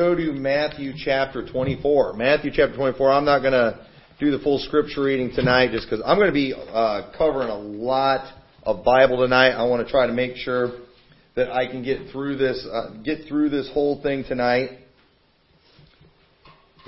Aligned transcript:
go 0.00 0.14
to 0.14 0.32
Matthew 0.32 0.94
chapter 0.96 1.46
24. 1.46 2.14
Matthew 2.14 2.50
chapter 2.54 2.74
24. 2.74 3.12
I'm 3.12 3.26
not 3.26 3.40
going 3.40 3.52
to 3.52 3.86
do 4.18 4.30
the 4.30 4.38
full 4.42 4.58
scripture 4.58 5.02
reading 5.02 5.30
tonight 5.34 5.72
just 5.72 5.90
because 5.90 6.02
I'm 6.06 6.16
going 6.16 6.30
to 6.30 6.32
be 6.32 6.54
uh, 6.54 7.12
covering 7.18 7.50
a 7.50 7.58
lot 7.58 8.24
of 8.62 8.82
Bible 8.82 9.18
tonight. 9.18 9.50
I 9.50 9.64
want 9.64 9.86
to 9.86 9.92
try 9.92 10.06
to 10.06 10.14
make 10.14 10.36
sure 10.36 10.78
that 11.36 11.52
I 11.52 11.66
can 11.66 11.84
get 11.84 12.10
through 12.12 12.38
this, 12.38 12.66
uh, 12.72 12.94
get 13.04 13.28
through 13.28 13.50
this 13.50 13.68
whole 13.74 14.02
thing 14.02 14.24
tonight, 14.24 14.70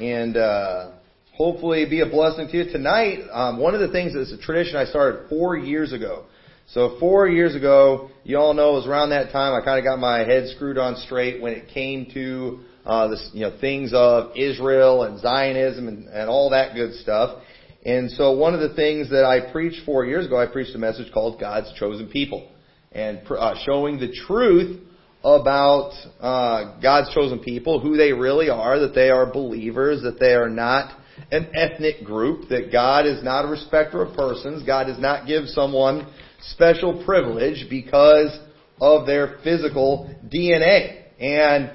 and 0.01 0.35
uh, 0.39 0.93
hopefully 1.35 1.85
be 1.91 2.01
a 2.01 2.07
blessing 2.07 2.49
to 2.49 2.57
you 2.57 2.73
tonight. 2.73 3.19
Um, 3.31 3.61
one 3.61 3.75
of 3.75 3.81
the 3.81 3.93
things 3.93 4.15
that's 4.15 4.33
a 4.33 4.39
tradition 4.39 4.77
I 4.77 4.87
started 4.87 5.29
four 5.29 5.55
years 5.55 5.93
ago. 5.93 6.25
So 6.69 6.97
four 6.99 7.29
years 7.29 7.55
ago, 7.55 8.09
you 8.25 8.39
all 8.39 8.55
know 8.55 8.71
it 8.71 8.77
was 8.77 8.87
around 8.87 9.11
that 9.11 9.33
time 9.33 9.53
I 9.53 9.63
kind 9.63 9.79
of 9.79 9.85
got 9.85 9.99
my 9.99 10.21
head 10.21 10.49
screwed 10.57 10.79
on 10.79 10.97
straight 10.97 11.43
when 11.43 11.53
it 11.53 11.69
came 11.69 12.07
to 12.15 12.61
uh, 12.85 13.09
this, 13.09 13.31
you 13.33 13.43
know, 13.43 13.57
things 13.61 13.93
of 13.95 14.37
Israel 14.37 15.05
and 15.05 15.21
Zionism 15.21 15.89
and, 15.89 16.09
and 16.09 16.29
all 16.29 16.51
that 16.51 16.75
good 16.75 16.95
stuff. 16.95 17.43
And 17.85 18.11
so 18.13 18.33
one 18.33 18.55
of 18.55 18.61
the 18.61 18.75
things 18.75 19.11
that 19.11 19.25
I 19.25 19.53
preached 19.53 19.85
four 19.85 20.05
years 20.05 20.27
ago, 20.27 20.41
I 20.41 20.47
preached 20.47 20.75
a 20.75 20.79
message 20.79 21.13
called 21.13 21.41
God's 21.41 21.73
Chosen 21.79 22.09
People, 22.09 22.49
and 22.93 23.21
uh, 23.29 23.55
showing 23.65 23.99
the 23.99 24.13
truth 24.27 24.81
about 25.25 25.93
uh, 26.21 26.81
God's 26.81 27.15
chosen 27.15 27.39
people, 27.41 27.81
who 27.81 27.97
they 27.97 28.13
really 28.13 28.51
are, 28.51 28.81
that 28.81 28.95
they 28.95 29.11
are 29.11 29.33
believers, 29.33 30.03
that 30.03 30.19
they 30.19 30.35
are 30.35 30.49
not 30.49 30.99
an 31.31 31.51
ethnic 31.55 32.05
group, 32.05 32.49
that 32.49 32.73
God 32.73 33.07
is 33.07 33.23
not 33.23 33.45
a 33.45 33.49
respecter 33.49 34.03
of 34.03 34.17
persons, 34.17 34.65
God 34.67 34.85
does 34.85 34.99
not 34.99 35.27
give 35.27 35.47
someone 35.47 36.13
special 36.51 37.05
privilege 37.05 37.67
because 37.71 38.37
of 38.81 39.07
their 39.07 39.39
physical 39.45 40.13
DNA. 40.33 41.05
And 41.21 41.71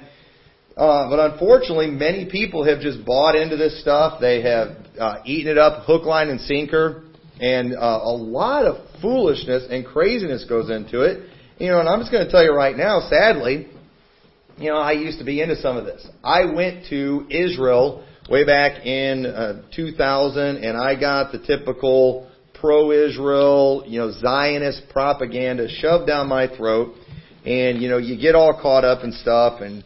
uh, 0.78 1.10
but 1.10 1.32
unfortunately, 1.32 1.88
many 1.88 2.30
people 2.30 2.64
have 2.64 2.80
just 2.80 3.04
bought 3.04 3.34
into 3.34 3.56
this 3.56 3.80
stuff. 3.80 4.20
They 4.20 4.42
have 4.42 4.76
uh, 4.98 5.16
eaten 5.24 5.50
it 5.50 5.58
up 5.58 5.84
hook, 5.84 6.04
line, 6.04 6.28
and 6.28 6.40
sinker, 6.40 7.02
and 7.40 7.74
uh, 7.74 8.00
a 8.04 8.14
lot 8.14 8.64
of 8.64 8.76
foolishness 9.02 9.64
and 9.68 9.84
craziness 9.84 10.44
goes 10.48 10.70
into 10.70 11.00
it. 11.02 11.28
You 11.58 11.70
know, 11.70 11.80
and 11.80 11.88
I'm 11.88 11.98
just 11.98 12.12
going 12.12 12.24
to 12.24 12.30
tell 12.30 12.44
you 12.44 12.54
right 12.54 12.76
now, 12.76 13.00
sadly, 13.10 13.66
you 14.56 14.70
know, 14.70 14.76
I 14.76 14.92
used 14.92 15.18
to 15.18 15.24
be 15.24 15.42
into 15.42 15.56
some 15.56 15.76
of 15.76 15.84
this. 15.84 16.06
I 16.22 16.44
went 16.44 16.86
to 16.90 17.26
Israel 17.28 18.06
way 18.30 18.44
back 18.44 18.86
in 18.86 19.26
uh, 19.26 19.62
2000, 19.74 20.58
and 20.58 20.76
I 20.76 20.98
got 20.98 21.32
the 21.32 21.40
typical 21.40 22.30
pro-Israel, 22.54 23.82
you 23.86 23.98
know, 23.98 24.12
Zionist 24.12 24.82
propaganda 24.90 25.68
shoved 25.68 26.06
down 26.06 26.28
my 26.28 26.46
throat, 26.56 26.94
and 27.44 27.82
you 27.82 27.88
know, 27.88 27.98
you 27.98 28.16
get 28.20 28.36
all 28.36 28.56
caught 28.60 28.84
up 28.84 29.02
and 29.02 29.12
stuff, 29.14 29.60
and 29.60 29.82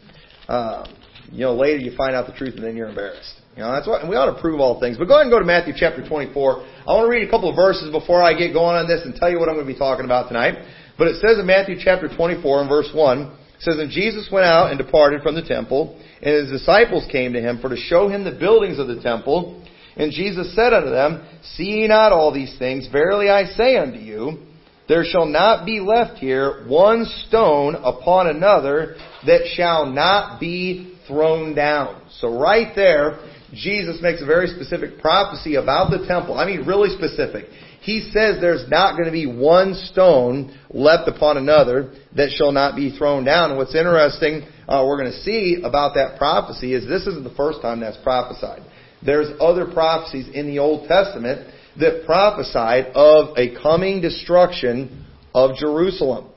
uh, 0.53 0.85
you 1.31 1.41
know, 1.41 1.55
later 1.55 1.79
you 1.79 1.95
find 1.97 2.15
out 2.15 2.27
the 2.27 2.33
truth 2.33 2.53
and 2.55 2.63
then 2.63 2.75
you're 2.75 2.89
embarrassed. 2.89 3.41
You 3.57 3.63
know, 3.63 3.71
that's 3.71 3.87
why 3.87 4.07
we 4.07 4.15
ought 4.15 4.33
to 4.33 4.39
prove 4.39 4.59
all 4.59 4.79
things. 4.79 4.97
But 4.97 5.07
go 5.07 5.17
ahead 5.17 5.25
and 5.25 5.33
go 5.33 5.39
to 5.39 5.45
Matthew 5.45 5.73
chapter 5.75 6.05
24. 6.05 6.61
I 6.85 6.93
want 6.93 7.05
to 7.05 7.09
read 7.09 7.27
a 7.27 7.29
couple 7.29 7.49
of 7.49 7.55
verses 7.55 7.91
before 7.91 8.21
I 8.21 8.37
get 8.37 8.53
going 8.53 8.77
on 8.77 8.87
this 8.87 9.01
and 9.05 9.15
tell 9.15 9.29
you 9.29 9.39
what 9.39 9.49
I'm 9.49 9.55
going 9.55 9.65
to 9.65 9.73
be 9.73 9.77
talking 9.77 10.05
about 10.05 10.27
tonight. 10.27 10.61
But 10.97 11.07
it 11.07 11.21
says 11.21 11.39
in 11.39 11.45
Matthew 11.45 11.77
chapter 11.81 12.07
24 12.07 12.61
and 12.61 12.69
verse 12.69 12.89
1, 12.93 13.21
it 13.21 13.61
says, 13.61 13.77
And 13.79 13.89
Jesus 13.89 14.29
went 14.31 14.45
out 14.45 14.69
and 14.69 14.77
departed 14.77 15.21
from 15.21 15.33
the 15.33 15.41
temple, 15.41 15.97
and 16.21 16.33
his 16.33 16.49
disciples 16.49 17.05
came 17.11 17.33
to 17.33 17.41
him 17.41 17.59
for 17.61 17.69
to 17.69 17.77
show 17.77 18.09
him 18.09 18.23
the 18.23 18.37
buildings 18.37 18.77
of 18.77 18.87
the 18.87 19.01
temple. 19.01 19.65
And 19.97 20.11
Jesus 20.11 20.53
said 20.55 20.73
unto 20.73 20.89
them, 20.89 21.25
See 21.57 21.81
ye 21.81 21.87
not 21.87 22.11
all 22.11 22.33
these 22.33 22.57
things? 22.57 22.87
Verily 22.91 23.29
I 23.29 23.45
say 23.45 23.77
unto 23.77 23.97
you, 23.97 24.52
there 24.87 25.05
shall 25.05 25.25
not 25.25 25.65
be 25.65 25.79
left 25.79 26.19
here 26.19 26.65
one 26.67 27.05
stone 27.27 27.75
upon 27.75 28.27
another 28.27 28.95
that 29.25 29.47
shall 29.55 29.85
not 29.85 30.39
be 30.39 30.97
thrown 31.07 31.55
down. 31.55 32.01
So 32.19 32.37
right 32.37 32.73
there, 32.75 33.19
Jesus 33.53 33.99
makes 34.01 34.21
a 34.21 34.25
very 34.25 34.47
specific 34.47 34.99
prophecy 34.99 35.55
about 35.55 35.91
the 35.91 36.05
temple. 36.07 36.37
I 36.37 36.45
mean, 36.45 36.65
really 36.65 36.89
specific. 36.95 37.45
He 37.81 38.09
says 38.13 38.37
there's 38.39 38.69
not 38.69 38.93
going 38.93 39.05
to 39.05 39.11
be 39.11 39.25
one 39.25 39.73
stone 39.91 40.57
left 40.69 41.07
upon 41.07 41.37
another 41.37 41.93
that 42.15 42.31
shall 42.31 42.51
not 42.51 42.75
be 42.75 42.97
thrown 42.97 43.25
down. 43.25 43.51
And 43.51 43.59
what's 43.59 43.75
interesting, 43.75 44.47
uh, 44.67 44.83
we're 44.87 44.97
going 44.97 45.11
to 45.11 45.21
see 45.21 45.61
about 45.63 45.93
that 45.95 46.17
prophecy 46.17 46.73
is 46.73 46.87
this 46.87 47.05
isn't 47.07 47.23
the 47.23 47.35
first 47.35 47.61
time 47.61 47.81
that's 47.81 47.97
prophesied. 47.97 48.63
There's 49.05 49.27
other 49.39 49.65
prophecies 49.71 50.29
in 50.33 50.47
the 50.47 50.59
Old 50.59 50.87
Testament 50.87 51.53
that 51.79 52.05
prophesied 52.05 52.87
of 52.95 53.37
a 53.37 53.55
coming 53.61 54.01
destruction 54.01 55.05
of 55.33 55.55
Jerusalem. 55.55 56.29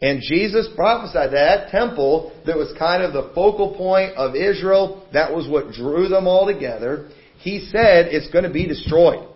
And 0.00 0.20
Jesus 0.20 0.68
prophesied 0.76 1.32
that 1.32 1.70
temple 1.70 2.32
that 2.46 2.56
was 2.56 2.74
kind 2.78 3.02
of 3.02 3.12
the 3.12 3.32
focal 3.34 3.74
point 3.76 4.14
of 4.16 4.34
Israel, 4.34 5.06
that 5.12 5.32
was 5.32 5.48
what 5.48 5.72
drew 5.72 6.08
them 6.08 6.26
all 6.26 6.46
together. 6.46 7.08
He 7.38 7.68
said 7.70 8.08
it's 8.08 8.30
going 8.30 8.44
to 8.44 8.52
be 8.52 8.66
destroyed. 8.66 9.28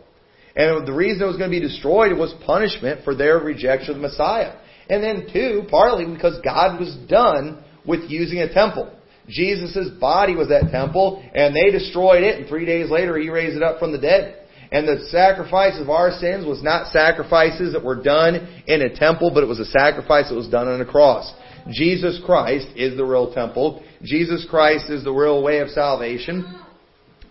And 0.54 0.86
the 0.86 0.92
reason 0.92 1.22
it 1.22 1.26
was 1.26 1.36
going 1.36 1.50
to 1.50 1.60
be 1.60 1.66
destroyed 1.66 2.16
was 2.16 2.34
punishment 2.44 3.04
for 3.04 3.14
their 3.14 3.38
rejection 3.38 3.90
of 3.90 3.96
the 3.96 4.08
Messiah. 4.08 4.56
And 4.90 5.02
then 5.02 5.28
two, 5.32 5.64
partly 5.70 6.04
because 6.04 6.40
God 6.42 6.80
was 6.80 6.96
done 7.08 7.62
with 7.86 8.10
using 8.10 8.38
a 8.38 8.52
temple. 8.52 8.92
Jesus' 9.28 9.88
body 10.00 10.34
was 10.34 10.48
that 10.48 10.70
temple, 10.70 11.22
and 11.34 11.54
they 11.54 11.70
destroyed 11.70 12.24
it, 12.24 12.38
and 12.38 12.48
three 12.48 12.64
days 12.64 12.90
later 12.90 13.16
he 13.18 13.28
raised 13.28 13.56
it 13.56 13.62
up 13.62 13.78
from 13.78 13.92
the 13.92 13.98
dead. 13.98 14.47
And 14.70 14.86
the 14.86 15.06
sacrifice 15.10 15.80
of 15.80 15.88
our 15.88 16.10
sins 16.10 16.44
was 16.44 16.62
not 16.62 16.92
sacrifices 16.92 17.72
that 17.72 17.82
were 17.82 18.02
done 18.02 18.62
in 18.66 18.82
a 18.82 18.94
temple, 18.94 19.30
but 19.32 19.42
it 19.42 19.46
was 19.46 19.60
a 19.60 19.64
sacrifice 19.64 20.28
that 20.28 20.34
was 20.34 20.48
done 20.48 20.68
on 20.68 20.80
a 20.80 20.84
cross. 20.84 21.32
Jesus 21.70 22.20
Christ 22.24 22.68
is 22.76 22.96
the 22.96 23.04
real 23.04 23.32
temple. 23.32 23.82
Jesus 24.02 24.46
Christ 24.48 24.90
is 24.90 25.04
the 25.04 25.12
real 25.12 25.42
way 25.42 25.58
of 25.58 25.68
salvation. 25.68 26.60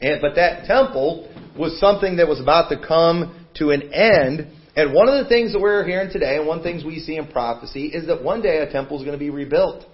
And, 0.02 0.22
but 0.22 0.36
that 0.36 0.66
temple 0.66 1.32
was 1.58 1.80
something 1.80 2.18
that 2.18 2.28
was 2.28 2.40
about 2.40 2.70
to 2.70 2.88
come 2.88 3.46
to 3.56 3.72
an 3.72 3.94
end. 3.94 4.48
And 4.76 4.94
one 4.94 5.10
of 5.10 5.24
the 5.24 5.30
things 5.30 5.54
that 5.54 5.60
we're 5.60 5.86
hearing 5.86 6.12
today, 6.12 6.38
and 6.38 6.48
one 6.48 6.60
of 6.60 6.64
the 6.64 6.70
things 6.70 6.84
we 6.84 7.00
see 7.00 7.18
in 7.18 7.28
prophecy, 7.28 7.88
is 7.88 8.08
that 8.08 8.24
one 8.24 8.42
day 8.42 8.60
a 8.60 8.72
temple 8.72 8.98
is 8.98 9.04
going 9.04 9.18
to 9.18 9.24
be 9.24 9.32
rebuilt. 9.32 9.86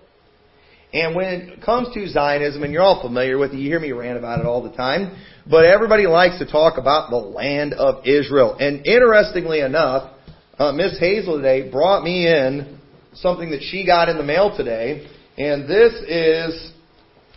And 0.94 1.16
when 1.16 1.26
it 1.26 1.62
comes 1.64 1.92
to 1.96 2.08
Zionism, 2.08 2.62
and 2.62 2.72
you're 2.72 2.84
all 2.84 3.02
familiar 3.02 3.40
with 3.40 3.52
it, 3.52 3.58
you 3.58 3.68
hear 3.68 3.80
me 3.80 3.92
rant 3.92 4.18
about 4.18 4.40
it 4.40 4.46
all 4.46 4.62
the 4.62 4.76
time, 4.78 5.18
but 5.50 5.66
everybody 5.66 6.06
likes 6.06 6.38
to 6.38 6.50
talk 6.50 6.78
about 6.78 7.10
the 7.10 7.18
land 7.18 7.74
of 7.74 8.06
Israel. 8.06 8.56
And 8.60 8.86
interestingly 8.86 9.62
enough, 9.62 10.12
uh, 10.60 10.72
Miss 10.72 11.00
Hazel 11.00 11.38
today 11.38 11.70
brought 11.72 12.04
me 12.04 12.28
in 12.28 12.80
something 13.14 13.50
that 13.50 13.62
she 13.64 13.88
got 13.88 14.08
in 14.08 14.18
the 14.18 14.24
mail 14.24 14.56
today, 14.56 15.08
and 15.36 15.68
this 15.68 15.94
is, 16.08 16.72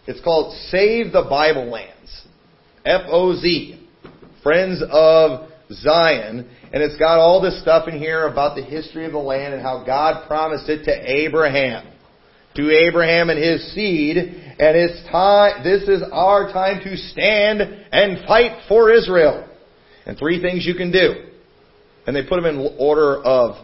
it's 0.06 0.20
called 0.22 0.54
Save 0.68 1.12
the 1.12 1.26
Bible 1.28 1.70
Lands. 1.70 2.26
F-O-Z. 2.84 3.88
Friends 4.42 4.82
of 4.90 5.48
Zion. 5.72 6.48
And 6.72 6.82
it's 6.82 6.96
got 6.98 7.18
all 7.18 7.40
this 7.40 7.60
stuff 7.62 7.88
in 7.88 7.98
here 7.98 8.26
about 8.26 8.54
the 8.54 8.62
history 8.62 9.06
of 9.06 9.12
the 9.12 9.18
land 9.18 9.54
and 9.54 9.62
how 9.62 9.82
God 9.84 10.28
promised 10.28 10.68
it 10.68 10.84
to 10.84 10.92
Abraham 10.92 11.86
to 12.56 12.70
Abraham 12.70 13.30
and 13.30 13.38
his 13.38 13.72
seed, 13.74 14.16
and 14.16 14.76
it's 14.76 15.08
time, 15.10 15.62
this 15.62 15.82
is 15.82 16.02
our 16.12 16.52
time 16.52 16.80
to 16.84 16.96
stand 16.96 17.60
and 17.60 18.26
fight 18.26 18.62
for 18.68 18.90
Israel. 18.90 19.48
And 20.06 20.16
three 20.16 20.40
things 20.40 20.64
you 20.64 20.74
can 20.74 20.92
do. 20.92 21.26
And 22.06 22.14
they 22.14 22.22
put 22.22 22.40
them 22.40 22.46
in 22.46 22.76
order 22.78 23.22
of 23.22 23.56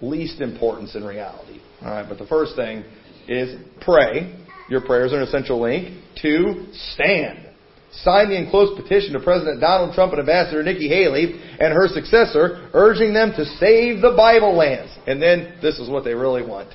least 0.00 0.40
importance 0.40 0.94
in 0.94 1.04
reality. 1.04 1.60
Alright, 1.82 2.08
but 2.08 2.18
the 2.18 2.26
first 2.26 2.56
thing 2.56 2.84
is 3.28 3.60
pray. 3.80 4.34
Your 4.68 4.80
prayers 4.80 5.12
are 5.12 5.16
an 5.16 5.22
essential 5.22 5.60
link. 5.60 6.02
Two, 6.20 6.66
stand. 6.72 7.46
Sign 7.92 8.28
the 8.28 8.38
enclosed 8.38 8.80
petition 8.80 9.12
to 9.14 9.20
President 9.20 9.60
Donald 9.60 9.94
Trump 9.94 10.12
and 10.12 10.20
Ambassador 10.20 10.62
Nikki 10.62 10.88
Haley 10.88 11.40
and 11.58 11.72
her 11.72 11.88
successor, 11.88 12.70
urging 12.72 13.12
them 13.12 13.32
to 13.36 13.44
save 13.44 14.00
the 14.00 14.14
Bible 14.16 14.56
lands. 14.56 14.96
And 15.06 15.20
then 15.20 15.58
this 15.60 15.78
is 15.78 15.90
what 15.90 16.04
they 16.04 16.14
really 16.14 16.46
want. 16.46 16.72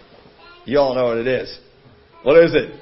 You 0.66 0.80
all 0.80 0.94
know 0.94 1.06
what 1.06 1.18
it 1.18 1.28
is. 1.28 1.58
What 2.25 2.44
is 2.44 2.56
it? 2.56 2.81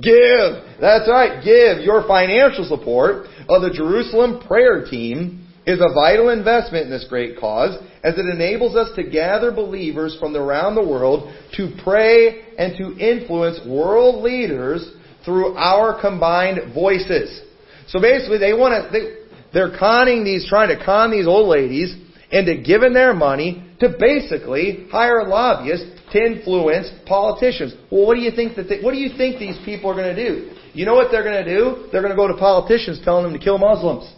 Give. 0.00 0.80
That's 0.80 1.08
right. 1.08 1.44
Give. 1.44 1.84
Your 1.84 2.08
financial 2.08 2.64
support 2.64 3.26
of 3.46 3.60
the 3.60 3.70
Jerusalem 3.70 4.40
prayer 4.46 4.86
team 4.86 5.46
is 5.66 5.80
a 5.80 5.92
vital 5.92 6.30
investment 6.30 6.86
in 6.86 6.90
this 6.90 7.06
great 7.08 7.38
cause 7.38 7.76
as 8.02 8.14
it 8.16 8.26
enables 8.26 8.74
us 8.74 8.88
to 8.96 9.02
gather 9.02 9.52
believers 9.52 10.16
from 10.18 10.34
around 10.34 10.76
the 10.76 10.86
world 10.86 11.32
to 11.56 11.76
pray 11.84 12.54
and 12.56 12.74
to 12.78 12.98
influence 12.98 13.60
world 13.66 14.22
leaders 14.24 14.92
through 15.26 15.54
our 15.56 16.00
combined 16.00 16.72
voices. 16.74 17.42
So 17.88 18.00
basically 18.00 18.38
they 18.38 18.54
want 18.54 18.90
to, 18.90 18.98
they, 18.98 19.24
they're 19.52 19.78
conning 19.78 20.24
these, 20.24 20.48
trying 20.48 20.76
to 20.76 20.82
con 20.82 21.10
these 21.10 21.26
old 21.26 21.48
ladies 21.48 21.94
into 22.30 22.62
giving 22.62 22.94
their 22.94 23.12
money 23.12 23.62
to 23.80 23.94
basically 23.98 24.86
hire 24.90 25.28
lobbyists 25.28 25.93
influence 26.14 26.90
politicians. 27.06 27.74
Well, 27.90 28.06
what 28.06 28.14
do 28.14 28.20
you 28.20 28.30
think 28.30 28.56
that 28.56 28.68
they, 28.68 28.80
what 28.80 28.92
do 28.92 28.98
you 28.98 29.16
think 29.16 29.38
these 29.38 29.58
people 29.64 29.90
are 29.90 29.94
going 29.94 30.14
to 30.14 30.28
do? 30.28 30.52
You 30.72 30.86
know 30.86 30.94
what 30.94 31.10
they're 31.10 31.22
going 31.22 31.44
to 31.44 31.50
do? 31.50 31.88
They're 31.92 32.02
going 32.02 32.12
to 32.12 32.16
go 32.16 32.28
to 32.28 32.34
politicians 32.34 33.00
telling 33.04 33.24
them 33.24 33.32
to 33.32 33.42
kill 33.42 33.58
Muslims. 33.58 34.10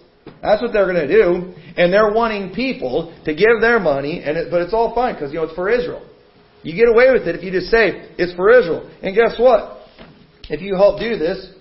That's 0.43 0.63
what 0.63 0.73
they're 0.73 0.91
going 0.91 1.07
to 1.07 1.09
do, 1.09 1.55
and 1.77 1.93
they're 1.93 2.13
wanting 2.13 2.55
people 2.55 3.17
to 3.25 3.35
give 3.35 3.61
their 3.61 3.79
money, 3.79 4.23
and 4.23 4.37
it, 4.37 4.51
but 4.51 4.63
it's 4.63 4.75
all 4.75 4.95
fine 4.95 5.15
because 5.15 5.33
you 5.33 5.39
know 5.39 5.45
it's 5.45 5.55
for 5.55 5.71
Israel. 5.71 6.07
You 6.63 6.75
get 6.75 6.89
away 6.89 7.13
with 7.13 7.29
it 7.29 7.37
if 7.37 7.45
you 7.45 7.53
just 7.53 7.71
say 7.71 8.11
it's 8.19 8.35
for 8.35 8.51
Israel. 8.51 8.91
And 9.03 9.15
guess 9.15 9.39
what? 9.39 9.83
If 10.49 10.61
you 10.61 10.75
help 10.75 10.99
do 10.99 11.17
this, 11.17 11.53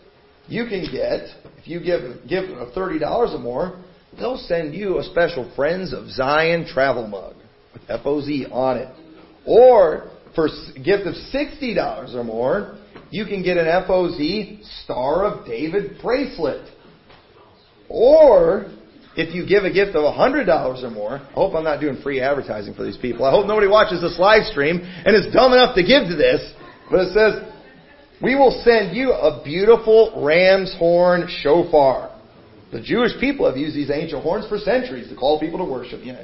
you 0.48 0.66
can 0.66 0.86
get, 0.92 1.30
if 1.58 1.68
you 1.68 1.80
give 1.80 2.28
give 2.28 2.46
$30 2.46 3.02
or 3.02 3.40
more, 3.40 3.84
they'll 4.18 4.38
send 4.38 4.74
you 4.74 5.00
a 5.00 5.04
special 5.04 5.52
Friends 5.56 5.94
of 5.94 6.10
Zion 6.10 6.66
travel 6.68 7.08
mug 7.08 7.36
with 7.74 7.84
FOZ 7.88 8.46
on 8.52 8.78
it. 8.78 8.96
Or 9.46 10.10
for 10.36 10.48
a 10.48 10.80
gift 10.80 11.08
of 11.08 11.16
$60 11.34 12.16
or 12.16 12.24
more, 12.24 12.78
you 13.10 13.26
can 13.26 13.44
get 13.44 13.58
an 13.58 13.66
FOZ 13.88 14.66
Star 14.84 15.26
of 15.26 15.46
David 15.46 16.00
bracelet. 16.02 16.70
Or 17.88 18.72
if 19.16 19.34
you 19.34 19.48
give 19.48 19.64
a 19.64 19.72
gift 19.72 19.96
of 19.96 20.04
$100 20.04 20.84
or 20.84 20.90
more, 20.92 21.18
I 21.18 21.34
hope 21.34 21.56
I'm 21.56 21.64
not 21.64 21.80
doing 21.80 22.02
free 22.02 22.20
advertising 22.20 22.74
for 22.74 22.84
these 22.84 22.98
people. 22.98 23.26
I 23.26 23.32
hope 23.32 23.48
nobody 23.48 23.68
watches 23.68 24.02
this 24.02 24.20
live 24.20 24.44
stream 24.46 24.82
and 24.82 25.16
is 25.16 25.34
dumb 25.34 25.54
enough 25.54 25.76
to 25.76 25.84
give 25.84 26.10
to 26.10 26.16
this. 26.16 26.54
But 26.92 27.00
it 27.02 27.14
says, 27.14 27.52
we 28.22 28.36
will 28.36 28.62
send 28.64 28.96
you 28.96 29.12
a 29.12 29.42
beautiful 29.44 30.22
ram's 30.24 30.76
horn 30.78 31.28
shofar. 31.42 32.12
The 32.72 32.82
Jewish 32.82 33.12
people 33.20 33.46
have 33.48 33.58
used 33.58 33.76
these 33.76 33.92
ancient 33.92 34.22
horns 34.22 34.48
for 34.48 34.58
centuries 34.58 35.08
to 35.10 35.16
call 35.16 35.40
people 35.40 35.60
to 35.60 35.72
worship. 35.72 36.02
Yeah, 36.04 36.24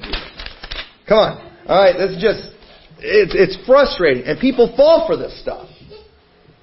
Come 1.07 1.17
on. 1.17 1.51
Alright, 1.67 1.95
this 1.97 2.17
is 2.17 2.21
just, 2.21 2.55
it's, 3.01 3.33
it's 3.35 3.65
frustrating. 3.65 4.23
And 4.23 4.39
people 4.39 4.73
fall 4.77 5.07
for 5.07 5.17
this 5.17 5.39
stuff. 5.41 5.67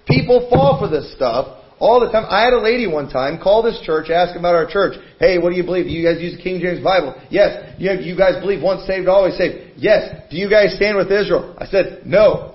People 0.06 0.49
fall 0.50 0.81
for 0.81 0.88
this 0.88 1.12
stuff 1.14 1.62
all 1.79 2.00
the 2.00 2.11
time. 2.11 2.25
I 2.29 2.43
had 2.44 2.52
a 2.55 2.61
lady 2.61 2.87
one 2.87 3.11
time 3.11 3.38
call 3.40 3.62
this 3.62 3.81
church, 3.85 4.11
ask 4.11 4.38
about 4.38 4.55
our 4.55 4.67
church. 4.67 4.94
Hey, 5.20 5.38
what 5.38 5.50
do 5.50 5.56
you 5.56 5.64
believe? 5.64 5.85
Do 5.85 5.90
you 5.90 6.06
guys 6.06 6.20
use 6.20 6.37
the 6.37 6.43
King 6.43 6.61
James 6.61 6.82
Bible? 6.82 7.14
Yes. 7.31 7.75
You, 7.79 7.93
you 7.93 8.17
guys 8.17 8.40
believe 8.40 8.62
once 8.62 8.87
saved, 8.87 9.08
always 9.08 9.37
saved? 9.37 9.75
Yes. 9.76 10.23
Do 10.31 10.37
you 10.37 10.49
guys 10.49 10.75
stand 10.76 10.96
with 10.96 11.12
Israel? 11.12 11.55
I 11.58 11.67
said, 11.67 12.02
no. 12.06 12.55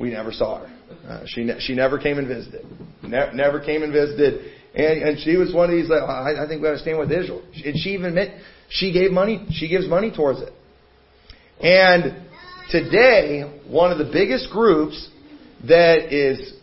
We 0.00 0.10
never 0.10 0.32
saw 0.32 0.60
her. 0.60 0.72
Uh, 1.06 1.22
she 1.26 1.44
ne- 1.44 1.60
she 1.60 1.74
never 1.74 1.98
came 1.98 2.18
and 2.18 2.26
visited. 2.28 2.64
Ne- 3.02 3.32
never 3.34 3.60
came 3.60 3.82
and 3.82 3.92
visited. 3.92 4.52
And, 4.74 5.02
and 5.02 5.20
she 5.20 5.36
was 5.36 5.52
one 5.52 5.68
of 5.68 5.76
these 5.76 5.90
like, 5.90 6.02
I, 6.02 6.44
I 6.44 6.48
think 6.48 6.62
we 6.62 6.68
got 6.68 6.72
to 6.72 6.78
stand 6.78 6.98
with 6.98 7.12
Israel. 7.12 7.42
And 7.64 7.76
she 7.76 7.90
even 7.90 8.06
admit 8.06 8.40
she 8.68 8.92
gave 8.92 9.10
money. 9.10 9.46
She 9.50 9.68
gives 9.68 9.86
money 9.86 10.10
towards 10.14 10.40
it. 10.40 10.52
And 11.60 12.26
today, 12.72 13.60
one 13.68 13.92
of 13.92 13.98
the 13.98 14.10
biggest 14.10 14.50
groups 14.50 15.10
that 15.68 16.12
is 16.12 16.54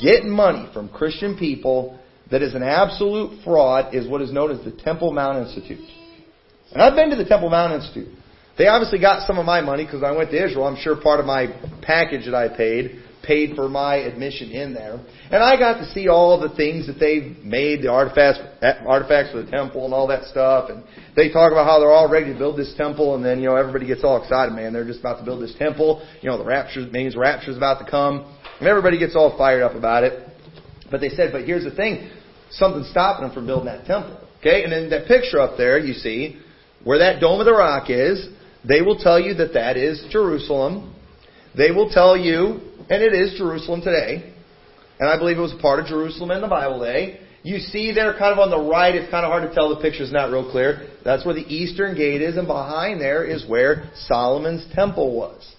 getting 0.00 0.30
money 0.30 0.70
from 0.72 0.88
Christian 0.88 1.36
people 1.36 1.98
that 2.30 2.40
is 2.40 2.54
an 2.54 2.62
absolute 2.62 3.42
fraud 3.44 3.94
is 3.94 4.08
what 4.08 4.22
is 4.22 4.32
known 4.32 4.50
as 4.50 4.64
the 4.64 4.70
Temple 4.70 5.12
Mount 5.12 5.46
Institute. 5.46 5.84
And 6.72 6.80
I've 6.80 6.94
been 6.94 7.10
to 7.10 7.16
the 7.16 7.24
Temple 7.24 7.50
Mount 7.50 7.72
Institute. 7.72 8.16
They 8.56 8.68
obviously 8.68 9.00
got 9.00 9.26
some 9.26 9.38
of 9.38 9.44
my 9.44 9.60
money 9.60 9.84
because 9.84 10.02
I 10.02 10.12
went 10.12 10.30
to 10.30 10.42
Israel. 10.42 10.66
I'm 10.66 10.80
sure 10.80 10.96
part 10.96 11.20
of 11.20 11.26
my 11.26 11.48
package 11.82 12.24
that 12.24 12.34
I 12.34 12.48
paid 12.56 13.02
paid 13.26 13.56
for 13.56 13.68
my 13.68 13.96
admission 13.96 14.50
in 14.50 14.72
there. 14.72 15.00
And 15.30 15.42
I 15.42 15.58
got 15.58 15.78
to 15.78 15.86
see 15.92 16.08
all 16.08 16.38
the 16.40 16.54
things 16.54 16.86
that 16.86 16.98
they've 17.00 17.36
made, 17.44 17.82
the 17.82 17.90
artifacts, 17.90 18.40
artifacts 18.86 19.32
for 19.32 19.42
the 19.42 19.50
temple 19.50 19.84
and 19.84 19.92
all 19.92 20.06
that 20.08 20.24
stuff. 20.24 20.70
And 20.70 20.84
they 21.16 21.32
talk 21.32 21.52
about 21.52 21.66
how 21.66 21.80
they're 21.80 21.90
all 21.90 22.10
ready 22.10 22.32
to 22.32 22.38
build 22.38 22.56
this 22.56 22.74
temple 22.76 23.14
and 23.14 23.24
then, 23.24 23.40
you 23.40 23.48
know, 23.48 23.56
everybody 23.56 23.86
gets 23.86 24.04
all 24.04 24.22
excited, 24.22 24.54
man. 24.54 24.72
They're 24.72 24.86
just 24.86 25.00
about 25.00 25.18
to 25.18 25.24
build 25.24 25.42
this 25.42 25.54
temple. 25.58 26.06
You 26.20 26.30
know, 26.30 26.38
the 26.38 26.44
rapture 26.44 26.80
means 26.80 27.16
rapture's 27.16 27.56
about 27.56 27.84
to 27.84 27.90
come. 27.90 28.32
And 28.60 28.68
everybody 28.68 28.98
gets 28.98 29.16
all 29.16 29.36
fired 29.36 29.62
up 29.62 29.74
about 29.74 30.04
it. 30.04 30.28
But 30.90 31.00
they 31.00 31.08
said, 31.10 31.32
but 31.32 31.44
here's 31.44 31.64
the 31.64 31.74
thing. 31.74 32.10
Something's 32.50 32.90
stopping 32.90 33.26
them 33.26 33.34
from 33.34 33.46
building 33.46 33.66
that 33.66 33.86
temple. 33.86 34.20
Okay? 34.38 34.62
And 34.62 34.72
then 34.72 34.90
that 34.90 35.08
picture 35.08 35.40
up 35.40 35.56
there, 35.56 35.78
you 35.78 35.94
see, 35.94 36.40
where 36.84 36.98
that 37.00 37.20
Dome 37.20 37.40
of 37.40 37.46
the 37.46 37.52
Rock 37.52 37.90
is, 37.90 38.28
they 38.66 38.82
will 38.82 38.98
tell 38.98 39.20
you 39.20 39.34
that 39.34 39.52
that 39.54 39.76
is 39.76 40.04
Jerusalem. 40.10 40.94
They 41.56 41.70
will 41.70 41.90
tell 41.90 42.16
you, 42.16 42.60
and 42.88 43.02
it 43.02 43.12
is 43.12 43.38
Jerusalem 43.38 43.80
today, 43.82 44.32
and 44.98 45.08
I 45.08 45.18
believe 45.18 45.38
it 45.38 45.40
was 45.40 45.54
part 45.60 45.80
of 45.80 45.86
Jerusalem 45.86 46.30
in 46.30 46.40
the 46.40 46.48
Bible 46.48 46.80
day. 46.80 47.20
You 47.42 47.58
see 47.58 47.92
there 47.92 48.12
kind 48.18 48.32
of 48.32 48.38
on 48.38 48.50
the 48.50 48.58
right, 48.58 48.94
it's 48.94 49.10
kind 49.10 49.24
of 49.24 49.30
hard 49.30 49.48
to 49.48 49.54
tell, 49.54 49.74
the 49.74 49.80
picture's 49.80 50.10
not 50.10 50.30
real 50.30 50.50
clear. 50.50 50.88
That's 51.04 51.24
where 51.24 51.34
the 51.34 51.46
eastern 51.46 51.96
gate 51.96 52.20
is, 52.20 52.36
and 52.36 52.46
behind 52.46 53.00
there 53.00 53.24
is 53.24 53.46
where 53.48 53.90
Solomon's 54.06 54.66
temple 54.74 55.16
was. 55.16 55.54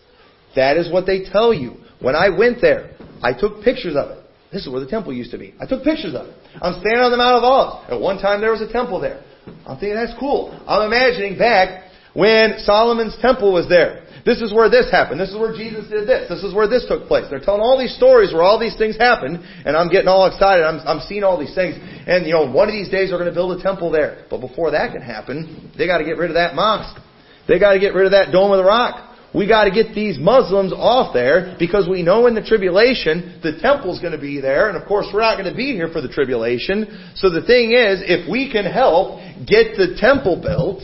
That 0.56 0.78
is 0.78 0.92
what 0.92 1.06
they 1.06 1.24
tell 1.24 1.54
you. 1.54 1.76
When 2.02 2.16
I 2.16 2.30
went 2.30 2.60
there, 2.62 2.96
I 3.22 3.34
took 3.34 3.64
pictures 3.64 3.96
of 3.96 4.12
it. 4.12 4.24
This 4.52 4.66
is 4.66 4.72
where 4.72 4.80
the 4.80 4.88
temple 4.88 5.14
used 5.14 5.32
to 5.32 5.38
be. 5.38 5.54
I 5.60 5.66
took 5.66 5.84
pictures 5.84 6.16
of 6.16 6.28
it. 6.28 6.36
I'm 6.62 6.74
standing 6.80 7.00
on 7.00 7.12
the 7.12 7.18
Mount 7.18 7.38
of 7.38 7.44
Olives. 7.44 7.92
At 7.92 8.00
one 8.00 8.18
time 8.18 8.42
there 8.42 8.52
was 8.52 8.62
a 8.62 8.72
temple 8.72 9.00
there. 9.00 9.24
I'm 9.66 9.78
thinking 9.78 9.96
that's 9.96 10.18
cool. 10.20 10.52
I'm 10.68 10.88
imagining 10.88 11.38
back 11.38 11.92
when 12.14 12.60
Solomon's 12.60 13.16
temple 13.22 13.54
was 13.54 13.68
there. 13.70 14.06
This 14.28 14.42
is 14.42 14.52
where 14.52 14.68
this 14.70 14.92
happened. 14.92 15.22
This 15.22 15.30
is 15.30 15.38
where 15.40 15.56
Jesus 15.56 15.88
did 15.88 16.06
this. 16.06 16.28
This 16.28 16.44
is 16.44 16.54
where 16.54 16.68
this 16.68 16.84
took 16.86 17.08
place. 17.08 17.24
They're 17.30 17.40
telling 17.40 17.62
all 17.62 17.80
these 17.80 17.96
stories 17.96 18.34
where 18.34 18.44
all 18.44 18.60
these 18.60 18.76
things 18.76 18.98
happened, 18.98 19.40
and 19.64 19.72
I'm 19.72 19.88
getting 19.88 20.10
all 20.10 20.28
excited. 20.28 20.68
I'm, 20.68 20.84
I'm 20.84 21.00
seeing 21.08 21.24
all 21.24 21.40
these 21.40 21.56
things. 21.56 21.80
And, 21.80 22.28
you 22.28 22.34
know, 22.34 22.52
one 22.52 22.68
of 22.68 22.74
these 22.74 22.90
days 22.90 23.08
they're 23.08 23.18
going 23.18 23.32
to 23.32 23.34
build 23.34 23.58
a 23.58 23.64
temple 23.64 23.90
there. 23.90 24.26
But 24.30 24.42
before 24.42 24.72
that 24.72 24.92
can 24.92 25.02
happen, 25.02 25.72
they 25.78 25.88
got 25.88 26.00
to 26.00 26.04
get 26.04 26.18
rid 26.18 26.30
of 26.30 26.34
that 26.34 26.56
mosque. 26.56 27.00
They 27.48 27.58
got 27.58 27.72
to 27.72 27.80
get 27.80 27.94
rid 27.94 28.04
of 28.04 28.12
that 28.12 28.34
Dome 28.34 28.52
of 28.52 28.58
the 28.58 28.66
Rock. 28.66 29.16
We 29.34 29.48
got 29.48 29.64
to 29.64 29.72
get 29.72 29.96
these 29.96 30.20
Muslims 30.20 30.74
off 30.76 31.14
there 31.14 31.56
because 31.58 31.88
we 31.88 32.04
know 32.04 32.28
in 32.28 32.36
the 32.36 32.44
tribulation 32.44 33.40
the 33.42 33.58
temple's 33.62 34.02
going 34.02 34.12
to 34.12 34.20
be 34.20 34.42
there, 34.42 34.68
and 34.68 34.76
of 34.76 34.86
course 34.90 35.08
we're 35.14 35.22
not 35.22 35.38
going 35.40 35.50
to 35.50 35.56
be 35.56 35.72
here 35.72 35.88
for 35.88 36.02
the 36.02 36.10
tribulation. 36.10 37.14
So 37.16 37.30
the 37.30 37.48
thing 37.48 37.72
is, 37.72 38.04
if 38.04 38.30
we 38.30 38.52
can 38.52 38.66
help 38.66 39.20
get 39.48 39.80
the 39.80 39.96
temple 39.98 40.42
built, 40.42 40.84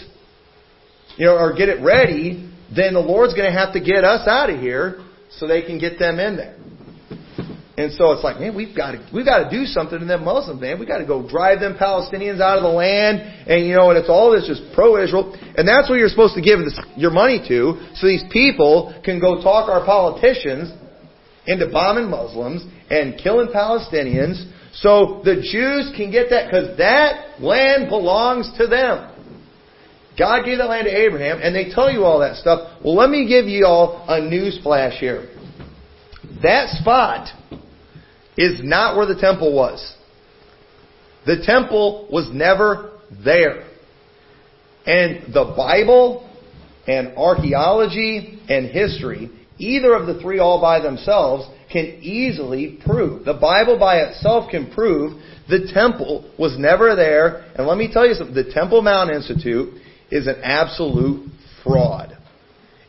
you 1.18 1.26
know, 1.26 1.36
or 1.36 1.54
get 1.54 1.68
it 1.68 1.84
ready, 1.84 2.53
then 2.76 2.94
the 2.94 3.00
Lord's 3.00 3.34
going 3.34 3.52
to 3.52 3.58
have 3.58 3.74
to 3.74 3.80
get 3.80 4.04
us 4.04 4.28
out 4.28 4.50
of 4.50 4.60
here 4.60 5.04
so 5.38 5.48
they 5.48 5.62
can 5.62 5.80
get 5.80 6.00
them 6.00 6.20
in 6.20 6.38
there. 6.38 6.58
And 7.76 7.92
so 7.94 8.12
it's 8.12 8.24
like, 8.24 8.40
man, 8.40 8.56
we've 8.56 8.76
got 8.76 8.92
to 8.92 9.02
we've 9.12 9.26
got 9.26 9.50
to 9.50 9.50
do 9.50 9.66
something 9.66 9.98
to 9.98 10.06
them 10.06 10.24
Muslims, 10.24 10.62
man. 10.62 10.78
We've 10.78 10.88
got 10.88 11.00
to 11.00 11.08
go 11.08 11.28
drive 11.28 11.60
them 11.60 11.76
Palestinians 11.76 12.40
out 12.40 12.58
of 12.58 12.64
the 12.64 12.70
land, 12.70 13.18
and 13.50 13.66
you 13.66 13.74
know, 13.74 13.90
and 13.90 13.98
it's 13.98 14.10
all 14.10 14.32
this 14.32 14.46
just 14.46 14.62
pro-Israel, 14.76 15.34
and 15.58 15.68
that's 15.68 15.90
what 15.90 15.98
you're 15.98 16.10
supposed 16.10 16.36
to 16.36 16.42
give 16.42 16.60
this, 16.60 16.80
your 16.96 17.10
money 17.10 17.42
to, 17.48 17.82
so 17.96 18.06
these 18.06 18.24
people 18.30 18.94
can 19.04 19.20
go 19.20 19.42
talk 19.42 19.70
our 19.70 19.84
politicians 19.84 20.70
into 21.48 21.66
bombing 21.72 22.12
Muslims 22.12 22.64
and 22.92 23.18
killing 23.18 23.48
Palestinians, 23.48 24.38
so 24.74 25.22
the 25.26 25.42
Jews 25.42 25.92
can 25.98 26.12
get 26.12 26.30
that 26.30 26.52
because 26.52 26.78
that 26.78 27.42
land 27.42 27.90
belongs 27.90 28.54
to 28.60 28.68
them. 28.68 29.13
God 30.18 30.46
gave 30.46 30.60
that 30.60 30.70
land 30.70 30.86
to 30.86 30.96
Abraham, 30.96 31.40
and 31.42 31.56
they 31.56 31.74
tell 31.74 31.92
you 31.92 32.04
all 32.04 32.20
that 32.20 32.36
stuff. 32.36 32.80
Well, 32.84 32.96
let 32.96 33.10
me 33.10 33.28
give 33.28 33.46
you 33.46 33.66
all 33.66 34.06
a 34.08 34.22
news 34.22 34.60
flash 34.62 35.00
here. 35.00 35.30
That 36.44 36.70
spot 36.70 37.30
is 38.38 38.62
not 38.64 38.96
where 38.96 39.06
the 39.06 39.20
temple 39.20 39.56
was. 39.56 39.96
The 41.26 41.44
temple 41.46 42.08
was 42.12 42.30
never 42.32 43.00
there. 43.24 43.66
And 44.86 45.34
the 45.34 45.54
Bible 45.56 46.30
and 46.86 47.18
archaeology 47.18 48.42
and 48.50 48.68
history, 48.68 49.32
either 49.58 49.94
of 49.94 50.06
the 50.06 50.20
three 50.22 50.40
all 50.40 50.60
by 50.60 50.82
themselves, 50.82 51.48
can 51.72 51.86
easily 52.02 52.80
prove. 52.86 53.26
The 53.26 53.34
Bible 53.34 53.80
by 53.80 54.00
itself 54.02 54.52
can 54.52 54.70
prove 54.72 55.20
the 55.50 55.72
temple 55.74 56.32
was 56.38 56.58
never 56.58 56.96
there. 56.96 57.46
And 57.56 57.68
let 57.68 57.78
me 57.78 57.90
tell 57.92 58.08
you 58.08 58.14
something. 58.14 58.36
The 58.36 58.52
Temple 58.54 58.82
Mount 58.82 59.10
Institute 59.10 59.74
is 60.14 60.28
an 60.28 60.42
absolute 60.44 61.30
fraud. 61.64 62.18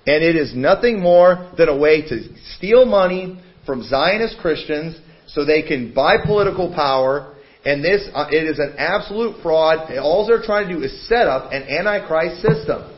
And 0.07 0.23
it 0.23 0.37
is 0.37 0.55
nothing 0.55 1.01
more 1.01 1.51
than 1.57 1.69
a 1.69 1.77
way 1.77 2.03
to 2.03 2.29
steal 2.57 2.85
money 2.85 3.41
from 3.65 3.83
Zionist 3.83 4.39
Christians 4.39 4.99
so 5.29 5.45
they 5.45 5.63
can 5.63 5.95
buy 5.95 6.17
political 6.25 6.75
power. 6.75 7.35
And 7.65 7.83
this, 7.83 8.07
uh, 8.13 8.27
it 8.31 8.45
is 8.45 8.59
an 8.59 8.75
absolute 8.77 9.43
fraud. 9.43 9.91
All 9.97 10.27
they're 10.27 10.43
trying 10.43 10.69
to 10.69 10.75
do 10.75 10.83
is 10.83 11.09
set 11.09 11.27
up 11.27 11.53
an 11.53 11.63
antichrist 11.63 12.43
system. 12.43 12.91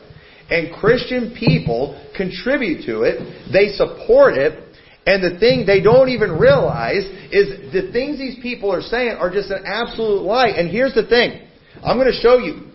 And 0.49 0.73
Christian 0.75 1.35
people 1.37 1.95
contribute 2.15 2.85
to 2.85 3.03
it. 3.03 3.51
They 3.51 3.69
support 3.69 4.35
it. 4.35 4.63
And 5.05 5.23
the 5.23 5.39
thing 5.39 5.65
they 5.65 5.79
don't 5.79 6.09
even 6.09 6.31
realize 6.31 7.05
is 7.31 7.71
the 7.71 7.91
things 7.93 8.17
these 8.17 8.37
people 8.41 8.73
are 8.73 8.81
saying 8.81 9.15
are 9.19 9.31
just 9.31 9.49
an 9.51 9.63
absolute 9.65 10.23
lie. 10.23 10.49
And 10.49 10.69
here's 10.69 10.93
the 10.93 11.07
thing. 11.07 11.47
I'm 11.81 11.97
going 11.97 12.11
to 12.11 12.19
show 12.19 12.39
you. 12.39 12.67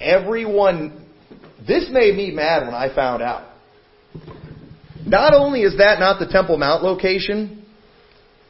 Everyone, 0.00 1.06
this 1.66 1.88
made 1.90 2.16
me 2.16 2.30
mad 2.30 2.64
when 2.64 2.74
I 2.74 2.94
found 2.94 3.22
out. 3.22 3.48
Not 5.04 5.34
only 5.34 5.62
is 5.62 5.78
that 5.78 5.98
not 5.98 6.18
the 6.18 6.26
Temple 6.26 6.58
Mount 6.58 6.82
location, 6.82 7.64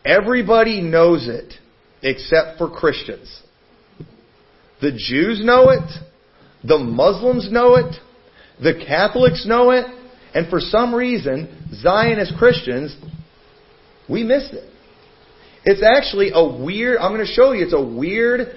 everybody 0.04 0.80
knows 0.80 1.28
it 1.28 1.54
except 2.02 2.58
for 2.58 2.70
Christians. 2.70 3.42
The 4.80 4.92
Jews 4.92 5.40
know 5.42 5.70
it, 5.70 5.88
the 6.64 6.78
Muslims 6.78 7.50
know 7.50 7.76
it, 7.76 7.94
the 8.62 8.84
Catholics 8.86 9.46
know 9.46 9.70
it, 9.70 9.86
and 10.34 10.48
for 10.48 10.60
some 10.60 10.94
reason, 10.94 11.70
Zionist 11.74 12.34
Christians, 12.36 12.96
we 14.08 14.22
missed 14.22 14.52
it. 14.52 14.70
It's 15.64 15.82
actually 15.82 16.30
a 16.32 16.44
weird, 16.44 16.98
I'm 16.98 17.12
going 17.12 17.26
to 17.26 17.32
show 17.32 17.52
you, 17.52 17.64
it's 17.64 17.74
a 17.74 17.82
weird 17.82 18.48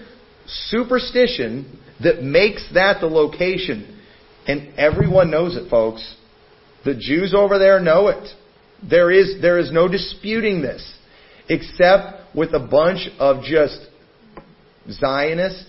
superstition 0.45 1.79
that 2.03 2.23
makes 2.23 2.67
that 2.73 3.01
the 3.01 3.07
location. 3.07 3.99
And 4.47 4.77
everyone 4.77 5.29
knows 5.31 5.55
it, 5.55 5.69
folks. 5.69 6.15
The 6.83 6.95
Jews 6.95 7.33
over 7.35 7.59
there 7.59 7.79
know 7.79 8.07
it. 8.07 8.27
There 8.87 9.11
is, 9.11 9.41
there 9.41 9.59
is 9.59 9.71
no 9.71 9.87
disputing 9.87 10.61
this. 10.61 10.97
Except 11.47 12.35
with 12.35 12.53
a 12.53 12.59
bunch 12.59 13.09
of 13.19 13.43
just 13.43 13.87
Zionist 14.89 15.65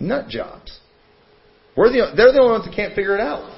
nut 0.00 0.28
jobs. 0.28 0.78
We're 1.76 1.90
the, 1.90 2.12
they're 2.16 2.32
the 2.32 2.40
only 2.40 2.52
ones 2.52 2.64
that 2.66 2.74
can't 2.74 2.94
figure 2.94 3.14
it 3.14 3.20
out. 3.20 3.50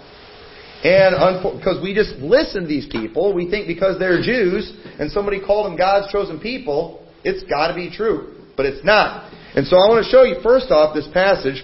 And 0.85 1.59
because 1.59 1.81
we 1.83 1.95
just 1.95 2.17
listen 2.17 2.63
to 2.63 2.69
these 2.69 2.87
people, 2.91 3.33
we 3.33 3.49
think 3.51 3.67
because 3.67 3.99
they're 3.99 4.21
Jews 4.21 4.71
and 4.99 5.11
somebody 5.11 5.41
called 5.41 5.67
them 5.67 5.79
God's 5.79 6.13
chosen 6.13 6.39
people, 6.39 7.09
it's 7.25 7.43
got 7.49 7.69
to 7.69 7.75
be 7.75 7.91
true. 7.91 8.37
But 8.57 8.67
it's 8.67 8.85
not. 8.85 9.33
And 9.57 9.67
so 9.67 9.77
I 9.77 9.89
want 9.89 10.05
to 10.05 10.11
show 10.11 10.25
you 10.25 10.37
first 10.43 10.71
off 10.71 10.95
this 10.95 11.09
passage 11.13 11.63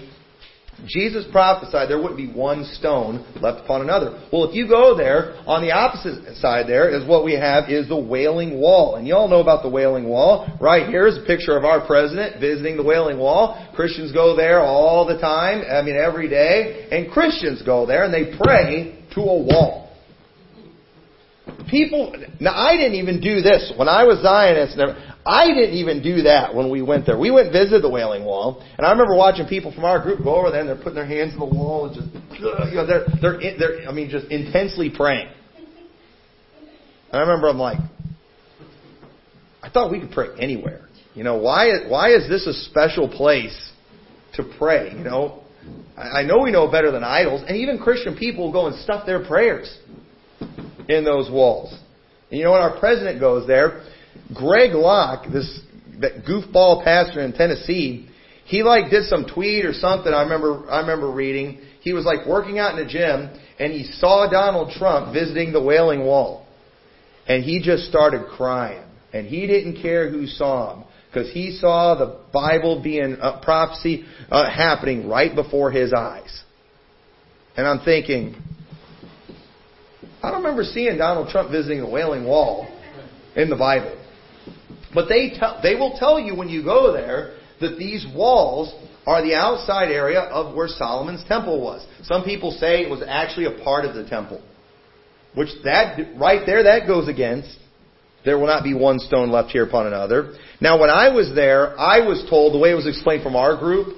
Jesus 0.87 1.25
prophesied 1.31 1.89
there 1.89 1.99
wouldn't 2.01 2.17
be 2.17 2.31
one 2.31 2.65
stone 2.65 3.25
left 3.41 3.65
upon 3.65 3.83
another. 3.83 4.21
Well, 4.33 4.45
if 4.45 4.55
you 4.55 4.69
go 4.69 4.97
there, 4.97 5.37
on 5.47 5.63
the 5.63 5.73
opposite 5.73 6.37
side 6.37 6.67
there 6.69 6.89
is 6.91 7.07
what 7.07 7.25
we 7.25 7.35
have 7.35 7.71
is 7.71 7.89
the 7.89 8.01
Wailing 8.01 8.61
Wall. 8.61 8.97
And 8.97 9.07
you 9.07 9.15
all 9.15 9.29
know 9.29 9.41
about 9.41 9.63
the 9.63 9.69
Wailing 9.69 10.09
Wall. 10.09 10.57
Right 10.61 10.89
here 10.89 11.07
is 11.07 11.19
a 11.19 11.27
picture 11.27 11.57
of 11.57 11.65
our 11.65 11.87
president 11.87 12.41
visiting 12.41 12.77
the 12.77 12.83
Wailing 12.83 13.19
Wall. 13.19 13.69
Christians 13.75 14.13
go 14.13 14.37
there 14.37 14.61
all 14.61 15.07
the 15.07 15.19
time, 15.19 15.63
I 15.71 15.83
mean 15.83 15.97
every 15.97 16.29
day. 16.29 16.89
And 16.91 17.11
Christians 17.11 17.63
go 17.63 17.87
there 17.87 18.05
and 18.05 18.13
they 18.13 18.37
pray 18.37 19.05
to 19.15 19.21
a 19.21 19.43
wall. 19.43 19.81
People, 21.69 22.15
now 22.41 22.55
I 22.55 22.77
didn't 22.77 22.95
even 22.95 23.21
do 23.21 23.43
this. 23.43 23.73
When 23.77 23.89
I 23.89 24.05
was 24.05 24.23
Zionist, 24.23 24.79
I 25.31 25.47
didn't 25.55 25.77
even 25.77 26.03
do 26.03 26.23
that 26.23 26.53
when 26.57 26.71
we 26.71 26.83
went 26.83 27.07
there. 27.07 27.17
We 27.17 27.31
went 27.31 27.47
and 27.47 27.53
visited 27.53 27.85
the 27.85 27.89
Wailing 27.89 28.25
Wall, 28.25 28.67
and 28.77 28.85
I 28.85 28.91
remember 28.91 29.15
watching 29.15 29.47
people 29.47 29.71
from 29.73 29.85
our 29.85 30.03
group 30.03 30.25
go 30.25 30.35
over 30.35 30.51
there 30.51 30.59
and 30.59 30.69
they're 30.69 30.75
putting 30.75 30.97
their 30.97 31.07
hands 31.07 31.35
on 31.35 31.39
the 31.39 31.55
wall 31.55 31.87
and 31.87 31.95
just, 31.95 32.09
uh, 32.45 32.67
you 32.67 32.75
know, 32.75 32.85
they're, 32.85 33.07
they're, 33.23 33.39
they're, 33.57 33.89
I 33.89 33.93
mean, 33.93 34.11
just 34.11 34.27
intensely 34.27 34.91
praying. 34.91 35.29
And 37.13 37.13
I 37.13 37.21
remember 37.21 37.49
I'm 37.49 37.59
like, 37.59 37.79
I 39.63 39.71
thought 39.71 39.93
we 39.93 40.01
could 40.01 40.11
pray 40.11 40.31
anywhere. 40.37 40.89
You 41.15 41.23
know, 41.23 41.37
why, 41.37 41.87
why 41.87 42.11
is 42.11 42.29
this 42.29 42.49
a 42.49 42.53
special 42.69 43.09
place 43.09 43.71
to 44.35 44.43
pray? 44.59 44.91
You 44.91 45.05
know, 45.05 45.45
I 45.97 46.23
know 46.23 46.41
we 46.41 46.51
know 46.51 46.69
better 46.69 46.91
than 46.91 47.05
idols, 47.05 47.45
and 47.47 47.57
even 47.57 47.79
Christian 47.79 48.17
people 48.17 48.47
will 48.47 48.53
go 48.53 48.67
and 48.67 48.75
stuff 48.83 49.07
their 49.07 49.25
prayers 49.25 49.79
in 50.89 51.05
those 51.05 51.31
walls. 51.31 51.73
And 52.31 52.39
you 52.39 52.45
know 52.45 52.51
when 52.53 52.63
our 52.63 52.81
president 52.81 53.21
goes 53.21 53.47
there, 53.47 53.85
Greg 54.35 54.73
Locke, 54.73 55.27
this 55.33 55.61
that 56.01 56.25
goofball 56.25 56.83
pastor 56.83 57.21
in 57.21 57.33
Tennessee, 57.33 58.09
he 58.45 58.63
like 58.63 58.91
did 58.91 59.05
some 59.05 59.27
tweet 59.27 59.65
or 59.65 59.73
something. 59.73 60.13
I 60.13 60.23
remember 60.23 60.71
I 60.71 60.81
remember 60.81 61.11
reading. 61.11 61.61
He 61.81 61.93
was 61.93 62.05
like 62.05 62.27
working 62.27 62.59
out 62.59 62.79
in 62.79 62.87
a 62.87 62.89
gym 62.89 63.31
and 63.61 63.73
he 63.73 63.85
saw 63.85 64.29
Donald 64.29 64.73
Trump 64.73 65.13
visiting 65.13 65.53
the 65.53 65.63
Wailing 65.63 66.05
Wall, 66.05 66.47
and 67.29 67.45
he 67.45 67.61
just 67.63 67.85
started 67.85 68.27
crying. 68.27 68.83
And 69.13 69.27
he 69.27 69.47
didn't 69.47 69.83
care 69.83 70.09
who 70.09 70.27
saw 70.27 70.75
him 70.75 70.85
because 71.09 71.31
he 71.33 71.59
saw 71.61 71.97
the 71.97 72.21
Bible 72.33 72.81
being 72.83 73.19
uh, 73.21 73.41
prophecy 73.43 74.05
uh, 74.31 74.49
happening 74.49 75.09
right 75.09 75.35
before 75.35 75.71
his 75.71 75.93
eyes. 75.93 76.43
And 77.57 77.67
I'm 77.67 77.81
thinking, 77.85 78.41
I 80.23 80.31
don't 80.31 80.43
remember 80.43 80.63
seeing 80.63 80.97
Donald 80.97 81.29
Trump 81.29 81.51
visiting 81.51 81.81
the 81.81 81.91
Wailing 81.91 82.25
Wall 82.25 82.69
in 83.35 83.51
the 83.51 83.57
Bible. 83.57 84.00
But 84.95 85.09
they 85.09 85.35
tell, 85.39 85.61
they 85.63 85.75
will 85.75 85.97
tell 85.99 86.19
you 86.19 86.35
when 86.35 86.49
you 86.49 86.65
go 86.65 86.93
there 86.93 87.37
that 87.61 87.79
these 87.79 88.07
walls 88.15 88.75
are 89.07 89.23
the 89.23 89.35
outside 89.35 89.91
area 89.91 90.21
of 90.21 90.55
where 90.55 90.69
Solomon's 90.69 91.25
temple 91.25 91.61
was. 91.61 91.87
Some 92.03 92.25
people 92.25 92.51
say 92.53 92.83
it 92.83 92.91
was 92.91 93.03
actually 93.07 93.47
a 93.47 93.63
part 93.63 93.85
of 93.85 93.95
the 93.95 94.09
temple. 94.09 94.43
Which 95.35 95.49
that, 95.65 95.99
right 96.17 96.43
there, 96.45 96.65
that 96.65 96.87
goes 96.87 97.09
against. 97.09 97.57
There 98.25 98.39
will 98.39 98.47
not 98.47 98.65
be 98.65 98.75
one 98.75 98.99
stone 98.99 99.31
left 99.31 99.51
here 99.51 99.65
upon 99.65 99.87
another. 99.87 100.35
Now 100.61 100.79
when 100.79 100.91
I 100.91 101.09
was 101.15 101.33
there, 101.35 101.79
I 101.79 102.07
was 102.07 102.27
told, 102.29 102.53
the 102.53 102.59
way 102.59 102.73
it 102.73 102.75
was 102.75 102.87
explained 102.87 103.23
from 103.23 103.37
our 103.37 103.57
group, 103.57 103.97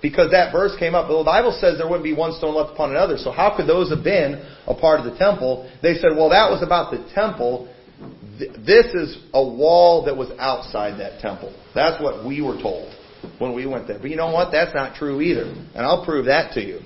because 0.00 0.30
that 0.30 0.52
verse 0.52 0.76
came 0.78 0.94
up, 0.94 1.08
the 1.08 1.24
Bible 1.24 1.56
says 1.60 1.76
there 1.76 1.88
wouldn't 1.88 2.04
be 2.04 2.14
one 2.14 2.32
stone 2.34 2.54
left 2.54 2.72
upon 2.72 2.90
another, 2.90 3.18
so 3.18 3.32
how 3.32 3.56
could 3.56 3.66
those 3.66 3.90
have 3.90 4.04
been 4.04 4.44
a 4.68 4.74
part 4.74 5.00
of 5.00 5.10
the 5.10 5.18
temple? 5.18 5.68
They 5.82 5.94
said, 5.94 6.14
well 6.14 6.28
that 6.30 6.50
was 6.50 6.62
about 6.62 6.92
the 6.92 7.02
temple, 7.14 7.66
this 8.38 8.86
is 8.94 9.18
a 9.34 9.42
wall 9.42 10.04
that 10.06 10.16
was 10.16 10.30
outside 10.38 10.98
that 11.00 11.20
temple. 11.20 11.54
That's 11.74 12.02
what 12.02 12.26
we 12.26 12.40
were 12.40 12.60
told 12.60 12.94
when 13.38 13.54
we 13.54 13.66
went 13.66 13.88
there. 13.88 13.98
But 13.98 14.10
you 14.10 14.16
know 14.16 14.32
what? 14.32 14.50
That's 14.52 14.74
not 14.74 14.96
true 14.96 15.20
either. 15.20 15.44
And 15.74 15.78
I'll 15.78 16.04
prove 16.04 16.26
that 16.26 16.52
to 16.54 16.64
you. 16.64 16.80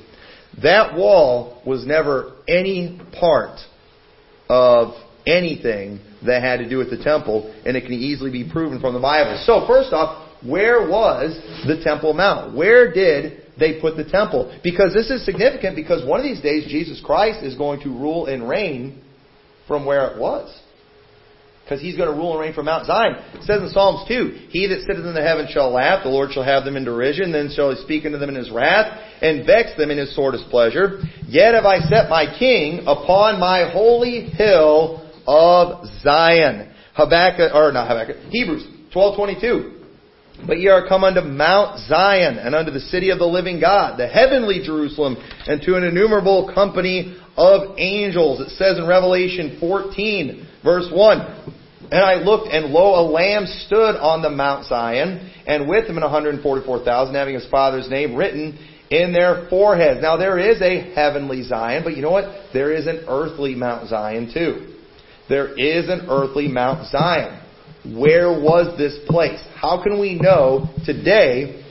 That 0.62 0.94
wall 0.96 1.62
was 1.66 1.86
never 1.86 2.32
any 2.46 3.00
part 3.18 3.58
of 4.48 4.94
anything 5.26 6.00
that 6.26 6.42
had 6.42 6.58
to 6.58 6.68
do 6.68 6.76
with 6.78 6.90
the 6.90 7.02
temple, 7.02 7.54
and 7.64 7.76
it 7.76 7.82
can 7.82 7.92
easily 7.92 8.30
be 8.30 8.48
proven 8.50 8.80
from 8.80 8.94
the 8.94 9.00
Bible. 9.00 9.42
So, 9.46 9.66
first 9.66 9.92
off, 9.92 10.28
where 10.44 10.88
was 10.88 11.36
the 11.66 11.82
Temple 11.82 12.12
Mount? 12.12 12.56
Where 12.56 12.92
did 12.92 13.42
they 13.58 13.80
put 13.80 13.96
the 13.96 14.04
temple? 14.04 14.58
Because 14.62 14.92
this 14.92 15.10
is 15.10 15.24
significant 15.24 15.76
because 15.76 16.06
one 16.06 16.18
of 16.18 16.24
these 16.24 16.40
days 16.40 16.66
Jesus 16.66 17.00
Christ 17.04 17.44
is 17.44 17.54
going 17.54 17.80
to 17.82 17.88
rule 17.88 18.26
and 18.26 18.48
reign 18.48 19.02
from 19.68 19.86
where 19.86 20.08
it 20.10 20.18
was 20.18 20.61
because 21.64 21.80
he's 21.80 21.96
going 21.96 22.10
to 22.10 22.14
rule 22.14 22.32
and 22.32 22.40
reign 22.40 22.54
from 22.54 22.66
Mount 22.66 22.86
Zion. 22.86 23.14
It 23.34 23.44
says 23.44 23.62
in 23.62 23.70
Psalms 23.70 24.06
2, 24.08 24.48
He 24.50 24.66
that 24.66 24.80
sitteth 24.80 25.06
in 25.06 25.14
the 25.14 25.22
heavens 25.22 25.50
shall 25.50 25.70
laugh, 25.70 26.02
the 26.02 26.10
Lord 26.10 26.32
shall 26.32 26.42
have 26.42 26.64
them 26.64 26.76
in 26.76 26.84
derision, 26.84 27.32
then 27.32 27.50
shall 27.54 27.74
he 27.74 27.80
speak 27.82 28.04
unto 28.04 28.18
them 28.18 28.30
in 28.30 28.34
his 28.34 28.50
wrath, 28.50 28.98
and 29.22 29.46
vex 29.46 29.76
them 29.76 29.90
in 29.90 29.98
his 29.98 30.14
sore 30.14 30.32
displeasure. 30.32 31.00
Yet 31.26 31.54
have 31.54 31.64
I 31.64 31.78
set 31.80 32.10
my 32.10 32.26
king 32.38 32.80
upon 32.80 33.38
my 33.38 33.70
holy 33.70 34.22
hill 34.22 35.08
of 35.26 35.86
Zion. 36.02 36.74
Habakkuk, 36.94 37.54
or 37.54 37.72
not 37.72 37.88
Habakkuk, 37.88 38.30
Hebrews 38.30 38.66
12.22. 38.94 39.78
But 40.46 40.58
ye 40.58 40.68
are 40.68 40.88
come 40.88 41.04
unto 41.04 41.20
Mount 41.20 41.78
Zion, 41.86 42.38
and 42.38 42.54
unto 42.54 42.72
the 42.72 42.80
city 42.80 43.10
of 43.10 43.18
the 43.18 43.26
living 43.26 43.60
God, 43.60 43.98
the 43.98 44.08
heavenly 44.08 44.60
Jerusalem, 44.64 45.16
and 45.46 45.62
to 45.62 45.76
an 45.76 45.84
innumerable 45.84 46.50
company 46.52 47.16
of 47.36 47.78
angels. 47.78 48.40
It 48.40 48.50
says 48.56 48.78
in 48.78 48.86
Revelation 48.86 49.58
14, 49.60 50.48
verse 50.62 50.88
1, 50.92 51.18
and 51.92 52.00
I 52.00 52.14
looked, 52.14 52.48
and 52.48 52.72
lo, 52.72 53.00
a 53.00 53.04
lamb 53.04 53.46
stood 53.66 53.96
on 53.96 54.22
the 54.22 54.30
Mount 54.30 54.66
Zion, 54.66 55.30
and 55.46 55.68
with 55.68 55.86
him 55.86 55.96
144,000, 55.96 57.14
having 57.14 57.34
his 57.34 57.46
father's 57.50 57.90
name 57.90 58.16
written 58.16 58.58
in 58.90 59.12
their 59.12 59.46
foreheads. 59.48 60.00
Now 60.00 60.16
there 60.16 60.38
is 60.38 60.60
a 60.62 60.92
heavenly 60.94 61.42
Zion, 61.42 61.82
but 61.84 61.96
you 61.96 62.02
know 62.02 62.10
what? 62.10 62.52
There 62.52 62.72
is 62.72 62.86
an 62.86 63.04
earthly 63.08 63.54
Mount 63.54 63.88
Zion 63.88 64.30
too. 64.32 64.74
There 65.28 65.58
is 65.58 65.88
an 65.88 66.06
earthly 66.10 66.48
Mount 66.48 66.86
Zion. 66.88 67.40
Where 67.96 68.28
was 68.30 68.76
this 68.78 68.98
place? 69.08 69.42
How 69.54 69.82
can 69.82 69.98
we 69.98 70.14
know 70.14 70.68
today 70.84 71.64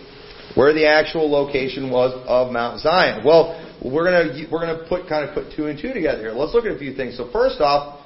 where 0.55 0.73
the 0.73 0.87
actual 0.87 1.29
location 1.31 1.89
was 1.89 2.11
of 2.27 2.51
Mount 2.51 2.81
Zion? 2.81 3.23
Well, 3.23 3.57
we're 3.83 4.03
gonna 4.03 4.47
we're 4.51 4.59
gonna 4.59 4.85
put 4.89 5.07
kind 5.07 5.27
of 5.27 5.33
put 5.33 5.55
two 5.55 5.67
and 5.67 5.79
two 5.79 5.93
together 5.93 6.19
here. 6.19 6.31
Let's 6.31 6.53
look 6.53 6.65
at 6.65 6.71
a 6.71 6.79
few 6.79 6.95
things. 6.95 7.17
So 7.17 7.29
first 7.31 7.61
off, 7.61 8.00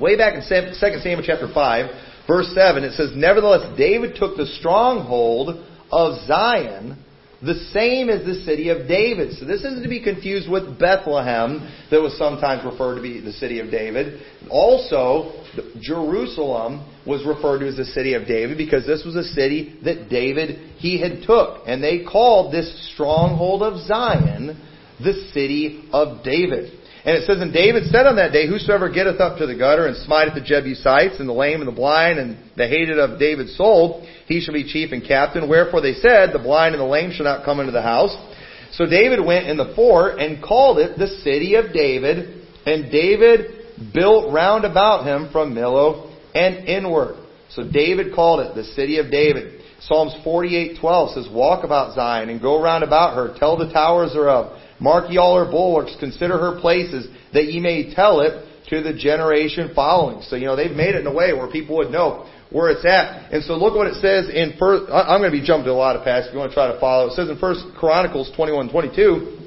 Way 0.00 0.16
back 0.16 0.34
in 0.34 0.40
2 0.40 0.74
Samuel 1.00 1.22
chapter 1.24 1.48
5, 1.52 1.90
verse 2.26 2.52
7, 2.54 2.84
it 2.84 2.92
says, 2.92 3.10
Nevertheless, 3.14 3.76
David 3.78 4.16
took 4.16 4.36
the 4.36 4.46
stronghold 4.46 5.64
of 5.90 6.26
Zion, 6.26 7.02
the 7.42 7.54
same 7.72 8.10
as 8.10 8.24
the 8.24 8.42
city 8.44 8.68
of 8.68 8.88
David. 8.88 9.36
So 9.38 9.44
this 9.44 9.60
isn't 9.60 9.82
to 9.82 9.88
be 9.88 10.02
confused 10.02 10.50
with 10.50 10.78
Bethlehem, 10.78 11.72
that 11.90 12.00
was 12.00 12.16
sometimes 12.18 12.64
referred 12.64 12.96
to 12.96 13.02
be 13.02 13.20
the 13.20 13.32
city 13.32 13.60
of 13.60 13.70
David. 13.70 14.20
Also, 14.50 15.44
Jerusalem 15.80 16.92
was 17.06 17.24
referred 17.24 17.60
to 17.60 17.68
as 17.68 17.76
the 17.76 17.84
city 17.84 18.14
of 18.14 18.26
David 18.26 18.58
because 18.58 18.86
this 18.86 19.04
was 19.04 19.16
a 19.16 19.24
city 19.24 19.78
that 19.84 20.08
David, 20.08 20.76
he 20.76 21.00
had 21.00 21.22
took. 21.26 21.62
And 21.66 21.82
they 21.82 22.04
called 22.04 22.52
this 22.52 22.92
stronghold 22.92 23.62
of 23.62 23.80
Zion 23.86 24.60
the 24.98 25.28
city 25.32 25.88
of 25.92 26.24
David. 26.24 26.72
And 27.06 27.16
it 27.16 27.24
says, 27.24 27.40
And 27.40 27.52
David 27.52 27.84
said 27.86 28.04
on 28.06 28.16
that 28.16 28.32
day, 28.32 28.48
Whosoever 28.48 28.90
getteth 28.90 29.20
up 29.20 29.38
to 29.38 29.46
the 29.46 29.54
gutter 29.54 29.86
and 29.86 29.96
smiteth 29.96 30.34
the 30.34 30.40
Jebusites, 30.40 31.20
and 31.20 31.28
the 31.28 31.32
lame 31.32 31.60
and 31.60 31.68
the 31.68 31.72
blind, 31.72 32.18
and 32.18 32.36
the 32.56 32.66
hated 32.66 32.98
of 32.98 33.20
David's 33.20 33.56
soul, 33.56 34.04
he 34.26 34.40
shall 34.40 34.52
be 34.52 34.64
chief 34.64 34.90
and 34.90 35.06
captain. 35.06 35.48
Wherefore 35.48 35.80
they 35.80 35.94
said, 35.94 36.32
The 36.32 36.40
blind 36.40 36.74
and 36.74 36.82
the 36.82 36.86
lame 36.86 37.12
shall 37.12 37.24
not 37.24 37.44
come 37.44 37.60
into 37.60 37.70
the 37.70 37.80
house. 37.80 38.14
So 38.72 38.86
David 38.86 39.24
went 39.24 39.46
in 39.46 39.56
the 39.56 39.72
fort 39.76 40.18
and 40.18 40.42
called 40.42 40.78
it 40.78 40.98
the 40.98 41.06
city 41.22 41.54
of 41.54 41.72
David, 41.72 42.44
and 42.66 42.90
David 42.90 43.92
built 43.94 44.32
round 44.32 44.64
about 44.64 45.06
him 45.06 45.30
from 45.30 45.54
Millo 45.54 46.12
and 46.34 46.68
inward. 46.68 47.18
So 47.50 47.62
David 47.62 48.16
called 48.16 48.40
it 48.40 48.56
the 48.56 48.64
city 48.64 48.98
of 48.98 49.12
David. 49.12 49.60
Psalms 49.78 50.12
48:12 50.24 51.14
says, 51.14 51.28
"Walk 51.28 51.62
about 51.62 51.94
Zion 51.94 52.30
and 52.30 52.42
go 52.42 52.60
round 52.60 52.82
about 52.82 53.14
her, 53.14 53.28
tell 53.38 53.56
the 53.56 53.70
towers 53.70 54.14
thereof, 54.14 54.50
Mark 54.80 55.10
ye 55.10 55.16
all 55.16 55.42
her 55.42 55.50
bulwarks, 55.50 55.96
consider 55.98 56.38
her 56.38 56.60
places, 56.60 57.06
that 57.32 57.44
ye 57.44 57.60
may 57.60 57.94
tell 57.94 58.20
it 58.20 58.44
to 58.68 58.82
the 58.82 58.92
generation 58.92 59.70
following. 59.74 60.22
So, 60.22 60.36
you 60.36 60.46
know, 60.46 60.56
they've 60.56 60.74
made 60.74 60.94
it 60.94 61.00
in 61.00 61.06
a 61.06 61.12
way 61.12 61.32
where 61.32 61.46
people 61.50 61.76
would 61.76 61.90
know 61.90 62.28
where 62.50 62.70
it's 62.70 62.84
at. 62.84 63.32
And 63.32 63.42
so 63.44 63.54
look 63.54 63.74
what 63.74 63.86
it 63.86 63.94
says 63.94 64.28
in 64.28 64.54
first, 64.58 64.90
I'm 64.92 65.20
going 65.20 65.30
to 65.32 65.38
be 65.38 65.44
jumping 65.44 65.66
to 65.66 65.72
a 65.72 65.74
lot 65.74 65.96
of 65.96 66.04
passages 66.04 66.28
if 66.28 66.34
you 66.34 66.38
want 66.40 66.50
to 66.50 66.54
try 66.54 66.72
to 66.72 66.80
follow. 66.80 67.08
It 67.08 67.14
says 67.14 67.28
in 67.28 67.38
First 67.38 67.64
Chronicles 67.76 68.30
21, 68.36 68.70
22, 68.70 69.38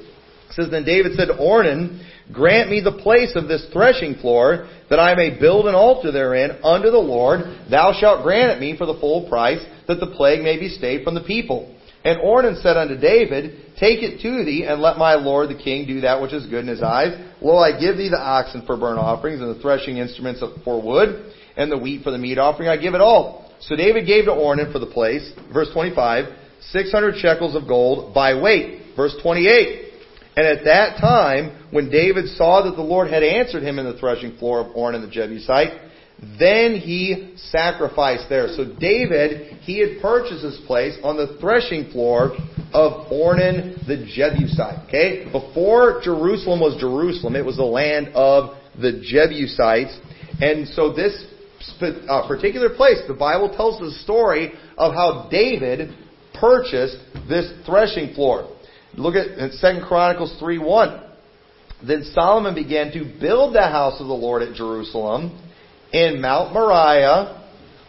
it 0.48 0.52
says, 0.52 0.70
Then 0.70 0.84
David 0.84 1.14
said 1.14 1.26
to 1.26 1.34
Ornan, 1.34 2.04
grant 2.32 2.70
me 2.70 2.80
the 2.80 2.92
place 2.92 3.32
of 3.34 3.48
this 3.48 3.66
threshing 3.72 4.16
floor, 4.16 4.68
that 4.88 4.98
I 4.98 5.14
may 5.14 5.38
build 5.38 5.66
an 5.66 5.74
altar 5.74 6.12
therein 6.12 6.58
unto 6.62 6.90
the 6.90 6.98
Lord. 6.98 7.40
Thou 7.70 7.92
shalt 7.98 8.22
grant 8.22 8.52
it 8.52 8.60
me 8.60 8.76
for 8.76 8.86
the 8.86 8.98
full 9.00 9.28
price, 9.28 9.64
that 9.88 10.00
the 10.00 10.14
plague 10.14 10.42
may 10.42 10.58
be 10.58 10.68
stayed 10.68 11.04
from 11.04 11.14
the 11.14 11.22
people. 11.22 11.74
And 12.04 12.18
Ornan 12.20 12.62
said 12.62 12.76
unto 12.76 12.96
David, 12.96 13.76
Take 13.78 14.02
it 14.02 14.20
to 14.22 14.44
thee, 14.44 14.64
and 14.66 14.80
let 14.80 14.96
my 14.96 15.14
lord 15.14 15.50
the 15.50 15.54
king 15.54 15.86
do 15.86 16.00
that 16.02 16.20
which 16.20 16.32
is 16.32 16.46
good 16.46 16.60
in 16.60 16.68
his 16.68 16.82
eyes. 16.82 17.18
Lo, 17.42 17.58
I 17.58 17.78
give 17.78 17.96
thee 17.96 18.08
the 18.08 18.18
oxen 18.18 18.64
for 18.66 18.76
burnt 18.76 18.98
offerings, 18.98 19.40
and 19.40 19.54
the 19.54 19.60
threshing 19.60 19.98
instruments 19.98 20.42
for 20.64 20.82
wood, 20.82 21.32
and 21.56 21.70
the 21.70 21.78
wheat 21.78 22.02
for 22.02 22.10
the 22.10 22.18
meat 22.18 22.38
offering. 22.38 22.68
I 22.68 22.76
give 22.76 22.94
it 22.94 23.00
all. 23.00 23.50
So 23.60 23.76
David 23.76 24.06
gave 24.06 24.24
to 24.24 24.30
Ornan 24.30 24.72
for 24.72 24.78
the 24.78 24.86
place, 24.86 25.30
verse 25.52 25.68
25, 25.74 26.24
600 26.60 27.16
shekels 27.16 27.54
of 27.54 27.68
gold 27.68 28.14
by 28.14 28.40
weight. 28.40 28.96
Verse 28.96 29.14
28. 29.22 29.90
And 30.36 30.46
at 30.46 30.64
that 30.64 30.98
time, 31.00 31.66
when 31.70 31.90
David 31.90 32.28
saw 32.36 32.62
that 32.62 32.76
the 32.76 32.82
Lord 32.82 33.08
had 33.08 33.22
answered 33.22 33.62
him 33.62 33.78
in 33.78 33.84
the 33.84 33.98
threshing 33.98 34.36
floor 34.38 34.60
of 34.60 34.74
Ornan 34.74 35.02
the 35.02 35.10
Jebusite, 35.10 35.89
then 36.38 36.74
he 36.74 37.34
sacrificed 37.36 38.28
there. 38.28 38.48
So 38.48 38.64
David, 38.78 39.58
he 39.62 39.80
had 39.80 40.02
purchased 40.02 40.42
this 40.42 40.60
place 40.66 40.96
on 41.02 41.16
the 41.16 41.38
threshing 41.40 41.90
floor 41.90 42.32
of 42.72 43.10
Ornan 43.10 43.86
the 43.86 44.06
Jebusite. 44.06 44.86
Okay? 44.88 45.30
Before 45.32 46.00
Jerusalem 46.02 46.60
was 46.60 46.78
Jerusalem, 46.78 47.36
it 47.36 47.44
was 47.44 47.56
the 47.56 47.64
land 47.64 48.08
of 48.14 48.56
the 48.78 49.00
Jebusites. 49.02 49.98
And 50.40 50.68
so 50.68 50.92
this 50.92 51.24
uh, 51.80 52.28
particular 52.28 52.68
place, 52.74 52.98
the 53.08 53.14
Bible 53.14 53.54
tells 53.54 53.80
the 53.80 53.90
story 54.02 54.52
of 54.76 54.92
how 54.92 55.28
David 55.30 55.94
purchased 56.38 56.98
this 57.28 57.50
threshing 57.64 58.14
floor. 58.14 58.54
Look 58.94 59.14
at 59.14 59.52
2 59.60 59.86
Chronicles 59.86 60.36
3 60.38 60.58
1. 60.58 61.06
Then 61.86 62.04
Solomon 62.12 62.54
began 62.54 62.92
to 62.92 63.10
build 63.20 63.54
the 63.54 63.62
house 63.62 64.00
of 64.00 64.06
the 64.06 64.12
Lord 64.12 64.42
at 64.42 64.54
Jerusalem 64.54 65.46
in 65.92 66.20
Mount 66.20 66.52
Moriah, 66.52 67.42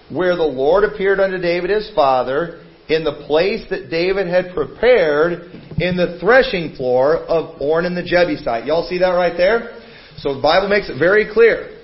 where 0.10 0.36
the 0.36 0.44
Lord 0.44 0.84
appeared 0.84 1.20
unto 1.20 1.38
David 1.38 1.70
his 1.70 1.90
father, 1.96 2.64
in 2.90 3.04
the 3.06 3.24
place 3.26 3.64
that 3.70 3.90
David 3.90 4.28
had 4.28 4.54
prepared 4.54 5.52
in 5.78 5.96
the 5.96 6.18
threshing 6.20 6.76
floor 6.76 7.18
of 7.18 7.60
Ornan 7.62 7.96
the 7.96 8.04
Jebusite. 8.04 8.66
Y'all 8.66 8.88
see 8.88 8.98
that 9.00 9.12
right 9.12 9.36
there? 9.38 9.80
So 10.18 10.36
the 10.36 10.42
Bible 10.42 10.68
makes 10.68 10.90
it 10.90 11.00
very 11.00 11.32
clear. 11.32 11.80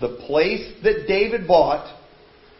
The 0.00 0.16
place 0.26 0.70
that 0.82 1.06
David 1.08 1.48
bought, 1.48 1.98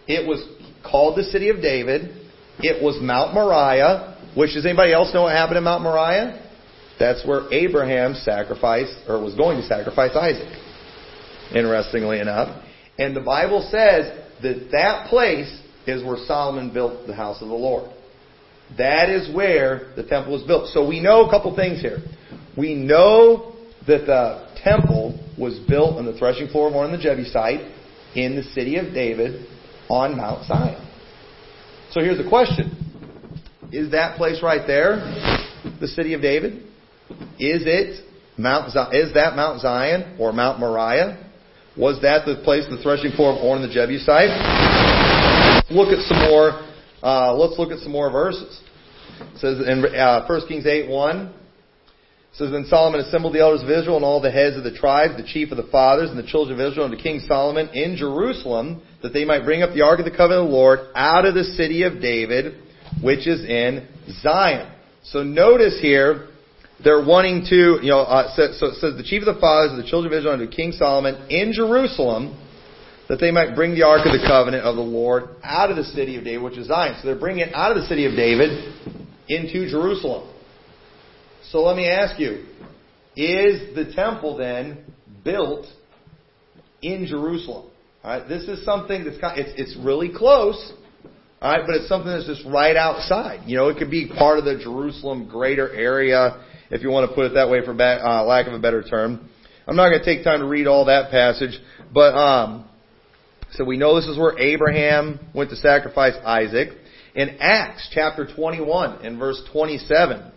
it 0.07 0.26
was 0.26 0.43
called 0.83 1.19
the 1.19 1.25
city 1.25 1.50
of 1.50 1.61
David. 1.61 2.17
It 2.61 2.83
was 2.83 2.99
Mount 3.02 3.35
Moriah, 3.35 4.17
which 4.35 4.55
does 4.55 4.64
anybody 4.64 4.93
else 4.93 5.12
know 5.12 5.23
what 5.23 5.33
happened 5.33 5.59
in 5.59 5.64
Mount 5.64 5.83
Moriah? 5.83 6.47
That's 6.99 7.26
where 7.26 7.52
Abraham 7.52 8.14
sacrificed, 8.14 8.95
or 9.09 9.23
was 9.23 9.35
going 9.35 9.61
to 9.61 9.67
sacrifice 9.67 10.14
Isaac. 10.14 10.49
Interestingly 11.55 12.21
enough. 12.21 12.64
And 13.00 13.16
the 13.16 13.23
Bible 13.23 13.62
says 13.62 14.12
that 14.42 14.69
that 14.73 15.09
place 15.09 15.50
is 15.87 16.04
where 16.04 16.19
Solomon 16.26 16.71
built 16.73 17.07
the 17.07 17.14
house 17.14 17.40
of 17.40 17.49
the 17.49 17.54
Lord. 17.54 17.90
That 18.76 19.09
is 19.09 19.35
where 19.35 19.92
the 19.97 20.04
temple 20.04 20.35
was 20.35 20.42
built. 20.42 20.69
So 20.69 20.87
we 20.87 21.00
know 21.00 21.26
a 21.26 21.30
couple 21.30 21.57
things 21.57 21.80
here. 21.80 21.99
We 22.59 22.75
know 22.75 23.57
that 23.87 24.04
the 24.04 24.49
temple 24.62 25.19
was 25.38 25.59
built 25.66 25.97
on 25.97 26.04
the 26.04 26.16
threshing 26.19 26.49
floor 26.49 26.69
of 26.69 26.75
Ornan 26.75 26.99
the 26.99 27.02
Jebusite 27.02 27.75
in 28.14 28.37
the 28.37 28.42
city 28.42 28.76
of 28.76 28.92
David 28.92 29.47
on 29.88 30.16
Mount 30.16 30.47
Zion. 30.47 30.87
So 31.92 32.00
here's 32.00 32.19
the 32.19 32.28
question. 32.28 32.76
Is 33.73 33.92
that 33.92 34.19
place 34.19 34.42
right 34.42 34.66
there 34.66 34.97
the 35.80 35.88
city 35.88 36.12
of 36.12 36.21
David? 36.21 36.64
Is 37.38 37.62
it 37.64 38.07
Mount 38.37 38.69
is 38.95 39.14
that 39.14 39.37
Mount 39.37 39.62
Zion 39.62 40.16
or 40.21 40.33
Mount 40.33 40.61
Moriah? 40.61 41.30
Was 41.81 42.03
that 42.03 42.27
the 42.27 42.37
place, 42.45 42.69
the 42.69 42.77
threshing 42.83 43.13
floor 43.13 43.33
of 43.33 43.41
Ornan 43.41 43.67
the 43.67 43.73
Jebusite? 43.73 44.29
Look 45.73 45.89
at 45.89 46.05
some 46.05 46.29
more. 46.29 46.61
Uh, 47.03 47.33
let's 47.33 47.59
look 47.59 47.73
at 47.73 47.79
some 47.79 47.93
more 47.93 48.13
verses. 48.13 48.61
It 49.21 49.39
says 49.39 49.67
in 49.67 49.87
uh, 49.97 50.27
1 50.29 50.47
Kings 50.47 50.67
8 50.67 50.91
1. 50.91 51.35
says, 52.35 52.51
Then 52.53 52.66
Solomon 52.69 53.01
assembled 53.01 53.35
the 53.35 53.40
elders 53.40 53.62
of 53.62 53.71
Israel 53.71 53.97
and 53.97 54.05
all 54.05 54.21
the 54.21 54.31
heads 54.31 54.59
of 54.59 54.64
the 54.64 54.77
tribes, 54.77 55.16
the 55.16 55.27
chief 55.27 55.53
of 55.53 55.57
the 55.57 55.71
fathers, 55.73 56.11
and 56.11 56.19
the 56.19 56.27
children 56.27 56.61
of 56.61 56.71
Israel, 56.71 56.85
unto 56.85 56.99
King 56.99 57.21
Solomon 57.27 57.71
in 57.71 57.97
Jerusalem, 57.97 58.83
that 59.03 59.14
they 59.14 59.25
might 59.25 59.45
bring 59.45 59.62
up 59.62 59.73
the 59.73 59.81
ark 59.81 60.01
of 60.01 60.05
the 60.05 60.11
covenant 60.11 60.45
of 60.45 60.51
the 60.51 60.55
Lord 60.55 60.81
out 60.95 61.25
of 61.25 61.33
the 61.33 61.45
city 61.45 61.85
of 61.85 62.03
David, 62.03 62.61
which 63.01 63.27
is 63.27 63.43
in 63.43 63.88
Zion. 64.21 64.71
So 65.05 65.23
notice 65.23 65.79
here, 65.81 66.29
they're 66.83 67.05
wanting 67.05 67.45
to, 67.51 67.79
you 67.83 67.90
know, 67.90 68.01
uh, 68.01 68.35
so, 68.35 68.53
so, 68.57 68.66
it 68.69 68.75
says 68.77 68.97
the 68.97 69.03
chief 69.05 69.23
of 69.27 69.35
the 69.35 69.40
fathers 69.40 69.73
of 69.73 69.77
the 69.77 69.88
children 69.88 70.12
of 70.12 70.19
Israel 70.19 70.35
unto 70.35 70.49
King 70.49 70.73
Solomon 70.73 71.31
in 71.31 71.53
Jerusalem, 71.53 72.38
that 73.09 73.19
they 73.21 73.31
might 73.31 73.55
bring 73.55 73.75
the 73.75 73.83
ark 73.83 74.07
of 74.07 74.12
the 74.12 74.25
covenant 74.27 74.64
of 74.64 74.77
the 74.77 74.83
Lord 74.83 75.25
out 75.43 75.71
of 75.71 75.77
the 75.77 75.85
city 75.85 76.16
of 76.16 76.25
David, 76.25 76.43
which 76.43 76.57
is 76.57 76.69
Zion. 76.69 76.97
So 77.01 77.09
they're 77.09 77.19
bringing 77.19 77.47
it 77.49 77.55
out 77.55 77.73
of 77.73 77.83
the 77.83 77.87
city 77.88 78.07
of 78.07 78.12
David 78.12 78.51
into 79.29 79.69
Jerusalem. 79.69 80.33
So 81.51 81.62
let 81.62 81.77
me 81.77 81.88
ask 81.88 82.19
you, 82.21 82.47
is 83.16 83.75
the 83.75 83.93
temple 83.95 84.37
then 84.37 84.85
built 85.25 85.66
in 86.81 87.07
Jerusalem? 87.07 87.66
All 88.03 88.19
right, 88.19 88.29
this 88.29 88.45
is 88.45 88.64
something 88.64 89.05
that's 89.05 89.19
kind 89.19 89.38
of, 89.38 89.47
it's 89.47 89.61
it's 89.61 89.85
really 89.85 90.11
close. 90.14 90.73
All 91.43 91.53
right, 91.53 91.62
but 91.66 91.75
it's 91.75 91.88
something 91.88 92.11
that's 92.11 92.27
just 92.27 92.45
right 92.47 92.77
outside. 92.77 93.47
You 93.47 93.57
know, 93.57 93.69
it 93.69 93.79
could 93.79 93.90
be 93.90 94.09
part 94.09 94.38
of 94.38 94.45
the 94.45 94.59
Jerusalem 94.62 95.29
greater 95.29 95.75
area 95.75 96.45
if 96.70 96.83
you 96.83 96.90
want 96.90 97.09
to 97.09 97.14
put 97.14 97.26
it 97.26 97.35
that 97.35 97.50
way 97.50 97.64
for 97.64 97.72
uh, 97.72 98.24
lack 98.24 98.46
of 98.46 98.52
a 98.52 98.59
better 98.59 98.83
term. 98.83 99.28
I'm 99.66 99.76
not 99.76 99.90
going 99.90 100.00
to 100.00 100.04
take 100.04 100.24
time 100.24 100.40
to 100.40 100.46
read 100.46 100.66
all 100.66 100.87
that 100.87 101.11
passage, 101.11 101.59
but 101.92 102.14
um, 102.14 102.68
so 103.52 103.64
we 103.64 103.76
know 103.76 103.96
this 103.96 104.06
is 104.06 104.18
where 104.18 104.38
Abraham 104.38 105.18
went 105.35 105.50
to 105.50 105.56
sacrifice 105.56 106.14
Isaac. 106.24 106.70
In 107.14 107.38
Acts 107.40 107.88
chapter 107.92 108.26
21 108.35 109.04
and 109.04 109.18
verse 109.18 109.42
27. 109.52 110.30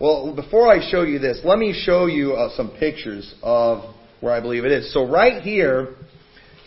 Well, 0.00 0.34
before 0.34 0.72
I 0.72 0.88
show 0.88 1.02
you 1.02 1.18
this, 1.18 1.40
let 1.44 1.58
me 1.58 1.72
show 1.72 2.06
you 2.06 2.34
uh, 2.34 2.54
some 2.56 2.76
pictures 2.78 3.34
of 3.42 3.94
where 4.20 4.32
I 4.32 4.40
believe 4.40 4.64
it 4.64 4.72
is. 4.72 4.92
So 4.92 5.08
right 5.08 5.42
here, 5.42 5.94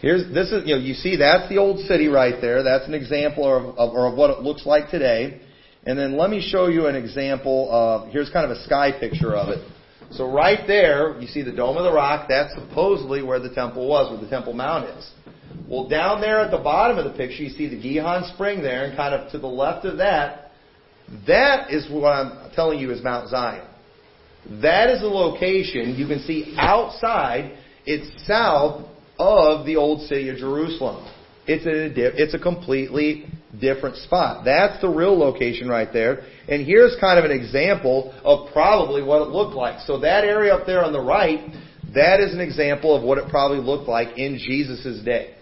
here's 0.02 0.32
this 0.34 0.52
is 0.52 0.68
you 0.68 0.76
know 0.76 0.82
you 0.82 0.94
see 0.94 1.18
that's 1.18 1.50
the 1.50 1.58
old 1.58 1.80
city 1.86 2.08
right 2.08 2.36
there. 2.40 2.64
That's 2.64 2.88
an 2.88 2.94
example 2.94 3.46
of, 3.46 3.78
of, 3.78 3.96
of 3.96 4.18
what 4.18 4.30
it 4.30 4.40
looks 4.40 4.66
like 4.66 4.90
today. 4.90 5.42
And 5.88 5.98
then 5.98 6.18
let 6.18 6.30
me 6.30 6.42
show 6.42 6.68
you 6.68 6.88
an 6.88 6.98
example 6.98 7.70
of, 7.72 8.10
here's 8.10 8.30
kind 8.30 8.44
of 8.44 8.58
a 8.58 8.62
sky 8.66 8.92
picture 9.00 9.34
of 9.38 9.48
it. 9.48 9.66
So 10.12 10.30
right 10.30 10.60
there, 10.68 11.18
you 11.22 11.28
see 11.28 11.44
the 11.44 11.54
Dome 11.54 11.78
of 11.78 11.86
the 11.86 11.94
Rock, 11.94 12.28
that's 12.28 12.54
supposedly 12.56 13.24
where 13.24 13.40
the 13.40 13.54
temple 13.54 13.88
was, 13.88 14.12
where 14.12 14.20
the 14.22 14.30
Temple 14.30 14.52
Mount 14.52 14.90
is. 14.98 15.10
Well, 15.70 15.88
down 15.88 16.20
there 16.20 16.42
at 16.42 16.52
the 16.52 16.58
bottom 16.58 16.98
of 16.98 17.06
the 17.06 17.18
picture, 17.18 17.42
you 17.42 17.52
see 17.52 17.70
the 17.70 17.82
Gihon 17.82 18.30
Spring 18.34 18.62
there, 18.62 18.84
and 18.84 18.98
kind 18.98 19.16
of 19.16 19.32
to 19.32 19.40
the 19.40 19.48
left 19.48 19.86
of 19.86 20.00
that, 20.00 20.52
that 21.26 21.72
is 21.72 21.90
what 21.90 22.10
I'm 22.10 22.52
telling 22.52 22.80
you 22.80 22.92
is 22.92 23.02
Mount 23.02 23.30
Zion. 23.30 23.66
That 24.62 24.90
is 24.90 25.00
the 25.00 25.08
location 25.08 25.96
you 25.96 26.06
can 26.06 26.20
see 26.20 26.54
outside. 26.58 27.58
It's 27.86 28.26
south 28.28 28.90
of 29.18 29.66
the 29.66 29.78
old 29.78 30.06
city 30.08 30.28
of 30.28 30.36
Jerusalem. 30.36 31.10
It's 31.48 31.66
a, 31.66 32.22
it's 32.22 32.34
a 32.34 32.40
completely 32.40 33.26
different 33.60 33.96
spot. 33.98 34.46
That's 34.46 34.80
the 34.82 34.90
real 34.90 35.18
location 35.18 35.68
right 35.68 35.92
there. 35.92 36.24
And 36.48 36.66
here's 36.66 36.96
kind 37.00 37.20
of 37.20 37.26
an 37.26 37.32
example 37.32 38.14
of 38.24 38.52
probably 38.54 39.04
what 39.04 39.22
it 39.22 39.30
looked 39.30 39.56
like. 39.56 39.82
So 39.82 40.00
that 40.00 40.24
area 40.24 40.54
up 40.54 40.66
there 40.66 40.84
on 40.84 40.94
the 40.94 41.02
right, 41.02 41.40
that 41.94 42.20
is 42.20 42.34
an 42.34 42.40
example 42.40 42.96
of 42.96 43.04
what 43.04 43.18
it 43.18 43.30
probably 43.30 43.60
looked 43.60 43.88
like 43.88 44.18
in 44.18 44.38
Jesus' 44.38 45.04
day. 45.04 45.36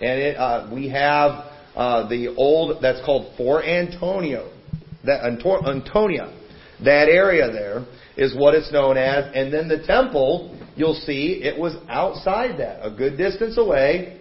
And 0.00 0.20
it, 0.20 0.36
uh, 0.36 0.70
we 0.72 0.88
have 0.88 1.44
uh, 1.76 2.08
the 2.08 2.34
old, 2.36 2.82
that's 2.82 3.04
called 3.04 3.36
Fort 3.36 3.64
Antonio. 3.64 4.52
That, 5.04 5.24
Antonia. 5.24 6.36
That 6.82 7.08
area 7.08 7.50
there 7.50 7.86
is 8.16 8.34
what 8.36 8.54
it's 8.54 8.72
known 8.72 8.96
as. 8.96 9.30
And 9.34 9.52
then 9.52 9.68
the 9.68 9.86
temple, 9.86 10.58
you'll 10.76 10.94
see 10.94 11.40
it 11.42 11.58
was 11.58 11.74
outside 11.88 12.58
that, 12.58 12.84
a 12.84 12.90
good 12.90 13.16
distance 13.16 13.58
away. 13.58 14.20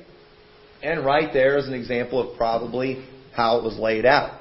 And 0.81 1.05
right 1.05 1.31
there 1.33 1.57
is 1.57 1.67
an 1.67 1.73
example 1.73 2.31
of 2.31 2.37
probably 2.37 3.05
how 3.35 3.57
it 3.57 3.63
was 3.63 3.77
laid 3.77 4.05
out. 4.05 4.39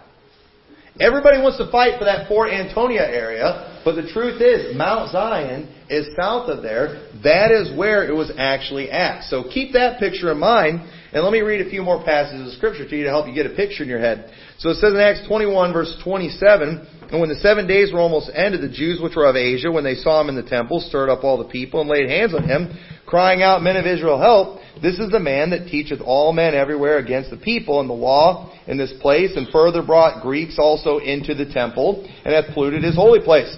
Everybody 1.01 1.38
wants 1.38 1.59
to 1.59 1.70
fight 1.70 1.98
for 1.98 2.05
that 2.07 2.27
Fort 2.27 2.51
Antonia 2.51 3.03
area, 3.03 3.81
but 3.85 3.94
the 3.94 4.11
truth 4.11 4.42
is, 4.42 4.77
Mount 4.77 5.12
Zion 5.12 5.72
is 5.88 6.09
south 6.20 6.51
of 6.51 6.62
there. 6.62 7.09
That 7.22 7.53
is 7.53 7.77
where 7.79 8.03
it 8.05 8.12
was 8.12 8.33
actually 8.37 8.90
at. 8.90 9.22
So 9.24 9.44
keep 9.44 9.74
that 9.74 10.01
picture 10.01 10.33
in 10.33 10.38
mind, 10.38 10.81
and 11.12 11.22
let 11.22 11.33
me 11.33 11.40
read 11.40 11.64
a 11.64 11.70
few 11.70 11.83
more 11.83 12.03
passages 12.03 12.48
of 12.48 12.53
Scripture 12.55 12.88
to 12.88 12.96
you 12.96 13.05
to 13.05 13.11
help 13.11 13.29
you 13.29 13.35
get 13.35 13.46
a 13.46 13.55
picture 13.55 13.85
in 13.85 13.88
your 13.88 14.01
head. 14.01 14.33
So 14.59 14.71
it 14.71 14.79
says 14.79 14.92
in 14.92 14.99
Acts 14.99 15.23
21 15.29 15.73
verse 15.73 15.94
27, 16.03 16.87
And 17.12 17.21
when 17.21 17.29
the 17.29 17.37
seven 17.37 17.68
days 17.68 17.92
were 17.92 18.01
almost 18.01 18.29
ended, 18.35 18.61
the 18.61 18.68
Jews 18.68 19.01
which 19.01 19.14
were 19.14 19.27
of 19.27 19.37
Asia, 19.37 19.71
when 19.71 19.85
they 19.85 19.94
saw 19.94 20.21
him 20.21 20.29
in 20.29 20.35
the 20.35 20.42
temple, 20.42 20.81
stirred 20.81 21.11
up 21.11 21.23
all 21.23 21.38
the 21.38 21.44
people 21.44 21.81
and 21.81 21.88
laid 21.88 22.11
hands 22.11 22.35
on 22.35 22.42
him, 22.42 22.77
crying 23.07 23.40
out, 23.40 23.62
Men 23.62 23.77
of 23.77 23.87
Israel, 23.87 24.21
help! 24.21 24.59
This 24.83 24.99
is 24.99 25.11
the 25.11 25.21
man 25.21 25.51
that 25.51 25.68
teacheth 25.68 26.01
all 26.01 26.33
men 26.33 26.55
everywhere 26.55 26.99
against 26.99 27.31
the 27.31 27.37
people 27.37 27.81
and 27.81 27.88
the 27.88 27.94
law 27.94 28.53
in 28.66 28.77
this 28.77 28.92
place, 29.01 29.31
and 29.37 29.49
further 29.53 29.81
brought 29.81 30.23
Greeks 30.23 30.59
also 30.59 30.99
into 30.99 31.35
the 31.35 31.47
temple, 31.47 32.05
and 32.25 32.35
hath 32.35 32.53
polluted 32.53 32.83
his 32.83 32.97
holy 32.97 33.21
place. 33.21 33.57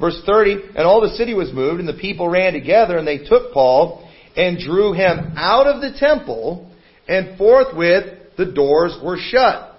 Verse 0.00 0.20
30, 0.26 0.56
and 0.74 0.84
all 0.84 1.00
the 1.00 1.14
city 1.14 1.34
was 1.34 1.52
moved, 1.52 1.78
and 1.78 1.88
the 1.88 1.94
people 1.94 2.28
ran 2.28 2.54
together, 2.54 2.98
and 2.98 3.06
they 3.06 3.18
took 3.18 3.52
Paul 3.52 4.04
and 4.36 4.58
drew 4.58 4.94
him 4.94 5.32
out 5.36 5.68
of 5.68 5.80
the 5.80 5.96
temple, 5.96 6.74
and 7.06 7.38
forthwith 7.38 8.36
the 8.36 8.46
doors 8.46 8.98
were 9.00 9.16
shut. 9.16 9.69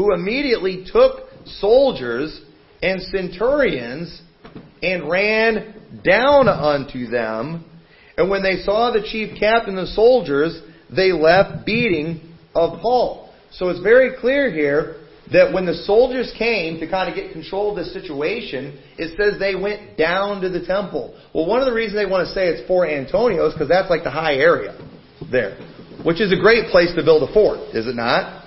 Who 0.00 0.14
immediately 0.14 0.86
took 0.90 1.28
soldiers 1.44 2.40
and 2.82 3.02
centurions 3.02 4.22
and 4.82 5.10
ran 5.10 5.74
down 6.02 6.48
unto 6.48 7.06
them. 7.06 7.66
And 8.16 8.30
when 8.30 8.42
they 8.42 8.62
saw 8.62 8.92
the 8.92 9.02
chief 9.02 9.38
captain 9.38 9.76
of 9.76 9.88
the 9.88 9.92
soldiers, 9.92 10.58
they 10.88 11.12
left 11.12 11.66
beating 11.66 12.34
of 12.54 12.80
Paul. 12.80 13.30
So 13.50 13.68
it's 13.68 13.80
very 13.80 14.18
clear 14.18 14.50
here 14.50 15.04
that 15.34 15.52
when 15.52 15.66
the 15.66 15.74
soldiers 15.74 16.32
came 16.38 16.80
to 16.80 16.88
kind 16.88 17.10
of 17.10 17.14
get 17.14 17.32
control 17.32 17.76
of 17.76 17.84
the 17.84 17.92
situation, 17.92 18.80
it 18.96 19.18
says 19.18 19.38
they 19.38 19.54
went 19.54 19.98
down 19.98 20.40
to 20.40 20.48
the 20.48 20.64
temple. 20.64 21.14
Well, 21.34 21.44
one 21.44 21.60
of 21.60 21.66
the 21.66 21.74
reasons 21.74 22.02
they 22.02 22.10
want 22.10 22.26
to 22.26 22.32
say 22.32 22.48
it's 22.48 22.66
Fort 22.66 22.88
Antonio 22.88 23.46
is 23.48 23.52
because 23.52 23.68
that's 23.68 23.90
like 23.90 24.04
the 24.04 24.10
high 24.10 24.36
area 24.36 24.80
there, 25.30 25.58
which 26.02 26.22
is 26.22 26.32
a 26.32 26.40
great 26.40 26.70
place 26.70 26.88
to 26.96 27.04
build 27.04 27.28
a 27.28 27.32
fort, 27.34 27.58
is 27.74 27.86
it 27.86 27.94
not? 27.94 28.39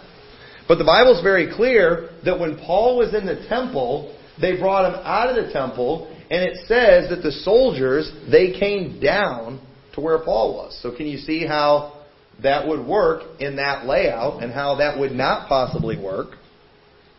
But 0.68 0.78
the 0.78 0.86
Bible's 0.86 1.22
very 1.22 1.54
clear 1.54 2.10
that 2.24 2.40
when 2.40 2.58
Paul 2.58 2.98
was 2.98 3.14
in 3.14 3.26
the 3.26 3.46
temple, 3.50 4.18
they 4.40 4.58
brought 4.58 4.94
him 4.94 5.02
out 5.04 5.30
of 5.30 5.46
the 5.46 5.52
temple, 5.52 6.08
and 6.30 6.44
it 6.44 6.58
says 6.68 7.10
that 7.10 7.22
the 7.22 7.32
soldiers, 7.32 8.12
they 8.32 8.58
came 8.58 9.00
down 9.00 9.62
to 9.94 10.02
where 10.02 10.20
Paul 10.20 10.56
was. 10.56 10.80
So 10.82 10.96
can 10.96 11.06
you 11.06 11.18
see 11.18 11.46
how 11.46 12.04
that 12.42 12.68
would 12.68 12.86
work 12.86 13.40
in 13.40 13.58
that 13.58 13.86
layout 13.86 14.42
and 14.42 14.52
how 14.52 14.76
that 14.76 15.00
would 15.00 15.12
not 15.12 15.48
possibly 15.48 16.00
work? 16.02 16.38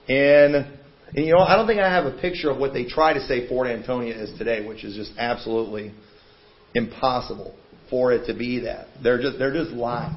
And, 0.09 0.55
and 0.55 1.27
you 1.27 1.35
know, 1.35 1.41
I 1.41 1.57
don't 1.57 1.67
think 1.67 1.81
I 1.81 1.91
have 1.91 2.07
a 2.07 2.19
picture 2.19 2.51
of 2.51 2.59
what 2.59 2.73
they 2.73 2.85
try 2.85 3.13
to 3.13 3.21
say 3.27 3.49
Fort 3.49 3.69
Antonia 3.69 4.15
is 4.15 4.37
today, 4.39 4.67
which 4.67 4.85
is 4.85 4.97
just 4.97 5.13
absolutely 5.19 5.93
impossible 6.75 7.55
for 7.91 8.13
it 8.13 8.27
to 8.27 8.35
be 8.35 8.61
that. 8.61 8.89
They're 9.03 9.21
just 9.21 9.39
they're 9.39 9.53
just 9.53 9.71
lying. 9.71 10.17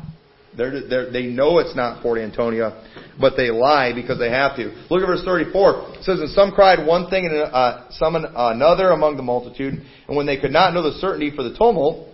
They're, 0.55 0.87
they're, 0.87 1.11
they 1.11 1.23
know 1.23 1.59
it's 1.59 1.75
not 1.75 2.01
Fort 2.01 2.19
Antonia, 2.19 2.83
but 3.19 3.33
they 3.37 3.51
lie 3.51 3.93
because 3.93 4.17
they 4.17 4.29
have 4.29 4.55
to. 4.55 4.73
Look 4.89 5.01
at 5.01 5.07
verse 5.07 5.23
34. 5.23 5.95
It 5.97 6.03
says, 6.03 6.19
And 6.19 6.29
some 6.31 6.51
cried 6.51 6.85
one 6.85 7.09
thing 7.09 7.25
and 7.25 7.35
uh, 7.35 7.89
some 7.91 8.15
another 8.15 8.91
among 8.91 9.17
the 9.17 9.23
multitude, 9.23 9.73
and 10.07 10.17
when 10.17 10.25
they 10.25 10.39
could 10.39 10.51
not 10.51 10.73
know 10.73 10.83
the 10.83 10.97
certainty 10.99 11.31
for 11.35 11.43
the 11.43 11.55
tumult, 11.55 12.07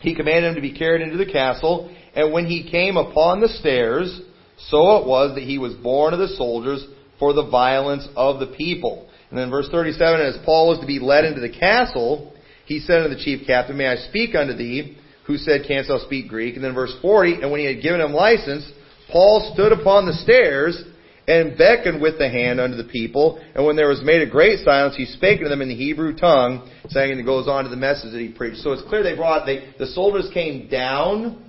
he 0.00 0.14
commanded 0.14 0.50
him 0.50 0.54
to 0.56 0.60
be 0.60 0.76
carried 0.76 1.02
into 1.02 1.16
the 1.16 1.30
castle, 1.30 1.94
and 2.14 2.32
when 2.32 2.46
he 2.46 2.70
came 2.70 2.96
upon 2.96 3.40
the 3.40 3.48
stairs, 3.48 4.20
so 4.68 4.98
it 4.98 5.06
was 5.06 5.34
that 5.34 5.44
he 5.44 5.58
was 5.58 5.74
borne 5.74 6.12
of 6.12 6.18
the 6.18 6.28
soldiers 6.28 6.86
for 7.18 7.32
the 7.32 7.48
violence 7.48 8.06
of 8.16 8.40
the 8.40 8.54
people. 8.58 9.08
And 9.30 9.38
then 9.38 9.50
verse 9.50 9.68
37, 9.70 10.20
as 10.20 10.36
Paul 10.44 10.68
was 10.68 10.80
to 10.80 10.86
be 10.86 10.98
led 10.98 11.24
into 11.24 11.40
the 11.40 11.48
castle, 11.48 12.34
he 12.66 12.80
said 12.80 13.02
unto 13.02 13.16
the 13.16 13.22
chief 13.22 13.46
captain, 13.46 13.76
May 13.76 13.86
I 13.86 13.96
speak 13.96 14.34
unto 14.34 14.54
thee? 14.54 14.98
Who 15.26 15.36
said, 15.36 15.64
Canst 15.66 15.88
thou 15.88 15.98
speak 15.98 16.28
Greek? 16.28 16.56
And 16.56 16.64
then 16.64 16.74
verse 16.74 16.94
40, 17.00 17.42
and 17.42 17.50
when 17.50 17.60
he 17.60 17.66
had 17.66 17.82
given 17.82 18.00
him 18.00 18.12
license, 18.12 18.68
Paul 19.10 19.52
stood 19.54 19.72
upon 19.72 20.06
the 20.06 20.14
stairs 20.14 20.82
and 21.28 21.56
beckoned 21.56 22.02
with 22.02 22.18
the 22.18 22.28
hand 22.28 22.60
unto 22.60 22.76
the 22.76 22.84
people. 22.84 23.40
And 23.54 23.64
when 23.64 23.76
there 23.76 23.88
was 23.88 24.02
made 24.02 24.22
a 24.22 24.30
great 24.30 24.64
silence, 24.64 24.96
he 24.96 25.04
spake 25.04 25.40
to 25.40 25.48
them 25.48 25.62
in 25.62 25.68
the 25.68 25.76
Hebrew 25.76 26.16
tongue, 26.16 26.68
saying, 26.88 27.12
and 27.12 27.20
it 27.20 27.24
goes 27.24 27.46
on 27.46 27.64
to 27.64 27.70
the 27.70 27.76
message 27.76 28.12
that 28.12 28.20
he 28.20 28.28
preached. 28.28 28.58
So 28.58 28.72
it's 28.72 28.82
clear 28.88 29.02
they 29.02 29.14
brought, 29.14 29.46
they, 29.46 29.72
the 29.78 29.86
soldiers 29.86 30.28
came 30.34 30.68
down 30.68 31.44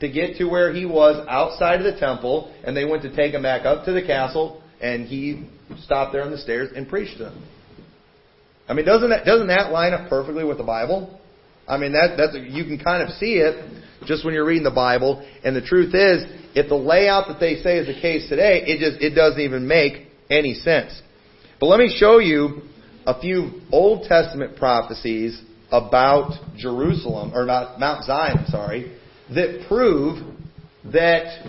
to 0.00 0.08
get 0.08 0.36
to 0.36 0.44
where 0.44 0.72
he 0.72 0.86
was 0.86 1.26
outside 1.28 1.80
of 1.84 1.92
the 1.92 1.98
temple, 1.98 2.54
and 2.62 2.76
they 2.76 2.84
went 2.84 3.02
to 3.02 3.14
take 3.14 3.34
him 3.34 3.42
back 3.42 3.66
up 3.66 3.84
to 3.86 3.92
the 3.92 4.02
castle, 4.02 4.62
and 4.80 5.06
he 5.06 5.48
stopped 5.82 6.12
there 6.12 6.22
on 6.22 6.30
the 6.30 6.38
stairs 6.38 6.70
and 6.76 6.88
preached 6.88 7.18
to 7.18 7.24
them. 7.24 7.44
I 8.68 8.74
mean, 8.74 8.84
doesn't 8.84 9.10
that, 9.10 9.24
doesn't 9.24 9.48
that 9.48 9.72
line 9.72 9.94
up 9.94 10.08
perfectly 10.08 10.44
with 10.44 10.58
the 10.58 10.64
Bible? 10.64 11.17
I 11.68 11.76
mean, 11.76 11.92
that, 11.92 12.16
that's, 12.16 12.34
you 12.34 12.64
can 12.64 12.78
kind 12.78 13.02
of 13.02 13.10
see 13.16 13.34
it 13.34 13.84
just 14.06 14.24
when 14.24 14.34
you're 14.34 14.46
reading 14.46 14.64
the 14.64 14.70
Bible. 14.70 15.26
And 15.44 15.54
the 15.54 15.60
truth 15.60 15.94
is, 15.94 16.24
if 16.54 16.68
the 16.68 16.76
layout 16.76 17.28
that 17.28 17.38
they 17.40 17.56
say 17.56 17.78
is 17.78 17.86
the 17.86 18.00
case 18.00 18.28
today, 18.28 18.62
it 18.66 18.78
just, 18.78 19.02
it 19.02 19.14
doesn't 19.14 19.40
even 19.40 19.68
make 19.68 20.08
any 20.30 20.54
sense. 20.54 21.00
But 21.60 21.66
let 21.66 21.78
me 21.78 21.94
show 21.98 22.18
you 22.18 22.62
a 23.06 23.20
few 23.20 23.60
Old 23.70 24.08
Testament 24.08 24.56
prophecies 24.56 25.40
about 25.70 26.32
Jerusalem, 26.56 27.32
or 27.34 27.44
not, 27.44 27.78
Mount 27.78 28.04
Zion, 28.04 28.46
sorry, 28.48 28.96
that 29.34 29.66
prove 29.68 30.18
that 30.92 31.44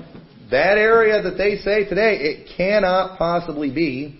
that 0.51 0.77
area 0.77 1.21
that 1.21 1.38
they 1.38 1.58
say 1.58 1.88
today, 1.88 2.17
it 2.19 2.49
cannot 2.58 3.17
possibly 3.17 3.71
be 3.71 4.19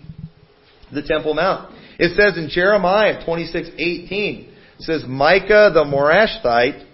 the 0.92 1.02
Temple 1.02 1.34
Mount. 1.34 1.74
It 1.98 2.16
says 2.16 2.38
in 2.38 2.48
Jeremiah 2.48 3.24
26:18, 3.26 4.48
it 4.80 4.84
says 4.84 5.04
Micah 5.06 5.70
the 5.74 5.84
Morasthite 5.84 6.86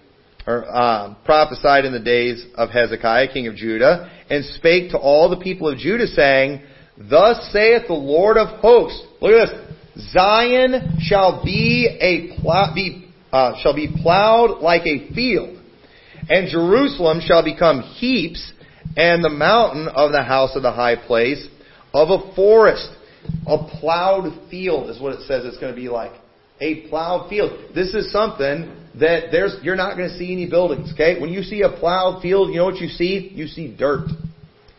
or 0.44 0.64
uh, 0.68 1.14
prophesied 1.24 1.84
in 1.84 1.92
the 1.92 2.00
days 2.00 2.44
of 2.56 2.70
Hezekiah, 2.70 3.32
king 3.32 3.46
of 3.46 3.54
Judah, 3.54 4.10
and 4.28 4.44
spake 4.44 4.90
to 4.90 4.98
all 4.98 5.28
the 5.28 5.36
people 5.36 5.68
of 5.68 5.78
Judah, 5.78 6.08
saying, 6.08 6.62
"Thus 6.98 7.48
saith 7.52 7.86
the 7.86 7.94
Lord 7.94 8.38
of 8.38 8.60
hosts." 8.60 9.06
Look 9.20 9.32
at 9.32 9.48
this: 9.94 10.10
Zion 10.10 10.98
shall 11.00 11.44
be 11.44 11.86
a 12.00 12.40
plow, 12.40 12.74
be, 12.74 13.08
uh, 13.32 13.54
shall 13.62 13.74
be 13.74 13.88
plowed 14.02 14.60
like 14.60 14.84
a 14.84 15.08
field, 15.14 15.56
and 16.28 16.48
Jerusalem 16.48 17.20
shall 17.20 17.44
become 17.44 17.82
heaps 17.82 18.52
and 18.96 19.22
the 19.22 19.30
mountain 19.30 19.86
of 19.86 20.10
the 20.10 20.24
house 20.24 20.56
of 20.56 20.62
the 20.62 20.72
high 20.72 20.96
place 20.96 21.46
of 21.94 22.10
a 22.10 22.34
forest. 22.34 22.88
A 23.46 23.58
plowed 23.80 24.32
field 24.50 24.90
is 24.90 25.00
what 25.00 25.12
it 25.12 25.20
says 25.26 25.44
it's 25.44 25.58
going 25.58 25.72
to 25.72 25.80
be 25.80 25.88
like. 25.88 26.12
A 26.60 26.88
plowed 26.88 27.28
field. 27.28 27.74
This 27.74 27.94
is 27.94 28.10
something 28.12 28.74
that 28.98 29.28
there's, 29.30 29.56
you're 29.62 29.76
not 29.76 29.96
going 29.96 30.08
to 30.08 30.16
see 30.16 30.32
any 30.32 30.48
buildings, 30.48 30.92
okay? 30.94 31.20
When 31.20 31.30
you 31.30 31.42
see 31.42 31.62
a 31.62 31.70
plowed 31.70 32.22
field, 32.22 32.50
you 32.50 32.56
know 32.56 32.64
what 32.64 32.76
you 32.76 32.88
see? 32.88 33.30
You 33.34 33.46
see 33.46 33.74
dirt. 33.76 34.08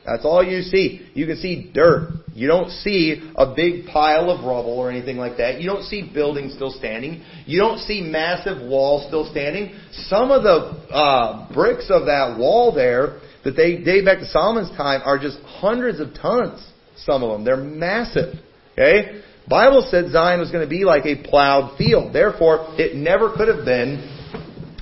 That's 0.05 0.23
all 0.23 0.43
you 0.43 0.61
see. 0.61 1.07
You 1.13 1.25
can 1.25 1.37
see 1.37 1.69
dirt. 1.73 2.11
You 2.33 2.47
don't 2.47 2.69
see 2.69 3.31
a 3.35 3.53
big 3.53 3.87
pile 3.87 4.29
of 4.29 4.45
rubble 4.45 4.77
or 4.79 4.89
anything 4.89 5.17
like 5.17 5.37
that. 5.37 5.59
You 5.59 5.67
don't 5.67 5.83
see 5.83 6.09
buildings 6.13 6.53
still 6.53 6.71
standing. 6.71 7.23
You 7.45 7.59
don't 7.59 7.79
see 7.79 8.01
massive 8.01 8.61
walls 8.61 9.05
still 9.07 9.29
standing. 9.29 9.77
Some 9.91 10.31
of 10.31 10.43
the 10.43 10.93
uh, 10.93 11.53
bricks 11.53 11.87
of 11.89 12.05
that 12.05 12.37
wall 12.39 12.73
there 12.73 13.19
that 13.43 13.55
they 13.57 13.77
date 13.83 14.05
back 14.05 14.19
to 14.19 14.25
Solomon's 14.25 14.69
time 14.77 15.01
are 15.03 15.19
just 15.19 15.39
hundreds 15.39 15.99
of 15.99 16.13
tons. 16.13 16.65
Some 16.97 17.21
of 17.21 17.31
them. 17.31 17.43
They're 17.43 17.57
massive. 17.57 18.35
Okay? 18.73 19.21
Bible 19.47 19.87
said 19.89 20.11
Zion 20.11 20.39
was 20.39 20.51
going 20.51 20.63
to 20.63 20.69
be 20.69 20.83
like 20.83 21.05
a 21.05 21.15
plowed 21.15 21.77
field. 21.77 22.13
Therefore, 22.13 22.75
it 22.77 22.95
never 22.95 23.31
could 23.31 23.47
have 23.47 23.65
been 23.65 24.13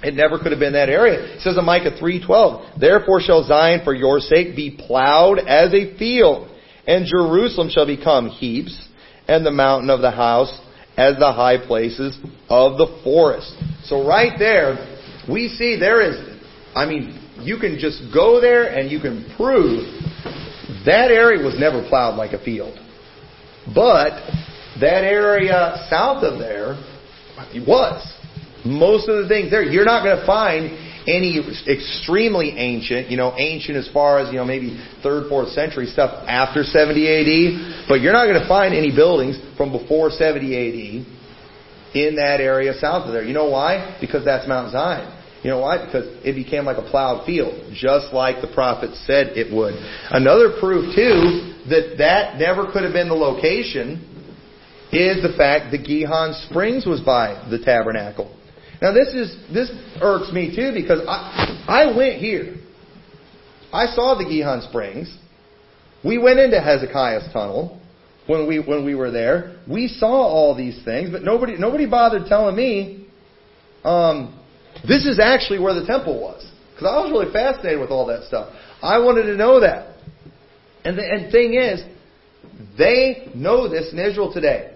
it 0.03 0.13
never 0.13 0.37
could 0.37 0.51
have 0.51 0.59
been 0.59 0.73
that 0.73 0.89
area. 0.89 1.35
It 1.35 1.41
says 1.41 1.57
in 1.57 1.65
Micah 1.65 1.91
3:12, 1.91 2.79
"Therefore 2.79 3.21
shall 3.21 3.43
Zion 3.43 3.81
for 3.83 3.93
your 3.93 4.19
sake 4.19 4.55
be 4.55 4.69
plowed 4.69 5.39
as 5.39 5.73
a 5.73 5.93
field, 5.95 6.47
and 6.87 7.05
Jerusalem 7.05 7.69
shall 7.69 7.87
become 7.87 8.29
heaps, 8.29 8.77
and 9.27 9.45
the 9.45 9.51
mountain 9.51 9.89
of 9.89 10.01
the 10.01 10.11
house 10.11 10.53
as 10.95 11.17
the 11.17 11.31
high 11.31 11.57
places 11.57 12.17
of 12.49 12.77
the 12.77 12.87
forest." 13.03 13.55
So 13.85 14.05
right 14.05 14.37
there, 14.37 14.77
we 15.27 15.47
see 15.47 15.75
there 15.75 16.01
is 16.01 16.17
I 16.75 16.85
mean, 16.85 17.17
you 17.39 17.57
can 17.57 17.79
just 17.79 18.11
go 18.13 18.41
there 18.41 18.65
and 18.65 18.91
you 18.91 18.99
can 18.99 19.25
prove 19.37 19.85
that 20.85 21.09
area 21.09 21.43
was 21.43 21.57
never 21.57 21.81
plowed 21.87 22.15
like 22.15 22.33
a 22.33 22.39
field. 22.39 22.77
But 23.73 24.21
that 24.81 25.03
area 25.03 25.85
south 25.89 26.23
of 26.23 26.39
there 26.39 26.75
was. 27.67 28.01
Most 28.65 29.07
of 29.07 29.21
the 29.21 29.27
things 29.29 29.51
there, 29.51 29.63
you're 29.63 29.85
not 29.85 30.03
going 30.03 30.19
to 30.19 30.25
find 30.25 30.71
any 31.07 31.37
extremely 31.67 32.57
ancient, 32.57 33.11
you 33.11 33.17
know, 33.17 33.33
ancient 33.37 33.77
as 33.77 33.87
far 33.93 34.19
as, 34.19 34.31
you 34.31 34.39
know, 34.39 34.45
maybe 34.45 34.81
3rd, 35.03 35.29
4th 35.29 35.53
century 35.53 35.85
stuff 35.85 36.25
after 36.27 36.63
70 36.63 36.97
AD, 37.05 37.87
but 37.87 38.01
you're 38.01 38.13
not 38.13 38.25
going 38.25 38.41
to 38.41 38.47
find 38.47 38.73
any 38.73 38.89
buildings 38.89 39.37
from 39.55 39.71
before 39.71 40.09
70 40.09 40.45
AD 40.49 41.05
in 41.95 42.15
that 42.15 42.41
area 42.41 42.73
south 42.73 43.05
of 43.05 43.13
there. 43.13 43.23
You 43.23 43.33
know 43.33 43.49
why? 43.49 43.97
Because 44.01 44.25
that's 44.25 44.47
Mount 44.47 44.71
Zion. 44.71 45.11
You 45.43 45.51
know 45.51 45.59
why? 45.59 45.85
Because 45.85 46.07
it 46.25 46.33
became 46.33 46.65
like 46.65 46.77
a 46.77 46.89
plowed 46.89 47.23
field, 47.23 47.71
just 47.71 48.11
like 48.11 48.41
the 48.41 48.51
prophet 48.51 48.95
said 49.05 49.37
it 49.37 49.53
would. 49.53 49.75
Another 50.09 50.57
proof, 50.59 50.95
too, 50.95 51.53
that 51.69 51.97
that 51.99 52.39
never 52.39 52.71
could 52.73 52.83
have 52.83 52.93
been 52.93 53.09
the 53.09 53.13
location 53.13 54.14
is 54.95 55.21
the 55.21 55.35
fact 55.37 55.71
that 55.71 55.83
Gihon 55.83 56.33
Springs 56.49 56.85
was 56.85 57.01
by 57.01 57.47
the 57.49 57.59
tabernacle. 57.59 58.35
Now 58.81 58.91
this 58.91 59.09
is 59.09 59.35
this 59.53 59.71
irks 60.01 60.31
me 60.31 60.55
too 60.55 60.71
because 60.73 61.01
I 61.07 61.63
I 61.67 61.95
went 61.97 62.19
here. 62.19 62.55
I 63.71 63.87
saw 63.87 64.15
the 64.15 64.25
Gihon 64.25 64.61
Springs. 64.61 65.15
We 66.03 66.17
went 66.17 66.39
into 66.39 66.61
Hezekiah's 66.61 67.31
tunnel 67.33 67.81
when 68.27 68.47
we 68.47 68.59
when 68.59 68.85
we 68.85 68.95
were 68.95 69.11
there. 69.11 69.57
We 69.67 69.87
saw 69.87 70.11
all 70.11 70.55
these 70.55 70.83
things, 70.83 71.09
but 71.09 71.23
nobody 71.23 71.57
nobody 71.57 71.85
bothered 71.85 72.27
telling 72.27 72.55
me 72.55 73.07
um, 73.83 74.39
this 74.87 75.05
is 75.05 75.19
actually 75.19 75.59
where 75.59 75.73
the 75.73 75.85
temple 75.85 76.19
was. 76.19 76.45
Because 76.71 76.87
I 76.87 76.99
was 76.99 77.11
really 77.11 77.31
fascinated 77.31 77.79
with 77.79 77.89
all 77.89 78.07
that 78.07 78.23
stuff. 78.23 78.53
I 78.81 78.99
wanted 78.99 79.23
to 79.23 79.35
know 79.35 79.61
that. 79.61 79.95
And 80.83 80.97
the 80.97 81.03
and 81.03 81.31
thing 81.31 81.53
is, 81.53 81.81
they 82.77 83.31
know 83.33 83.69
this 83.69 83.93
in 83.93 83.99
Israel 83.99 84.33
today. 84.33 84.74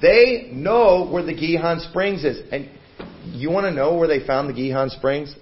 They 0.00 0.50
know 0.52 1.08
where 1.10 1.24
the 1.24 1.34
Gihon 1.34 1.80
Springs 1.90 2.24
is. 2.24 2.40
And 2.52 2.68
you 3.24 3.50
want 3.50 3.64
to 3.64 3.70
know 3.70 3.96
where 3.96 4.08
they 4.08 4.24
found 4.26 4.48
the 4.48 4.54
Gihon 4.54 4.90
Springs? 4.90 5.34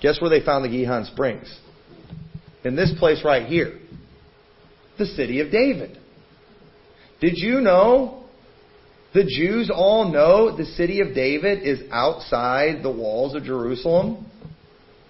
Guess 0.00 0.20
where 0.20 0.30
they 0.30 0.44
found 0.44 0.64
the 0.64 0.68
Gihon 0.68 1.04
Springs? 1.06 1.58
In 2.64 2.76
this 2.76 2.92
place 2.98 3.22
right 3.24 3.46
here. 3.46 3.78
The 4.98 5.06
city 5.06 5.40
of 5.40 5.50
David. 5.50 5.98
Did 7.20 7.34
you 7.36 7.60
know 7.60 8.24
the 9.14 9.24
Jews 9.24 9.70
all 9.72 10.10
know 10.10 10.56
the 10.56 10.64
city 10.64 11.00
of 11.00 11.14
David 11.14 11.62
is 11.62 11.80
outside 11.90 12.82
the 12.82 12.90
walls 12.90 13.34
of 13.34 13.44
Jerusalem? 13.44 14.26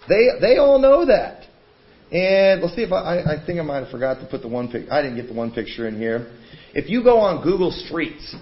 They, 0.09 0.29
they 0.41 0.57
all 0.59 0.79
know 0.79 1.07
that. 1.07 1.45
And 2.13 2.61
let's 2.61 2.77
see 2.77 2.83
if 2.83 2.93
I, 2.93 3.21
I 3.21 3.47
think 3.47 3.59
I 3.59 3.63
might 3.63 3.81
have 3.81 3.91
forgot 3.91 4.21
to 4.21 4.27
put 4.27 4.43
the 4.43 4.49
one 4.49 4.71
pic. 4.71 4.91
I 4.91 5.01
didn't 5.01 5.17
get 5.17 5.29
the 5.29 5.35
one 5.35 5.51
picture 5.51 5.89
in 5.89 5.97
here. 5.97 6.31
If 6.75 6.89
you 6.89 7.03
go 7.03 7.19
on 7.19 7.43
Google 7.43 7.71
Streets, 7.71 8.35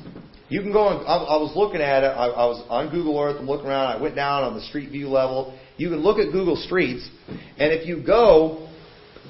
you 0.49 0.61
can 0.61 0.73
go 0.73 0.83
on. 0.83 1.05
I, 1.07 1.35
I 1.35 1.37
was 1.37 1.53
looking 1.57 1.81
at 1.81 2.05
it. 2.05 2.09
I, 2.09 2.27
I 2.27 2.47
was 2.47 2.65
on 2.69 2.91
Google 2.91 3.19
Earth. 3.19 3.37
I'm 3.39 3.47
looking 3.47 3.67
around. 3.67 3.99
I 3.99 4.01
went 4.01 4.15
down 4.15 4.45
on 4.45 4.55
the 4.55 4.63
street 4.63 4.91
view 4.91 5.09
level. 5.09 5.59
You 5.77 5.89
can 5.91 5.99
look 5.99 6.19
at 6.19 6.33
Google 6.33 6.57
Streets, 6.57 7.09
and 7.29 7.73
if 7.73 7.87
you 7.87 8.05
go 8.05 8.69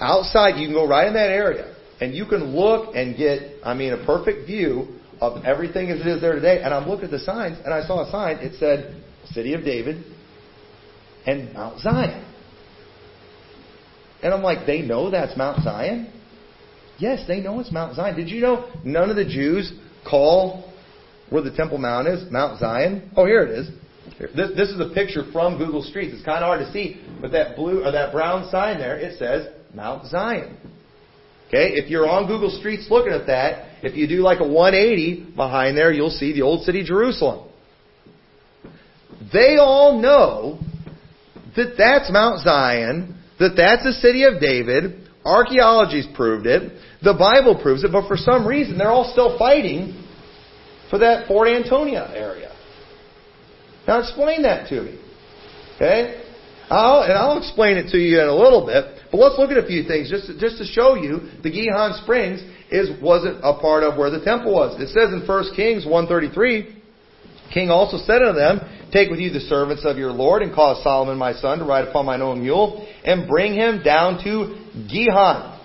outside, 0.01 0.59
you 0.59 0.67
can 0.67 0.75
go 0.75 0.87
right 0.87 1.07
in 1.07 1.15
that 1.15 1.31
area, 1.31 1.75
and 2.01 2.15
you 2.15 2.27
can 2.27 2.57
look 2.57 2.95
and 2.95 3.17
get. 3.17 3.61
I 3.65 3.75
mean, 3.75 3.93
a 3.93 4.05
perfect 4.05 4.47
view 4.47 5.01
of 5.21 5.45
everything 5.45 5.91
as 5.91 6.01
it 6.01 6.07
is 6.07 6.21
there 6.21 6.35
today. 6.35 6.63
And 6.63 6.73
I'm 6.73 6.89
looking 6.89 7.07
at 7.07 7.11
the 7.11 7.21
signs, 7.21 7.59
and 7.65 7.73
I 7.73 7.87
saw 7.87 8.07
a 8.07 8.11
sign. 8.11 8.37
It 8.39 8.59
said 8.59 9.03
City 9.33 9.55
of 9.55 9.63
David 9.65 10.05
and 11.27 11.53
Mount 11.53 11.81
Zion. 11.81 12.27
And 14.23 14.35
I'm 14.35 14.43
like, 14.43 14.67
they 14.67 14.83
know 14.83 15.11
that's 15.11 15.37
Mount 15.37 15.63
Zion? 15.63 16.13
Yes, 17.01 17.25
they 17.27 17.41
know 17.41 17.59
it's 17.61 17.73
Mount 17.73 17.97
Zion. 17.97 18.15
Did 18.15 18.29
you 18.29 18.43
know 18.43 18.71
none 18.85 19.09
of 19.09 19.17
the 19.17 19.25
Jews 19.25 19.73
call 20.09 20.71
where 21.31 21.43
the 21.43 21.51
Temple 21.51 21.79
Mount 21.79 22.07
is 22.07 22.31
Mount 22.31 22.61
Zion? 22.61 23.11
Oh, 23.17 23.25
here 23.25 23.43
it 23.43 23.51
is. 23.51 23.71
This, 24.37 24.51
this 24.55 24.69
is 24.69 24.79
a 24.81 24.93
picture 24.93 25.25
from 25.33 25.57
Google 25.57 25.83
Streets. 25.83 26.15
It's 26.15 26.25
kind 26.25 26.45
of 26.45 26.49
hard 26.49 26.61
to 26.61 26.71
see, 26.73 27.01
but 27.23 27.33
that 27.33 27.57
blue 27.57 27.83
or 27.85 27.91
that 27.91 28.13
brown 28.13 28.51
sign 28.51 28.79
there, 28.79 28.99
it 28.99 29.19
says 29.19 29.49
Mount 29.75 30.07
Zion. 30.09 30.59
Okay, 31.49 31.73
if 31.73 31.91
you're 31.91 32.09
on 32.09 32.27
Google 32.27 32.51
Streets 32.51 32.87
looking 32.91 33.13
at 33.13 33.27
that, 33.27 33.83
if 33.83 33.97
you 33.97 34.07
do 34.07 34.17
like 34.17 34.41
a 34.41 34.47
180 34.47 35.33
behind 35.35 35.77
there, 35.77 35.91
you'll 35.91 36.11
see 36.11 36.35
the 36.35 36.43
old 36.43 36.65
city 36.65 36.85
Jerusalem. 36.85 37.49
They 39.33 39.57
all 39.57 40.01
know 40.01 40.59
that 41.57 41.75
that's 41.79 42.13
Mount 42.13 42.41
Zion, 42.45 43.17
that 43.39 43.55
that's 43.57 43.85
the 43.85 43.93
city 43.93 44.25
of 44.25 44.39
David. 44.41 45.00
Archaeology's 45.25 46.07
proved 46.15 46.47
it. 46.47 46.73
The 47.03 47.15
Bible 47.15 47.61
proves 47.61 47.85
it, 47.85 47.93
but 47.93 48.09
for 48.09 48.17
some 48.17 48.47
reason 48.47 48.79
they're 48.79 48.91
all 48.91 49.11
still 49.13 49.39
fighting 49.39 50.07
for 50.89 50.99
that 50.99 51.29
Fort 51.29 51.49
Antonia 51.49 52.11
area. 52.15 52.55
Now 53.87 54.01
explain 54.01 54.43
that 54.43 54.69
to 54.69 54.83
me. 54.83 55.01
Okay? 55.77 56.25
I'll, 56.71 57.03
and 57.03 57.13
I'll 57.15 57.39
explain 57.39 57.77
it 57.77 57.91
to 57.91 57.99
you 57.99 58.21
in 58.21 58.29
a 58.29 58.35
little 58.35 58.65
bit, 58.65 58.85
but 59.11 59.19
let's 59.19 59.37
look 59.39 59.51
at 59.51 59.59
a 59.59 59.67
few 59.67 59.83
things 59.83 60.09
just 60.09 60.29
to, 60.29 60.39
just 60.39 60.59
to 60.59 60.65
show 60.65 60.95
you 60.95 61.29
the 61.43 61.51
Gihon 61.51 61.99
Springs 62.05 62.41
is 62.71 62.91
wasn't 63.03 63.39
a 63.43 63.59
part 63.59 63.83
of 63.83 63.99
where 63.99 64.09
the 64.09 64.23
temple 64.23 64.55
was. 64.55 64.81
It 64.81 64.89
says 64.95 65.13
in 65.13 65.27
1 65.27 65.57
Kings 65.57 65.85
133, 65.85 66.81
King 67.53 67.71
also 67.71 67.99
said 67.99 68.23
unto 68.23 68.39
them, 68.39 68.61
Take 68.93 69.11
with 69.11 69.21
you 69.21 69.31
the 69.31 69.41
servants 69.41 69.85
of 69.85 69.99
your 69.99 70.11
Lord, 70.11 70.43
and 70.43 70.55
cause 70.55 70.83
Solomon 70.83 71.17
my 71.17 71.33
son 71.35 71.59
to 71.59 71.65
ride 71.65 71.89
upon 71.89 72.07
mine 72.07 72.23
own 72.23 72.43
mule, 72.43 72.87
and 73.05 73.29
bring 73.29 73.55
him 73.55 73.83
down 73.83 74.23
to 74.25 74.87
Gihon. 74.89 75.59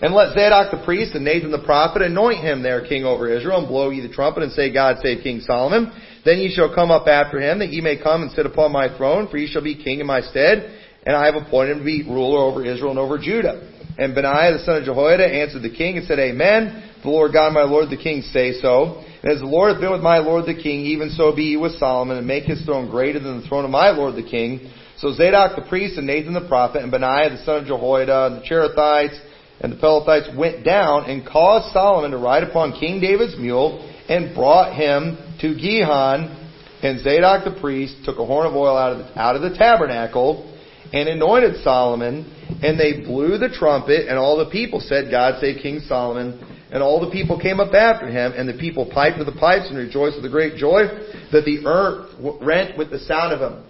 And 0.00 0.14
let 0.14 0.34
Zadok 0.34 0.70
the 0.70 0.84
priest 0.84 1.14
and 1.14 1.24
Nathan 1.24 1.50
the 1.50 1.64
prophet 1.64 2.02
anoint 2.02 2.40
him 2.40 2.62
there 2.62 2.86
king 2.86 3.04
over 3.04 3.34
Israel, 3.34 3.60
and 3.60 3.68
blow 3.68 3.90
ye 3.90 4.06
the 4.06 4.12
trumpet, 4.12 4.42
and 4.42 4.52
say, 4.52 4.72
God 4.72 4.96
save 5.02 5.22
King 5.22 5.40
Solomon. 5.40 5.90
Then 6.24 6.38
ye 6.38 6.54
shall 6.54 6.74
come 6.74 6.90
up 6.90 7.08
after 7.08 7.40
him, 7.40 7.60
that 7.60 7.70
ye 7.70 7.80
may 7.80 8.00
come 8.00 8.22
and 8.22 8.30
sit 8.32 8.46
upon 8.46 8.72
my 8.72 8.94
throne, 8.96 9.28
for 9.28 9.38
ye 9.38 9.50
shall 9.50 9.64
be 9.64 9.82
king 9.82 10.00
in 10.00 10.06
my 10.06 10.20
stead, 10.20 10.78
and 11.04 11.16
I 11.16 11.26
have 11.26 11.36
appointed 11.36 11.72
him 11.72 11.78
to 11.78 11.84
be 11.84 12.02
ruler 12.02 12.40
over 12.40 12.64
Israel 12.64 12.90
and 12.90 12.98
over 12.98 13.18
Judah. 13.18 13.72
And 13.98 14.14
Benaiah 14.14 14.52
the 14.52 14.64
son 14.64 14.76
of 14.76 14.84
Jehoiada 14.84 15.24
answered 15.24 15.62
the 15.62 15.74
king 15.74 15.96
and 15.96 16.06
said, 16.06 16.18
Amen. 16.18 16.92
The 17.02 17.08
Lord 17.08 17.32
God 17.32 17.54
my 17.54 17.62
Lord 17.62 17.88
the 17.88 17.96
king 17.96 18.20
say 18.20 18.60
so. 18.60 19.02
As 19.26 19.40
the 19.40 19.46
Lord 19.46 19.72
hath 19.72 19.80
been 19.80 19.90
with 19.90 20.02
my 20.02 20.18
Lord 20.18 20.46
the 20.46 20.54
king, 20.54 20.86
even 20.86 21.10
so 21.10 21.34
be 21.34 21.42
ye 21.42 21.56
with 21.56 21.72
Solomon, 21.78 22.16
and 22.16 22.26
make 22.26 22.44
his 22.44 22.64
throne 22.64 22.88
greater 22.88 23.18
than 23.18 23.40
the 23.40 23.48
throne 23.48 23.64
of 23.64 23.72
my 23.72 23.90
Lord 23.90 24.14
the 24.14 24.22
king. 24.22 24.70
So 24.98 25.12
Zadok 25.12 25.56
the 25.56 25.68
priest 25.68 25.98
and 25.98 26.06
Nathan 26.06 26.32
the 26.32 26.46
prophet 26.46 26.82
and 26.82 26.92
Benaiah 26.92 27.30
the 27.30 27.44
son 27.44 27.62
of 27.62 27.66
Jehoiada 27.66 28.26
and 28.26 28.36
the 28.36 28.46
Cherethites 28.46 29.18
and 29.60 29.72
the 29.72 29.76
Pelethites 29.76 30.36
went 30.36 30.64
down 30.64 31.10
and 31.10 31.26
caused 31.26 31.72
Solomon 31.72 32.12
to 32.12 32.18
ride 32.18 32.44
upon 32.44 32.78
King 32.78 33.00
David's 33.00 33.36
mule 33.36 33.82
and 34.08 34.34
brought 34.34 34.74
him 34.76 35.18
to 35.40 35.54
Gihon. 35.54 36.44
And 36.82 37.00
Zadok 37.00 37.44
the 37.44 37.58
priest 37.60 37.96
took 38.04 38.18
a 38.18 38.26
horn 38.26 38.46
of 38.46 38.54
oil 38.54 38.76
out 38.76 38.92
of 38.92 38.98
the, 38.98 39.20
out 39.20 39.34
of 39.34 39.42
the 39.42 39.56
tabernacle 39.56 40.54
and 40.92 41.08
anointed 41.08 41.64
Solomon. 41.64 42.32
And 42.62 42.78
they 42.78 43.04
blew 43.04 43.38
the 43.38 43.48
trumpet, 43.48 44.08
and 44.08 44.18
all 44.18 44.36
the 44.36 44.50
people 44.50 44.80
said, 44.80 45.10
God 45.10 45.40
save 45.40 45.62
King 45.62 45.80
Solomon. 45.88 46.55
And 46.70 46.82
all 46.82 47.00
the 47.00 47.10
people 47.12 47.38
came 47.38 47.60
up 47.60 47.72
after 47.74 48.08
him, 48.08 48.32
and 48.36 48.48
the 48.48 48.58
people 48.58 48.90
piped 48.92 49.18
with 49.18 49.26
the 49.26 49.38
pipes 49.38 49.66
and 49.68 49.78
rejoiced 49.78 50.16
with 50.16 50.24
a 50.24 50.28
great 50.28 50.56
joy 50.56 50.82
that 51.30 51.44
the 51.44 51.64
earth 51.64 52.10
rent 52.42 52.76
with 52.76 52.90
the 52.90 52.98
sound 52.98 53.32
of 53.32 53.40
him. 53.40 53.62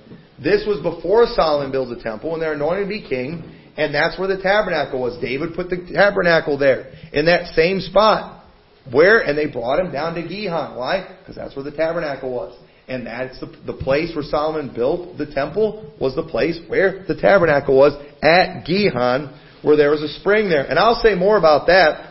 This 0.42 0.64
was 0.66 0.80
before 0.82 1.26
Solomon 1.26 1.70
built 1.70 1.90
the 1.90 2.02
temple, 2.02 2.32
and 2.32 2.42
they're 2.42 2.54
anointed 2.54 2.85
to 2.85 2.88
be 2.88 3.06
king, 3.06 3.52
and 3.76 3.94
that's 3.94 4.18
where 4.18 4.28
the 4.28 4.40
tabernacle 4.42 5.00
was. 5.00 5.20
David 5.20 5.54
put 5.54 5.68
the 5.68 5.87
tabernacle 5.92 6.56
there, 6.56 6.92
in 7.12 7.26
that 7.26 7.54
same 7.54 7.80
spot. 7.80 8.44
Where? 8.90 9.20
And 9.20 9.37
they 9.37 9.46
brought 9.46 9.80
him 9.80 9.92
down 9.92 10.14
to 10.14 10.22
Gihon. 10.22 10.76
Why? 10.76 11.16
Because 11.20 11.37
that's 11.37 11.54
where 11.56 11.64
the 11.64 11.76
tabernacle 11.76 12.32
was. 12.32 12.56
And 12.88 13.06
that's 13.06 13.40
the, 13.40 13.52
the 13.66 13.72
place 13.72 14.14
where 14.14 14.22
Solomon 14.22 14.72
built 14.72 15.18
the 15.18 15.26
temple, 15.26 15.92
was 16.00 16.14
the 16.14 16.22
place 16.22 16.59
where 16.68 17.04
the 17.06 17.16
tabernacle 17.16 17.76
was, 17.76 17.92
at 18.22 18.64
Gihon, 18.64 19.38
where 19.62 19.76
there 19.76 19.90
was 19.90 20.02
a 20.02 20.09
spring 20.20 20.48
there. 20.48 20.64
And 20.64 20.78
I'll 20.78 21.00
say 21.02 21.14
more 21.14 21.37
about 21.37 21.66
that 21.66 22.06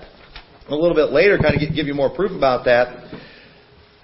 a 0.68 0.76
little 0.76 0.96
bit 0.96 1.12
later, 1.12 1.38
kind 1.38 1.56
of 1.56 1.76
give 1.76 1.88
you 1.88 1.94
more 1.94 2.10
proof 2.10 2.32
about 2.32 2.66
that. 2.66 3.12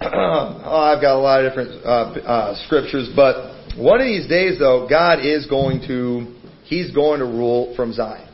oh, 0.02 0.92
I've 0.94 1.00
got 1.00 1.16
a 1.16 1.22
lot 1.22 1.44
of 1.44 1.50
different 1.50 1.84
uh, 1.84 1.88
uh, 1.88 2.64
scriptures, 2.66 3.10
but 3.14 3.52
one 3.76 4.00
of 4.00 4.06
these 4.06 4.28
days, 4.28 4.58
though, 4.58 4.86
God 4.88 5.24
is 5.24 5.46
going 5.46 5.80
to, 5.88 6.34
He's 6.64 6.94
going 6.94 7.20
to 7.20 7.26
rule 7.26 7.74
from 7.74 7.92
Zion. 7.92 8.28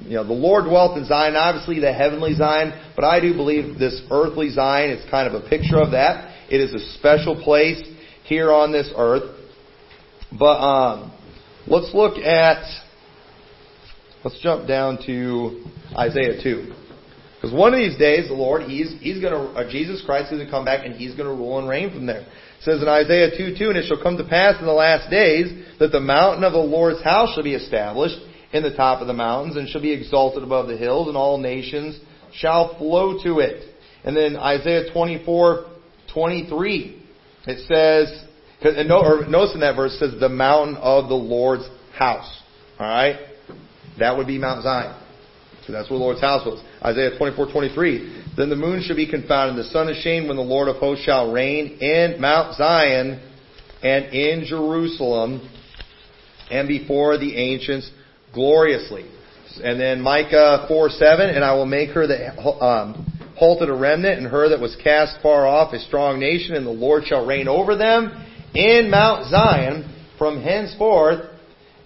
You 0.00 0.16
know, 0.16 0.26
the 0.26 0.32
Lord 0.32 0.64
dwelt 0.64 0.98
in 0.98 1.04
Zion, 1.04 1.36
obviously 1.36 1.78
the 1.78 1.92
heavenly 1.92 2.34
Zion, 2.34 2.72
but 2.96 3.04
I 3.04 3.20
do 3.20 3.34
believe 3.34 3.78
this 3.78 4.02
earthly 4.10 4.50
Zion 4.50 4.90
is 4.90 5.08
kind 5.10 5.32
of 5.32 5.40
a 5.40 5.48
picture 5.48 5.80
of 5.80 5.92
that. 5.92 6.34
It 6.50 6.60
is 6.60 6.74
a 6.74 6.80
special 6.98 7.40
place 7.40 7.82
here 8.24 8.52
on 8.52 8.72
this 8.72 8.90
earth. 8.96 9.38
But 10.36 10.58
um, 10.58 11.12
let's 11.68 11.94
look 11.94 12.18
at, 12.18 12.64
let's 14.24 14.40
jump 14.40 14.66
down 14.66 14.98
to 15.06 15.64
Isaiah 15.96 16.42
2. 16.42 16.83
Because 17.44 17.58
one 17.58 17.74
of 17.74 17.78
these 17.78 17.98
days, 17.98 18.28
the 18.28 18.34
Lord, 18.34 18.62
He's, 18.62 18.94
He's 19.00 19.20
going 19.20 19.34
to, 19.34 19.52
uh, 19.52 19.70
Jesus 19.70 20.02
Christ 20.06 20.32
is 20.32 20.38
going 20.38 20.46
to 20.46 20.50
come 20.50 20.64
back 20.64 20.86
and 20.86 20.94
He's 20.94 21.14
going 21.14 21.28
to 21.28 21.34
rule 21.34 21.58
and 21.58 21.68
reign 21.68 21.90
from 21.90 22.06
there. 22.06 22.22
It 22.22 22.62
says 22.62 22.80
in 22.80 22.88
Isaiah 22.88 23.36
2, 23.36 23.56
2, 23.58 23.68
And 23.68 23.76
it 23.76 23.84
shall 23.86 24.02
come 24.02 24.16
to 24.16 24.24
pass 24.24 24.58
in 24.58 24.64
the 24.64 24.72
last 24.72 25.10
days 25.10 25.52
that 25.78 25.92
the 25.92 26.00
mountain 26.00 26.42
of 26.42 26.54
the 26.54 26.58
Lord's 26.58 27.04
house 27.04 27.34
shall 27.34 27.42
be 27.42 27.54
established 27.54 28.16
in 28.54 28.62
the 28.62 28.74
top 28.74 29.02
of 29.02 29.08
the 29.08 29.12
mountains 29.12 29.56
and 29.56 29.68
shall 29.68 29.82
be 29.82 29.92
exalted 29.92 30.42
above 30.42 30.68
the 30.68 30.78
hills 30.78 31.06
and 31.06 31.18
all 31.18 31.36
nations 31.36 32.00
shall 32.32 32.78
flow 32.78 33.22
to 33.22 33.40
it. 33.40 33.74
And 34.04 34.16
then 34.16 34.36
Isaiah 34.36 34.90
24, 34.90 35.66
23, 36.14 37.06
it 37.46 37.58
says, 37.68 38.24
and 38.62 38.88
notice 38.88 39.52
in 39.52 39.60
that 39.60 39.76
verse 39.76 39.92
it 39.96 39.98
says 39.98 40.18
the 40.18 40.30
mountain 40.30 40.76
of 40.76 41.10
the 41.10 41.14
Lord's 41.14 41.68
house. 41.92 42.40
Alright? 42.80 43.16
That 43.98 44.16
would 44.16 44.26
be 44.26 44.38
Mount 44.38 44.62
Zion. 44.62 45.03
So 45.66 45.72
that's 45.72 45.88
where 45.88 45.98
the 45.98 46.04
Lord's 46.04 46.20
house 46.20 46.44
was. 46.44 46.62
Isaiah 46.82 47.16
24, 47.16 47.50
23. 47.50 48.24
Then 48.36 48.50
the 48.50 48.56
moon 48.56 48.82
shall 48.82 48.96
be 48.96 49.08
confounded, 49.08 49.56
and 49.56 49.64
the 49.64 49.70
sun 49.70 49.88
ashamed 49.88 50.28
when 50.28 50.36
the 50.36 50.42
Lord 50.42 50.68
of 50.68 50.76
hosts 50.76 51.04
shall 51.04 51.32
reign 51.32 51.78
in 51.80 52.20
Mount 52.20 52.56
Zion 52.56 53.20
and 53.82 54.06
in 54.06 54.44
Jerusalem 54.44 55.48
and 56.50 56.68
before 56.68 57.16
the 57.16 57.36
ancients 57.36 57.90
gloriously. 58.32 59.06
And 59.62 59.80
then 59.80 60.00
Micah 60.00 60.66
4, 60.68 60.90
7, 60.90 61.30
and 61.30 61.44
I 61.44 61.54
will 61.54 61.66
make 61.66 61.90
her 61.90 62.06
that 62.06 62.38
um, 62.40 63.06
halted 63.36 63.68
a 63.68 63.74
remnant 63.74 64.18
and 64.18 64.26
her 64.26 64.48
that 64.50 64.60
was 64.60 64.76
cast 64.82 65.22
far 65.22 65.46
off 65.46 65.72
a 65.72 65.78
strong 65.80 66.18
nation 66.18 66.54
and 66.54 66.66
the 66.66 66.70
Lord 66.70 67.04
shall 67.06 67.26
reign 67.26 67.48
over 67.48 67.76
them 67.76 68.10
in 68.54 68.90
Mount 68.90 69.30
Zion 69.30 69.90
from 70.18 70.42
henceforth 70.42 71.30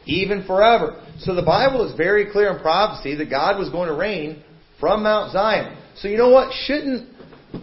even 0.07 0.47
forever. 0.47 1.05
So 1.21 1.35
the 1.35 1.43
Bible 1.43 1.89
is 1.89 1.97
very 1.97 2.31
clear 2.31 2.55
in 2.55 2.61
prophecy 2.61 3.17
that 3.17 3.29
God 3.29 3.59
was 3.59 3.71
going 3.71 3.89
to 3.89 3.95
reign 3.95 4.43
from 4.79 5.03
Mount 5.03 5.33
Zion. 5.33 5.77
So 5.97 6.09
you 6.09 6.17
know 6.17 6.31
what? 6.31 6.53
Shouldn't 6.67 7.09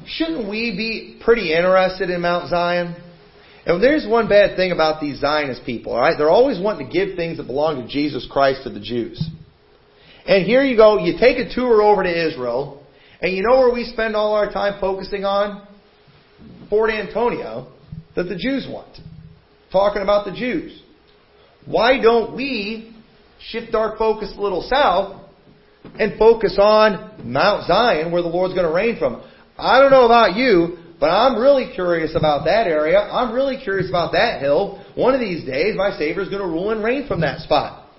shouldn't 0.05 0.49
we 0.49 0.71
be 0.75 1.21
pretty 1.23 1.53
interested 1.53 2.09
in 2.09 2.21
Mount 2.21 2.49
Zion? 2.49 2.95
And 3.65 3.81
there's 3.81 4.05
one 4.07 4.27
bad 4.27 4.55
thing 4.55 4.71
about 4.71 5.01
these 5.01 5.19
Zionist 5.19 5.65
people, 5.65 5.93
alright? 5.93 6.15
They're 6.17 6.29
always 6.29 6.59
wanting 6.59 6.87
to 6.87 6.93
give 6.93 7.15
things 7.15 7.37
that 7.37 7.47
belong 7.47 7.81
to 7.81 7.87
Jesus 7.87 8.27
Christ 8.29 8.63
to 8.63 8.69
the 8.69 8.79
Jews. 8.79 9.27
And 10.27 10.45
here 10.45 10.63
you 10.63 10.77
go, 10.77 10.99
you 10.99 11.17
take 11.19 11.37
a 11.37 11.53
tour 11.53 11.81
over 11.81 12.03
to 12.03 12.27
Israel, 12.27 12.83
and 13.21 13.35
you 13.35 13.43
know 13.43 13.57
where 13.57 13.73
we 13.73 13.85
spend 13.85 14.15
all 14.15 14.33
our 14.33 14.51
time 14.51 14.79
focusing 14.79 15.23
on? 15.23 15.67
Fort 16.69 16.91
Antonia 16.91 17.65
that 18.15 18.23
the 18.23 18.35
Jews 18.35 18.67
want. 18.69 18.99
Talking 19.71 20.01
about 20.01 20.25
the 20.25 20.31
Jews. 20.31 20.81
Why 21.65 21.99
don't 21.99 22.35
we 22.35 22.94
shift 23.49 23.75
our 23.75 23.97
focus 23.97 24.34
a 24.38 24.41
little 24.41 24.62
south 24.62 25.21
and 25.99 26.17
focus 26.17 26.58
on 26.60 27.31
Mount 27.31 27.67
Zion 27.67 28.12
where 28.12 28.21
the 28.21 28.27
Lord's 28.27 28.53
going 28.53 28.67
to 28.67 28.73
reign 28.73 28.97
from? 28.97 29.23
I 29.58 29.79
don't 29.79 29.91
know 29.91 30.05
about 30.05 30.36
you, 30.36 30.77
but 30.99 31.08
I'm 31.08 31.39
really 31.39 31.73
curious 31.73 32.15
about 32.15 32.45
that 32.45 32.67
area. 32.67 32.99
I'm 32.99 33.34
really 33.34 33.58
curious 33.62 33.89
about 33.89 34.13
that 34.13 34.41
hill. 34.41 34.84
One 34.95 35.13
of 35.13 35.19
these 35.19 35.45
days, 35.45 35.75
my 35.75 35.97
Savior's 35.97 36.29
going 36.29 36.41
to 36.41 36.47
rule 36.47 36.71
and 36.71 36.84
reign 36.84 37.08
from 37.08 37.21
that 37.21 37.39
spot. 37.39 37.89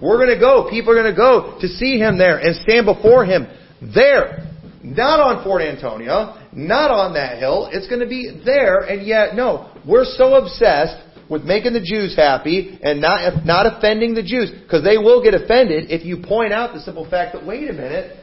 We're 0.00 0.16
going 0.16 0.34
to 0.34 0.40
go. 0.40 0.68
People 0.68 0.92
are 0.92 1.02
going 1.02 1.12
to 1.12 1.16
go 1.16 1.58
to 1.60 1.68
see 1.68 1.98
Him 1.98 2.18
there 2.18 2.38
and 2.38 2.56
stand 2.56 2.86
before 2.86 3.24
Him 3.24 3.46
there. 3.94 4.48
Not 4.82 5.20
on 5.20 5.44
Fort 5.44 5.62
Antonio, 5.62 6.42
not 6.52 6.90
on 6.90 7.14
that 7.14 7.38
hill. 7.38 7.68
It's 7.72 7.86
going 7.86 8.00
to 8.00 8.08
be 8.08 8.42
there, 8.44 8.80
and 8.80 9.06
yet, 9.06 9.36
no. 9.36 9.70
We're 9.86 10.04
so 10.04 10.34
obsessed 10.34 10.96
with 11.32 11.44
making 11.44 11.72
the 11.72 11.80
Jews 11.80 12.14
happy 12.14 12.78
and 12.82 13.00
not, 13.00 13.46
not 13.46 13.64
offending 13.64 14.12
the 14.12 14.22
Jews, 14.22 14.50
because 14.50 14.84
they 14.84 14.98
will 14.98 15.22
get 15.22 15.32
offended 15.32 15.90
if 15.90 16.04
you 16.04 16.18
point 16.22 16.52
out 16.52 16.74
the 16.74 16.80
simple 16.80 17.08
fact 17.08 17.32
that, 17.32 17.46
wait 17.46 17.70
a 17.70 17.72
minute, 17.72 18.18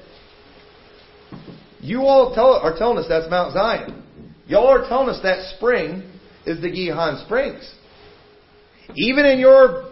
you 1.81 2.01
all 2.01 2.35
tell, 2.35 2.53
are 2.53 2.77
telling 2.77 2.99
us 2.99 3.07
that's 3.09 3.27
Mount 3.27 3.53
Zion. 3.53 4.03
Y'all 4.45 4.67
are 4.67 4.87
telling 4.87 5.09
us 5.09 5.19
that 5.23 5.55
spring 5.55 6.03
is 6.45 6.61
the 6.61 6.69
Gihon 6.69 7.23
Springs. 7.25 7.73
Even 8.95 9.25
in 9.25 9.39
your 9.39 9.91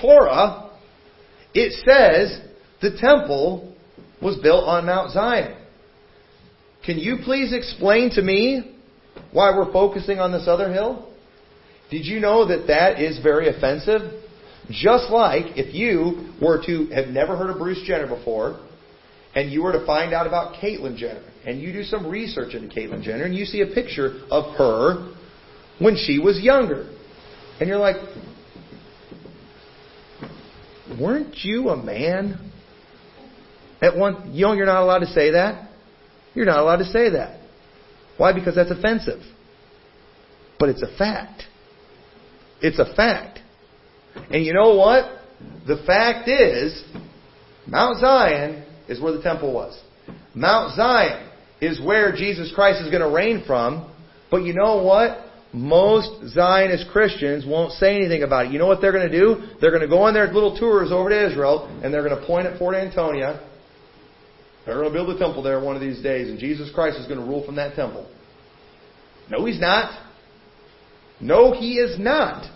Torah, 0.00 0.72
it 1.54 1.72
says 1.86 2.40
the 2.82 2.98
temple 2.98 3.76
was 4.20 4.38
built 4.42 4.64
on 4.64 4.86
Mount 4.86 5.12
Zion. 5.12 5.56
Can 6.84 6.98
you 6.98 7.18
please 7.24 7.52
explain 7.52 8.10
to 8.10 8.22
me 8.22 8.76
why 9.30 9.56
we're 9.56 9.72
focusing 9.72 10.18
on 10.18 10.32
this 10.32 10.48
other 10.48 10.72
hill? 10.72 11.12
Did 11.90 12.04
you 12.04 12.20
know 12.20 12.46
that 12.48 12.66
that 12.66 13.00
is 13.00 13.18
very 13.22 13.48
offensive? 13.48 14.22
Just 14.70 15.10
like 15.10 15.56
if 15.56 15.74
you 15.74 16.34
were 16.42 16.60
to 16.66 16.86
have 16.86 17.08
never 17.08 17.36
heard 17.36 17.50
of 17.50 17.58
Bruce 17.58 17.82
Jenner 17.86 18.08
before, 18.08 18.60
and 19.34 19.52
you 19.52 19.62
were 19.62 19.72
to 19.72 19.86
find 19.86 20.12
out 20.12 20.26
about 20.26 20.54
Caitlyn 20.54 20.96
Jenner, 20.96 21.22
and 21.44 21.60
you 21.60 21.72
do 21.72 21.84
some 21.84 22.06
research 22.06 22.54
into 22.54 22.74
Caitlyn 22.74 23.02
Jenner, 23.02 23.24
and 23.24 23.34
you 23.34 23.44
see 23.44 23.60
a 23.60 23.66
picture 23.66 24.22
of 24.30 24.56
her 24.56 25.14
when 25.78 25.96
she 25.96 26.18
was 26.18 26.40
younger, 26.40 26.92
and 27.60 27.68
you're 27.68 27.78
like, 27.78 27.96
weren't 31.00 31.36
you 31.44 31.68
a 31.68 31.76
man? 31.76 32.50
At 33.80 33.96
one, 33.96 34.32
you 34.32 34.46
know, 34.46 34.54
you're 34.54 34.66
not 34.66 34.82
allowed 34.82 35.00
to 35.00 35.06
say 35.06 35.32
that. 35.32 35.70
You're 36.34 36.46
not 36.46 36.58
allowed 36.58 36.78
to 36.78 36.86
say 36.86 37.10
that. 37.10 37.40
Why? 38.16 38.32
Because 38.32 38.54
that's 38.54 38.70
offensive. 38.70 39.20
But 40.58 40.70
it's 40.70 40.82
a 40.82 40.96
fact. 40.96 41.42
It's 42.66 42.80
a 42.80 42.94
fact. 42.96 43.38
And 44.30 44.44
you 44.44 44.52
know 44.52 44.74
what? 44.74 45.04
The 45.68 45.82
fact 45.86 46.28
is, 46.28 46.82
Mount 47.66 48.00
Zion 48.00 48.64
is 48.88 49.00
where 49.00 49.12
the 49.12 49.22
temple 49.22 49.52
was. 49.52 49.80
Mount 50.34 50.74
Zion 50.74 51.30
is 51.60 51.80
where 51.80 52.10
Jesus 52.14 52.52
Christ 52.54 52.82
is 52.82 52.90
going 52.90 53.02
to 53.02 53.14
reign 53.14 53.44
from. 53.46 53.92
But 54.32 54.38
you 54.38 54.52
know 54.52 54.82
what? 54.82 55.24
Most 55.52 56.34
Zionist 56.34 56.90
Christians 56.90 57.46
won't 57.46 57.72
say 57.72 57.94
anything 57.94 58.24
about 58.24 58.46
it. 58.46 58.52
You 58.52 58.58
know 58.58 58.66
what 58.66 58.80
they're 58.80 58.92
going 58.92 59.08
to 59.10 59.16
do? 59.16 59.46
They're 59.60 59.70
going 59.70 59.82
to 59.82 59.88
go 59.88 60.02
on 60.02 60.12
their 60.12 60.26
little 60.32 60.58
tours 60.58 60.90
over 60.90 61.08
to 61.08 61.30
Israel 61.30 61.68
and 61.82 61.94
they're 61.94 62.06
going 62.06 62.20
to 62.20 62.26
point 62.26 62.46
at 62.46 62.58
Fort 62.58 62.74
Antonia. 62.74 63.48
They're 64.66 64.74
going 64.74 64.88
to 64.88 64.92
build 64.92 65.08
a 65.10 65.18
temple 65.18 65.44
there 65.44 65.60
one 65.60 65.76
of 65.76 65.80
these 65.80 66.02
days 66.02 66.28
and 66.28 66.38
Jesus 66.38 66.68
Christ 66.74 66.98
is 66.98 67.06
going 67.06 67.20
to 67.20 67.24
rule 67.24 67.46
from 67.46 67.54
that 67.56 67.76
temple. 67.76 68.10
No, 69.30 69.44
he's 69.46 69.60
not. 69.60 70.02
No, 71.20 71.52
he 71.52 71.76
is 71.76 71.98
not. 71.98 72.52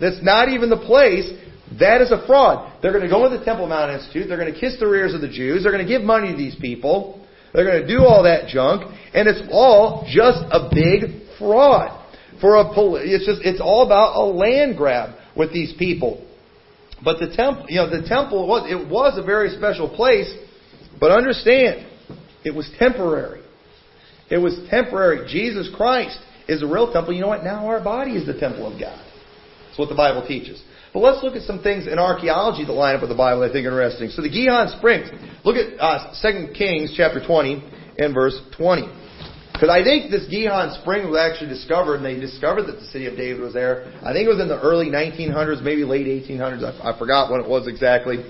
That's 0.00 0.22
not 0.22 0.48
even 0.48 0.70
the 0.70 0.76
place 0.76 1.30
that 1.78 2.00
is 2.00 2.10
a 2.10 2.26
fraud. 2.26 2.82
They're 2.82 2.92
going 2.92 3.04
to 3.04 3.10
go 3.10 3.28
to 3.28 3.38
the 3.38 3.44
Temple 3.44 3.68
Mount 3.68 3.92
Institute. 3.92 4.26
They're 4.28 4.38
going 4.38 4.52
to 4.52 4.58
kiss 4.58 4.78
the 4.80 4.88
rears 4.88 5.14
of 5.14 5.20
the 5.20 5.28
Jews. 5.28 5.62
They're 5.62 5.72
going 5.72 5.86
to 5.86 5.90
give 5.90 6.02
money 6.02 6.32
to 6.32 6.36
these 6.36 6.56
people. 6.60 7.24
They're 7.54 7.64
going 7.64 7.82
to 7.82 7.86
do 7.86 8.04
all 8.04 8.24
that 8.24 8.48
junk, 8.48 8.82
and 9.14 9.28
it's 9.28 9.42
all 9.50 10.06
just 10.08 10.38
a 10.50 10.68
big 10.72 11.28
fraud. 11.38 11.96
For 12.40 12.56
a, 12.56 12.64
it's 12.94 13.26
just 13.26 13.42
it's 13.44 13.60
all 13.60 13.84
about 13.84 14.16
a 14.16 14.24
land 14.24 14.76
grab 14.76 15.16
with 15.36 15.52
these 15.52 15.74
people. 15.78 16.26
But 17.04 17.18
the 17.18 17.34
temple, 17.34 17.66
you 17.68 17.76
know, 17.76 17.90
the 17.90 18.06
temple 18.06 18.46
was 18.46 18.70
it 18.70 18.88
was 18.88 19.18
a 19.18 19.22
very 19.22 19.50
special 19.50 19.88
place, 19.88 20.32
but 20.98 21.10
understand, 21.10 21.86
it 22.44 22.54
was 22.54 22.70
temporary. 22.78 23.42
It 24.30 24.38
was 24.38 24.58
temporary. 24.70 25.30
Jesus 25.30 25.68
Christ 25.74 26.18
is 26.48 26.60
the 26.60 26.66
real 26.66 26.92
temple. 26.92 27.14
You 27.14 27.20
know 27.22 27.28
what? 27.28 27.44
Now 27.44 27.66
our 27.66 27.82
body 27.82 28.12
is 28.12 28.26
the 28.26 28.38
temple 28.38 28.72
of 28.72 28.80
God. 28.80 29.04
That's 29.70 29.78
what 29.78 29.88
the 29.88 29.94
Bible 29.94 30.26
teaches. 30.26 30.60
But 30.92 31.00
let's 31.00 31.22
look 31.22 31.36
at 31.36 31.42
some 31.42 31.62
things 31.62 31.86
in 31.86 31.98
archaeology 31.98 32.64
that 32.64 32.72
line 32.72 32.96
up 32.96 33.02
with 33.02 33.10
the 33.10 33.16
Bible 33.16 33.44
I 33.44 33.52
think 33.52 33.66
are 33.66 33.70
interesting. 33.70 34.10
So 34.10 34.22
the 34.22 34.28
Gihon 34.28 34.74
Springs. 34.78 35.06
Look 35.44 35.54
at 35.54 35.78
uh, 35.78 36.10
2 36.20 36.52
Kings 36.58 36.94
chapter 36.96 37.24
20 37.24 37.62
and 37.98 38.12
verse 38.12 38.34
20. 38.56 38.90
Because 39.52 39.70
I 39.70 39.84
think 39.84 40.10
this 40.10 40.26
Gihon 40.26 40.74
Spring 40.82 41.06
was 41.06 41.20
actually 41.20 41.50
discovered, 41.50 42.02
and 42.02 42.04
they 42.04 42.18
discovered 42.18 42.64
that 42.64 42.80
the 42.80 42.86
city 42.86 43.06
of 43.06 43.16
David 43.16 43.40
was 43.40 43.54
there. 43.54 43.92
I 44.02 44.12
think 44.12 44.26
it 44.26 44.32
was 44.32 44.40
in 44.40 44.48
the 44.48 44.58
early 44.58 44.86
1900s, 44.86 45.62
maybe 45.62 45.84
late 45.84 46.06
1800s. 46.06 46.64
I, 46.64 46.90
I 46.90 46.98
forgot 46.98 47.30
when 47.30 47.40
it 47.40 47.48
was 47.48 47.68
exactly. 47.68 48.24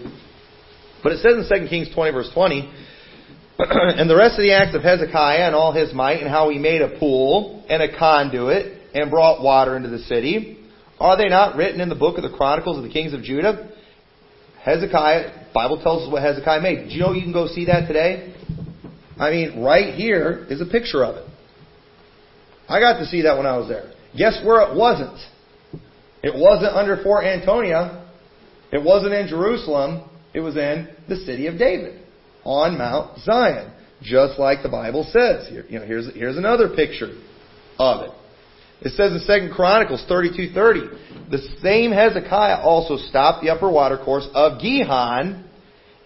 But 1.02 1.12
it 1.12 1.20
says 1.24 1.40
in 1.40 1.62
2 1.62 1.68
Kings 1.68 1.88
20 1.94 2.12
verse 2.12 2.30
20, 2.34 2.60
and 3.58 4.10
the 4.10 4.16
rest 4.16 4.34
of 4.36 4.42
the 4.42 4.52
acts 4.52 4.74
of 4.74 4.82
Hezekiah 4.82 5.46
and 5.46 5.54
all 5.54 5.72
his 5.72 5.94
might, 5.94 6.20
and 6.20 6.28
how 6.28 6.50
he 6.50 6.58
made 6.58 6.82
a 6.82 6.98
pool 6.98 7.64
and 7.70 7.82
a 7.82 7.96
conduit 7.96 8.92
and 8.92 9.10
brought 9.10 9.40
water 9.40 9.76
into 9.76 9.88
the 9.88 10.00
city 10.00 10.59
are 11.00 11.16
they 11.16 11.28
not 11.28 11.56
written 11.56 11.80
in 11.80 11.88
the 11.88 11.94
book 11.94 12.18
of 12.18 12.22
the 12.22 12.36
Chronicles 12.36 12.76
of 12.76 12.84
the 12.84 12.90
Kings 12.90 13.14
of 13.14 13.22
Judah? 13.22 13.70
Hezekiah, 14.62 15.46
Bible 15.54 15.82
tells 15.82 16.06
us 16.06 16.12
what 16.12 16.22
Hezekiah 16.22 16.60
made. 16.60 16.88
Do 16.88 16.94
you 16.94 17.00
know 17.00 17.12
you 17.12 17.22
can 17.22 17.32
go 17.32 17.46
see 17.46 17.64
that 17.66 17.86
today? 17.86 18.34
I 19.18 19.30
mean, 19.30 19.62
right 19.62 19.94
here 19.94 20.46
is 20.50 20.60
a 20.60 20.66
picture 20.66 21.02
of 21.04 21.16
it. 21.16 21.26
I 22.68 22.78
got 22.78 22.98
to 22.98 23.06
see 23.06 23.22
that 23.22 23.36
when 23.36 23.46
I 23.46 23.56
was 23.56 23.68
there. 23.68 23.92
Guess 24.16 24.42
where 24.44 24.70
it 24.70 24.76
wasn't? 24.76 25.18
It 26.22 26.34
wasn't 26.34 26.74
under 26.74 27.02
Fort 27.02 27.24
Antonia. 27.24 28.06
It 28.70 28.82
wasn't 28.82 29.14
in 29.14 29.28
Jerusalem. 29.28 30.08
It 30.34 30.40
was 30.40 30.56
in 30.56 30.88
the 31.08 31.16
city 31.16 31.46
of 31.46 31.58
David 31.58 32.02
on 32.44 32.78
Mount 32.78 33.18
Zion, 33.20 33.72
just 34.02 34.38
like 34.38 34.62
the 34.62 34.68
Bible 34.68 35.04
says. 35.10 35.48
Here, 35.48 35.64
you 35.68 35.78
know, 35.78 35.86
here's 35.86 36.12
here's 36.14 36.36
another 36.36 36.68
picture 36.68 37.10
of 37.78 38.02
it. 38.02 38.10
It 38.82 38.92
says 38.92 39.12
in 39.12 39.20
Second 39.20 39.52
Chronicles 39.52 40.04
32:30, 40.08 41.30
the 41.30 41.38
same 41.62 41.92
Hezekiah 41.92 42.62
also 42.62 42.96
stopped 42.96 43.42
the 43.42 43.50
upper 43.50 43.68
watercourse 43.68 44.26
of 44.34 44.60
Gihon 44.60 45.44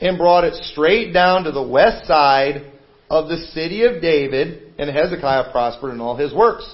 and 0.01 0.19
brought 0.19 0.45
it 0.45 0.55
straight 0.55 1.13
down 1.13 1.45
to 1.45 1.53
the 1.53 1.63
west 1.63 2.07
side 2.07 2.73
of 3.09 3.29
the 3.29 3.39
city 3.53 3.85
of 3.85 4.03
David, 4.03 4.73
and 4.79 4.91
Hezekiah 4.91 5.53
prospered 5.53 5.95
in 5.95 6.01
all 6.01 6.17
his 6.17 6.33
works. 6.33 6.65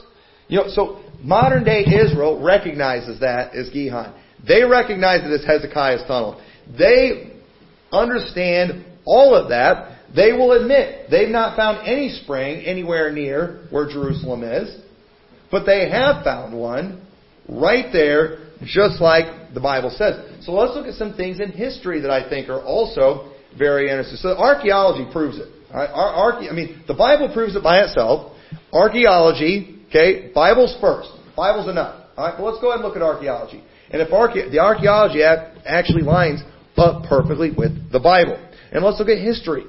You 0.49 0.59
know, 0.59 0.69
so 0.69 1.01
modern 1.23 1.65
day 1.65 1.85
Israel 1.85 2.41
recognizes 2.43 3.21
that 3.21 3.55
as 3.55 3.69
Gihon. 3.71 4.15
They 4.47 4.65
recognize 4.65 5.21
it 5.23 5.33
as 5.33 5.45
Hezekiah's 5.45 6.03
tunnel. 6.09 6.41
They 6.79 7.33
understand 7.93 8.85
all 9.05 9.35
of 9.35 9.51
that. 9.51 9.99
They 10.15 10.33
will 10.33 10.53
admit 10.53 11.11
they've 11.11 11.29
not 11.29 11.57
found 11.57 11.87
any 11.87 12.09
spring 12.09 12.65
anywhere 12.65 13.13
near 13.13 13.67
where 13.71 13.87
Jerusalem 13.87 14.43
is. 14.43 14.80
But 15.51 15.67
they 15.67 15.91
have 15.91 16.25
found 16.25 16.57
one 16.57 17.07
right 17.49 17.87
there, 17.93 18.51
just 18.65 19.01
like 19.01 19.53
the 19.55 19.61
Bible 19.61 19.91
says. 19.91 20.45
So 20.45 20.53
let's 20.53 20.75
look 20.77 20.87
at 20.87 20.95
some 20.95 21.15
things 21.15 21.41
in 21.41 21.51
history 21.51 22.01
that 22.01 22.11
I 22.11 22.29
think 22.29 22.49
are 22.49 22.63
also 22.63 23.33
very 23.59 23.89
interesting. 23.89 24.17
So 24.17 24.37
archaeology 24.37 25.11
proves 25.13 25.39
it. 25.39 25.49
Right? 25.73 25.91
Our, 25.93 26.35
I 26.35 26.53
mean, 26.53 26.83
the 26.87 26.95
Bible 26.95 27.31
proves 27.33 27.57
it 27.57 27.63
by 27.63 27.81
itself. 27.81 28.37
Archaeology, 28.73 29.83
okay, 29.89 30.31
Bible's 30.35 30.77
first. 30.81 31.11
Bible's 31.37 31.69
enough. 31.69 32.07
All 32.17 32.27
right, 32.27 32.35
but 32.37 32.45
let's 32.45 32.61
go 32.61 32.69
ahead 32.69 32.81
and 32.81 32.89
look 32.89 32.97
at 32.97 33.03
archaeology. 33.03 33.63
And 33.91 34.03
if 34.03 34.11
archae- 34.11 34.51
the 34.51 34.61
archaeology 34.61 35.23
actually 35.23 36.03
lines 36.03 36.41
up 36.77 37.05
perfectly 37.05 37.51
with 37.57 37.93
the 37.93 38.01
Bible. 38.01 38.39
And 38.73 38.85
let's 38.85 38.99
look 38.99 39.09
at 39.09 39.19
history. 39.19 39.65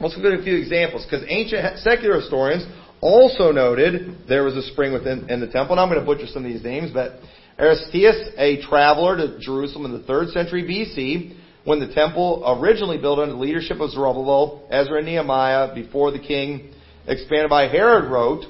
Let's 0.00 0.16
look 0.16 0.32
at 0.32 0.38
a 0.38 0.42
few 0.42 0.56
examples 0.56 1.04
because 1.04 1.24
ancient 1.28 1.78
secular 1.78 2.20
historians 2.20 2.66
also 3.02 3.50
noted 3.52 4.28
there 4.28 4.44
was 4.44 4.56
a 4.56 4.62
spring 4.72 4.92
within 4.92 5.28
in 5.28 5.40
the 5.40 5.48
temple. 5.48 5.72
And 5.72 5.80
I'm 5.80 5.88
going 5.88 6.00
to 6.00 6.06
butcher 6.06 6.26
some 6.26 6.46
of 6.46 6.50
these 6.50 6.62
names, 6.62 6.90
but 6.94 7.18
Aristeas, 7.58 8.32
a 8.38 8.62
traveler 8.62 9.16
to 9.18 9.38
Jerusalem 9.38 9.84
in 9.84 9.92
the 9.92 10.06
third 10.06 10.28
century 10.30 10.62
BC, 10.62 11.36
when 11.64 11.80
the 11.80 11.92
temple 11.92 12.42
originally 12.46 12.98
built 12.98 13.18
under 13.18 13.34
the 13.34 13.40
leadership 13.40 13.80
of 13.80 13.90
Zerubbabel, 13.90 14.66
Ezra, 14.70 14.98
and 14.98 15.06
Nehemiah, 15.06 15.74
before 15.74 16.10
the 16.10 16.18
king 16.18 16.72
expanded 17.06 17.50
by 17.50 17.68
Herod, 17.68 18.10
wrote, 18.10 18.46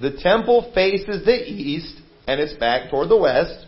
"The 0.00 0.12
temple 0.12 0.70
faces 0.74 1.24
the 1.24 1.50
east 1.50 1.96
and 2.28 2.40
its 2.40 2.54
back 2.54 2.90
toward 2.90 3.08
the 3.08 3.16
west. 3.16 3.66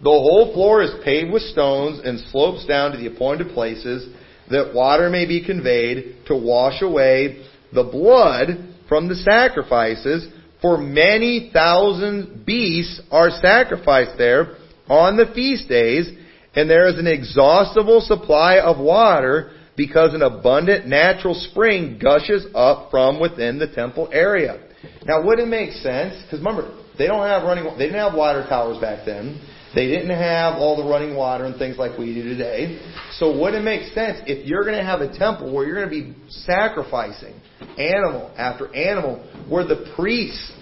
The 0.00 0.10
whole 0.10 0.52
floor 0.52 0.82
is 0.82 0.92
paved 1.04 1.32
with 1.32 1.42
stones 1.42 2.00
and 2.04 2.20
slopes 2.20 2.64
down 2.64 2.92
to 2.92 2.98
the 2.98 3.06
appointed 3.06 3.50
places, 3.50 4.08
that 4.48 4.72
water 4.74 5.10
may 5.10 5.26
be 5.26 5.40
conveyed 5.40 6.24
to 6.26 6.36
wash 6.36 6.80
away 6.80 7.38
the 7.72 7.84
blood 7.84 8.56
from 8.88 9.08
the 9.08 9.16
sacrifices, 9.16 10.28
For 10.60 10.76
many 10.76 11.50
thousand 11.52 12.44
beasts 12.44 13.00
are 13.10 13.30
sacrificed 13.30 14.18
there 14.18 14.56
on 14.88 15.16
the 15.16 15.30
feast 15.34 15.68
days, 15.68 16.10
and 16.54 16.68
there 16.68 16.88
is 16.88 16.98
an 16.98 17.06
exhaustible 17.06 18.00
supply 18.00 18.58
of 18.58 18.78
water 18.78 19.52
because 19.76 20.14
an 20.14 20.22
abundant 20.22 20.88
natural 20.88 21.34
spring 21.34 22.00
gushes 22.02 22.46
up 22.54 22.90
from 22.90 23.20
within 23.20 23.60
the 23.60 23.68
temple 23.68 24.08
area. 24.12 24.60
Now, 25.04 25.24
would 25.24 25.38
it 25.38 25.46
make 25.46 25.70
sense? 25.70 26.20
Because 26.24 26.40
remember, 26.40 26.76
they 26.98 27.06
don't 27.06 27.26
have 27.26 27.44
running. 27.44 27.64
They 27.78 27.86
didn't 27.86 28.00
have 28.00 28.14
water 28.14 28.44
towers 28.48 28.78
back 28.80 29.06
then. 29.06 29.40
They 29.74 29.86
didn't 29.86 30.16
have 30.16 30.54
all 30.54 30.82
the 30.82 30.88
running 30.88 31.14
water 31.14 31.44
and 31.44 31.56
things 31.56 31.76
like 31.76 31.98
we 31.98 32.14
do 32.14 32.22
today. 32.22 32.80
So 33.12 33.38
would 33.38 33.54
it 33.54 33.62
make 33.62 33.92
sense 33.92 34.18
if 34.26 34.46
you're 34.46 34.64
going 34.64 34.78
to 34.78 34.84
have 34.84 35.00
a 35.00 35.16
temple 35.16 35.54
where 35.54 35.66
you're 35.66 35.84
going 35.84 35.88
to 35.88 36.12
be 36.12 36.16
sacrificing 36.28 37.34
animal 37.76 38.32
after 38.36 38.74
animal, 38.74 39.24
where 39.48 39.66
the 39.66 39.92
priests, 39.94 40.52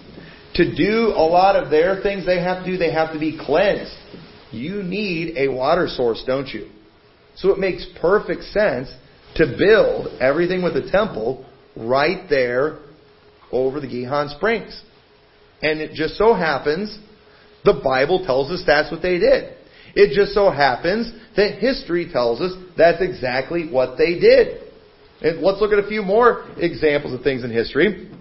to 0.55 0.75
do 0.75 1.13
a 1.15 1.25
lot 1.25 1.55
of 1.55 1.69
their 1.69 2.01
things 2.01 2.25
they 2.25 2.41
have 2.41 2.65
to 2.65 2.71
do, 2.71 2.77
they 2.77 2.91
have 2.91 3.13
to 3.13 3.19
be 3.19 3.39
cleansed. 3.39 3.95
You 4.51 4.83
need 4.83 5.37
a 5.37 5.47
water 5.49 5.87
source, 5.87 6.23
don't 6.25 6.47
you? 6.47 6.69
So 7.35 7.51
it 7.51 7.59
makes 7.59 7.85
perfect 8.01 8.43
sense 8.43 8.89
to 9.35 9.55
build 9.57 10.19
everything 10.19 10.63
with 10.63 10.73
the 10.73 10.89
temple 10.91 11.45
right 11.75 12.27
there 12.29 12.79
over 13.51 13.79
the 13.79 13.87
Gihon 13.87 14.29
Springs. 14.29 14.81
And 15.61 15.79
it 15.79 15.93
just 15.93 16.17
so 16.17 16.33
happens 16.33 16.97
the 17.63 17.81
Bible 17.83 18.25
tells 18.25 18.51
us 18.51 18.63
that's 18.65 18.91
what 18.91 19.01
they 19.01 19.17
did. 19.17 19.55
It 19.95 20.15
just 20.15 20.33
so 20.33 20.51
happens 20.51 21.11
that 21.35 21.59
history 21.59 22.09
tells 22.11 22.39
us 22.39 22.53
that's 22.77 23.01
exactly 23.01 23.69
what 23.69 23.97
they 23.97 24.19
did. 24.19 24.61
And 25.21 25.41
let's 25.41 25.59
look 25.59 25.73
at 25.73 25.83
a 25.83 25.87
few 25.87 26.03
more 26.03 26.45
examples 26.57 27.13
of 27.13 27.21
things 27.21 27.43
in 27.43 27.51
history. 27.51 28.11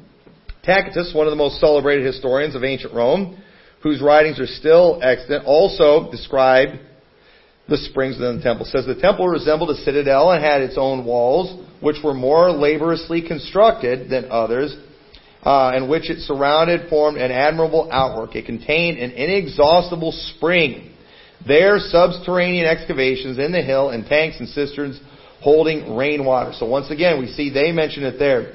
Tacitus, 0.62 1.12
one 1.14 1.26
of 1.26 1.30
the 1.30 1.36
most 1.36 1.60
celebrated 1.60 2.06
historians 2.06 2.54
of 2.54 2.64
ancient 2.64 2.94
Rome, 2.94 3.40
whose 3.82 4.00
writings 4.00 4.40
are 4.40 4.46
still 4.46 5.00
extant, 5.02 5.44
also 5.44 6.10
described 6.10 6.80
the 7.68 7.76
springs 7.76 8.16
within 8.18 8.36
the 8.36 8.42
temple. 8.42 8.64
It 8.66 8.70
says 8.70 8.86
the 8.86 9.00
temple 9.00 9.28
resembled 9.28 9.70
a 9.70 9.76
citadel 9.76 10.30
and 10.30 10.42
had 10.42 10.62
its 10.62 10.76
own 10.78 11.04
walls, 11.04 11.62
which 11.80 11.96
were 12.02 12.14
more 12.14 12.50
laboriously 12.50 13.26
constructed 13.26 14.08
than 14.08 14.30
others, 14.30 14.76
uh, 15.46 15.70
and 15.72 15.88
which 15.88 16.10
it 16.10 16.18
surrounded 16.22 16.90
formed 16.90 17.18
an 17.18 17.30
admirable 17.30 17.88
outwork. 17.92 18.34
It 18.34 18.46
contained 18.46 18.98
an 18.98 19.12
inexhaustible 19.12 20.10
spring. 20.34 20.92
There, 21.46 21.78
subterranean 21.78 22.66
excavations 22.66 23.38
in 23.38 23.52
the 23.52 23.62
hill 23.62 23.90
and 23.90 24.04
tanks 24.04 24.40
and 24.40 24.48
cisterns 24.48 25.00
holding 25.40 25.96
rainwater. 25.96 26.52
So 26.58 26.66
once 26.66 26.90
again, 26.90 27.20
we 27.20 27.28
see 27.28 27.50
they 27.50 27.70
mention 27.70 28.02
it 28.02 28.18
there. 28.18 28.54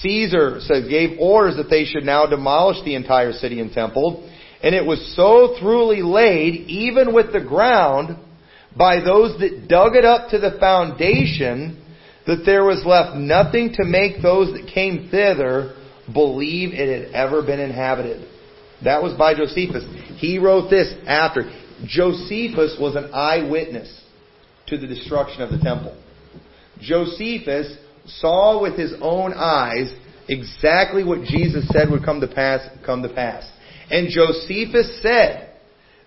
Caesar 0.00 0.60
says 0.60 0.88
gave 0.88 1.18
orders 1.20 1.56
that 1.56 1.68
they 1.68 1.84
should 1.84 2.04
now 2.04 2.24
demolish 2.24 2.82
the 2.86 2.94
entire 2.94 3.32
city 3.32 3.60
and 3.60 3.70
temple, 3.70 4.26
and 4.62 4.74
it 4.74 4.84
was 4.84 5.14
so 5.14 5.56
thoroughly 5.60 6.00
laid, 6.00 6.54
even 6.68 7.12
with 7.12 7.34
the 7.34 7.40
ground, 7.40 8.16
by 8.74 9.00
those 9.00 9.38
that 9.40 9.66
dug 9.68 9.94
it 9.94 10.06
up 10.06 10.30
to 10.30 10.38
the 10.38 10.56
foundation, 10.58 11.84
that 12.26 12.44
there 12.46 12.64
was 12.64 12.82
left 12.86 13.16
nothing 13.16 13.74
to 13.74 13.84
make 13.84 14.22
those 14.22 14.54
that 14.54 14.70
came 14.72 15.08
thither 15.10 15.76
believe 16.12 16.72
it 16.72 17.04
had 17.04 17.14
ever 17.14 17.42
been 17.42 17.60
inhabited. 17.60 18.28
That 18.84 19.02
was 19.02 19.16
by 19.16 19.34
Josephus. 19.34 19.84
He 20.16 20.38
wrote 20.38 20.70
this 20.70 20.92
after. 21.06 21.42
Josephus 21.86 22.76
was 22.80 22.96
an 22.96 23.10
eyewitness 23.12 24.02
to 24.68 24.78
the 24.78 24.86
destruction 24.86 25.42
of 25.42 25.50
the 25.50 25.58
temple. 25.58 25.96
Josephus 26.80 27.76
saw 28.06 28.62
with 28.62 28.78
his 28.78 28.94
own 29.00 29.32
eyes 29.34 29.92
exactly 30.28 31.04
what 31.04 31.22
Jesus 31.24 31.68
said 31.68 31.90
would 31.90 32.04
come 32.04 32.20
to 32.20 32.28
pass, 32.28 32.60
come 32.84 33.02
to 33.02 33.12
pass. 33.12 33.50
And 33.90 34.08
Josephus 34.08 35.00
said 35.02 35.50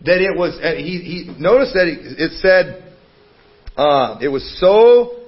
that 0.06 0.22
it 0.22 0.38
was, 0.38 0.60
he, 0.78 1.00
he 1.00 1.36
noticed 1.40 1.74
that 1.74 1.88
it, 1.88 2.32
said, 2.42 2.94
uh, 3.78 4.18
it 4.22 4.30
was 4.30 4.60
so 4.60 5.23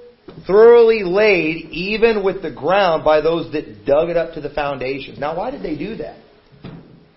thoroughly 0.46 1.02
laid 1.02 1.70
even 1.70 2.24
with 2.24 2.42
the 2.42 2.50
ground 2.50 3.04
by 3.04 3.20
those 3.20 3.52
that 3.52 3.84
dug 3.86 4.08
it 4.10 4.16
up 4.16 4.34
to 4.34 4.40
the 4.40 4.50
foundations. 4.50 5.18
Now, 5.18 5.36
why 5.36 5.50
did 5.50 5.62
they 5.62 5.76
do 5.76 5.96
that? 5.96 6.18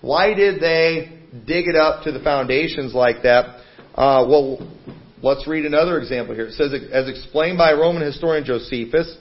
Why 0.02 0.34
did 0.34 0.62
they 0.62 1.20
dig 1.46 1.68
it 1.68 1.76
up 1.76 2.04
to 2.04 2.12
the 2.12 2.20
foundations 2.20 2.94
like 2.94 3.24
that? 3.24 3.62
Uh, 3.96 4.26
well, 4.28 4.72
let's 5.22 5.48
read 5.48 5.66
another 5.66 6.00
example 6.00 6.36
here. 6.36 6.46
It 6.46 6.54
says, 6.54 6.74
as 6.92 7.10
explained 7.10 7.58
by 7.58 7.74
Roman 7.74 8.02
historian 8.02 8.46
Josephus, 8.46 9.18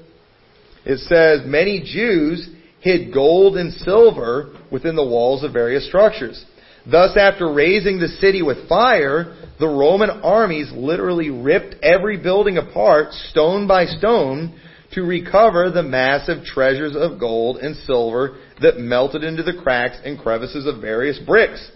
it 0.85 0.99
says, 1.01 1.41
many 1.45 1.81
Jews 1.81 2.49
hid 2.81 3.13
gold 3.13 3.57
and 3.57 3.73
silver 3.73 4.57
within 4.71 4.95
the 4.95 5.05
walls 5.05 5.43
of 5.43 5.53
various 5.53 5.87
structures. 5.87 6.45
Thus, 6.91 7.17
after 7.17 7.53
razing 7.53 7.99
the 7.99 8.09
city 8.09 8.41
with 8.43 8.69
fire, 8.69 9.37
the 9.59 9.69
Roman 9.69 10.11
armies 10.11 10.71
literally 10.73 11.31
ripped 11.31 11.77
every 11.83 12.17
building 12.17 12.59
apart, 12.59 13.13
stone 13.13 13.67
by 13.67 13.87
stone, 13.87 14.59
to 14.93 15.03
recover 15.03 15.71
the 15.71 15.83
massive 15.83 16.45
treasures 16.45 16.97
of 16.97 17.21
gold 17.21 17.59
and 17.59 17.77
silver 17.77 18.39
that 18.63 18.79
melted 18.79 19.23
into 19.23 19.43
the 19.43 19.61
cracks 19.63 19.99
and 20.05 20.19
crevices 20.19 20.67
of 20.67 20.81
various 20.81 21.19
bricks. 21.19 21.71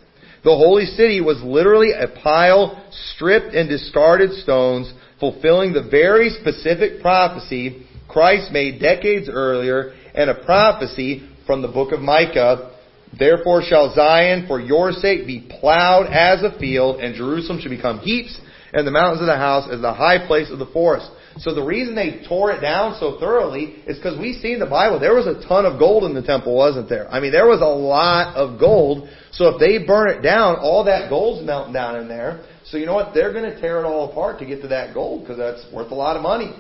The 0.45 0.57
holy 0.57 0.87
city 0.87 1.21
was 1.21 1.41
literally 1.43 1.93
a 1.93 2.09
pile 2.23 2.85
stripped 2.91 3.55
and 3.55 3.69
discarded 3.69 4.33
stones, 4.41 4.93
fulfilling 5.21 5.73
the 5.73 5.89
very 5.89 6.31
specific 6.31 7.01
prophecy 7.01 7.87
Christ 8.09 8.51
made 8.53 8.81
decades 8.81 9.29
earlier 9.31 9.95
and 10.15 10.29
a 10.29 10.45
prophecy 10.45 11.29
from 11.47 11.63
the 11.63 11.69
book 11.69 11.93
of 11.93 12.01
Micah 12.01 12.72
Therefore 13.19 13.63
shall 13.63 13.95
Zion 13.95 14.47
for 14.47 14.61
your 14.61 14.93
sake 14.93 15.27
be 15.27 15.47
plowed 15.61 16.07
as 16.07 16.43
a 16.43 16.59
field, 16.59 17.01
and 17.01 17.15
Jerusalem 17.15 17.61
shall 17.61 17.71
become 17.71 17.99
heaps, 17.99 18.41
and 18.73 18.87
the 18.87 18.91
mountains 18.91 19.21
of 19.21 19.27
the 19.27 19.37
house 19.37 19.69
as 19.71 19.81
the 19.81 19.93
high 19.93 20.27
place 20.27 20.51
of 20.51 20.59
the 20.59 20.67
forest. 20.67 21.11
So 21.39 21.55
the 21.55 21.63
reason 21.63 21.95
they 21.95 22.25
tore 22.29 22.53
it 22.53 22.61
down 22.61 22.97
so 23.01 23.19
thoroughly 23.19 23.83
is 23.87 23.97
because 23.97 24.19
we 24.19 24.35
see 24.35 24.53
in 24.53 24.61
the 24.61 24.67
Bible 24.67 25.01
there 25.01 25.15
was 25.15 25.27
a 25.27 25.47
ton 25.47 25.65
of 25.65 25.79
gold 25.79 26.05
in 26.05 26.15
the 26.15 26.23
temple, 26.23 26.55
wasn't 26.55 26.89
there? 26.89 27.11
I 27.11 27.21
mean, 27.21 27.33
there 27.33 27.47
was 27.47 27.61
a 27.61 27.65
lot 27.65 28.37
of 28.37 28.61
gold. 28.61 29.09
So 29.31 29.49
if 29.49 29.61
they 29.61 29.85
burn 29.85 30.11
it 30.11 30.21
down, 30.21 30.57
all 30.57 30.85
that 30.85 31.09
gold's 31.09 31.45
melting 31.45 31.73
down 31.73 31.97
in 31.97 32.09
there. 32.09 32.45
So 32.65 32.77
you 32.77 32.87
know 32.87 32.95
what? 32.95 33.15
They're 33.15 33.33
going 33.33 33.51
to 33.51 33.61
tear 33.61 33.81
it 33.81 33.85
all 33.85 34.11
apart 34.11 34.39
to 34.41 34.47
get 34.47 34.61
to 34.63 34.69
that 34.69 34.93
gold 34.95 35.23
because 35.23 35.39
that's 35.39 35.67
worth 35.73 35.91
a 35.91 35.95
lot 35.95 36.17
of 36.17 36.23
money. 36.23 36.55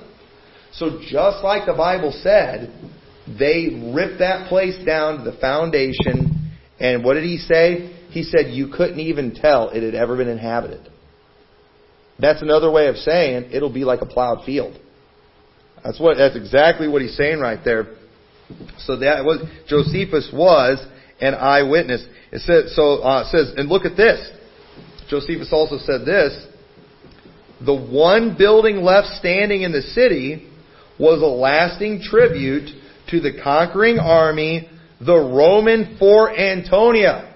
So 0.73 1.01
just 1.03 1.45
like 1.45 1.67
the 1.67 1.75
Bible 1.75 2.13
said, 2.23 2.73
they 3.39 3.93
ripped 3.95 4.19
that 4.21 4.49
place 4.49 4.77
down 4.85 5.19
to 5.19 5.31
the 5.31 5.37
foundation 5.39 6.42
and 6.83 7.05
what 7.05 7.15
did 7.15 7.23
he 7.23 7.39
say? 7.39 7.95
He 8.11 8.25
said 8.25 8.53
you 8.53 8.69
couldn't 8.69 8.99
even 8.99 9.35
tell 9.35 9.71
it 9.71 9.85
had 9.85 9.95
ever 9.95 10.17
been 10.17 10.29
inhabited. 10.29 10.91
That's 12.19 12.43
another 12.43 12.71
way 12.71 12.89
of 12.89 12.97
saying 12.97 13.51
it'll 13.53 13.73
be 13.73 13.85
like 13.85 14.01
a 14.03 14.07
plowed 14.07 14.45
field. 14.45 14.79
That's 15.85 16.01
what 16.01 16.19
that's 16.19 16.37
exactly 16.37 16.89
what 16.89 17.01
he's 17.01 17.17
saying 17.17 17.39
right 17.39 17.61
there. 17.65 17.95
So 18.79 18.97
that 18.99 19.25
was 19.25 19.49
Josephus 19.69 20.29
was 20.35 20.85
an 21.21 21.35
eyewitness. 21.35 22.05
It 22.33 22.41
says 22.41 22.75
so 22.75 23.03
uh, 23.03 23.23
it 23.23 23.27
says 23.31 23.55
and 23.57 23.69
look 23.69 23.85
at 23.85 23.97
this. 23.97 24.29
Josephus 25.09 25.51
also 25.53 25.79
said 25.79 26.05
this. 26.05 26.47
The 27.65 27.75
one 27.75 28.37
building 28.37 28.79
left 28.79 29.07
standing 29.19 29.63
in 29.63 29.71
the 29.71 29.83
city 29.83 30.51
was 30.99 31.23
a 31.23 31.27
lasting 31.27 32.03
tribute 32.03 32.71
to 33.11 33.21
the 33.21 33.41
conquering 33.41 34.01
army 34.01 34.69
the 35.05 35.17
Roman 35.17 35.97
Fort 35.99 36.39
Antonia. 36.39 37.35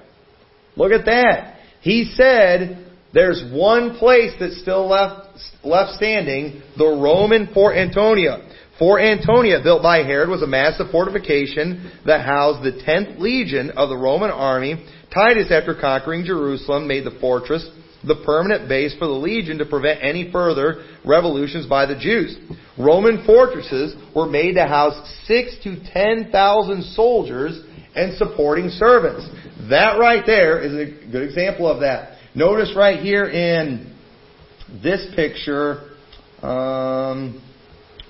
Look 0.76 0.92
at 0.92 1.06
that. 1.06 1.58
He 1.80 2.12
said 2.14 2.86
there's 3.12 3.42
one 3.52 3.96
place 3.96 4.32
that's 4.38 4.60
still 4.60 4.88
left, 4.88 5.28
left 5.64 5.92
standing, 5.94 6.62
the 6.76 6.86
Roman 6.86 7.52
Fort 7.54 7.76
Antonia. 7.76 8.46
Fort 8.78 9.00
Antonia, 9.00 9.60
built 9.62 9.82
by 9.82 9.98
Herod, 9.98 10.28
was 10.28 10.42
a 10.42 10.46
massive 10.46 10.90
fortification 10.90 11.90
that 12.04 12.26
housed 12.26 12.62
the 12.62 12.82
10th 12.82 13.18
legion 13.18 13.70
of 13.70 13.88
the 13.88 13.96
Roman 13.96 14.30
army. 14.30 14.84
Titus, 15.14 15.50
after 15.50 15.74
conquering 15.74 16.24
Jerusalem, 16.26 16.86
made 16.86 17.04
the 17.04 17.18
fortress 17.20 17.66
the 18.04 18.22
permanent 18.24 18.68
base 18.68 18.94
for 18.98 19.06
the 19.06 19.12
legion 19.12 19.58
to 19.58 19.66
prevent 19.66 20.02
any 20.02 20.30
further 20.30 20.84
revolutions 21.04 21.66
by 21.66 21.86
the 21.86 21.96
Jews. 21.96 22.36
Roman 22.78 23.24
fortresses 23.24 23.94
were 24.14 24.26
made 24.26 24.54
to 24.54 24.66
house 24.66 24.94
six 25.26 25.56
to 25.64 25.76
ten 25.92 26.30
thousand 26.30 26.82
soldiers 26.84 27.62
and 27.94 28.16
supporting 28.18 28.68
servants. 28.68 29.26
That 29.70 29.98
right 29.98 30.22
there 30.26 30.60
is 30.60 30.72
a 30.72 31.10
good 31.10 31.22
example 31.22 31.66
of 31.66 31.80
that. 31.80 32.18
Notice 32.34 32.74
right 32.76 33.00
here 33.00 33.24
in 33.24 33.96
this 34.82 35.06
picture, 35.16 35.90
um, 36.42 37.42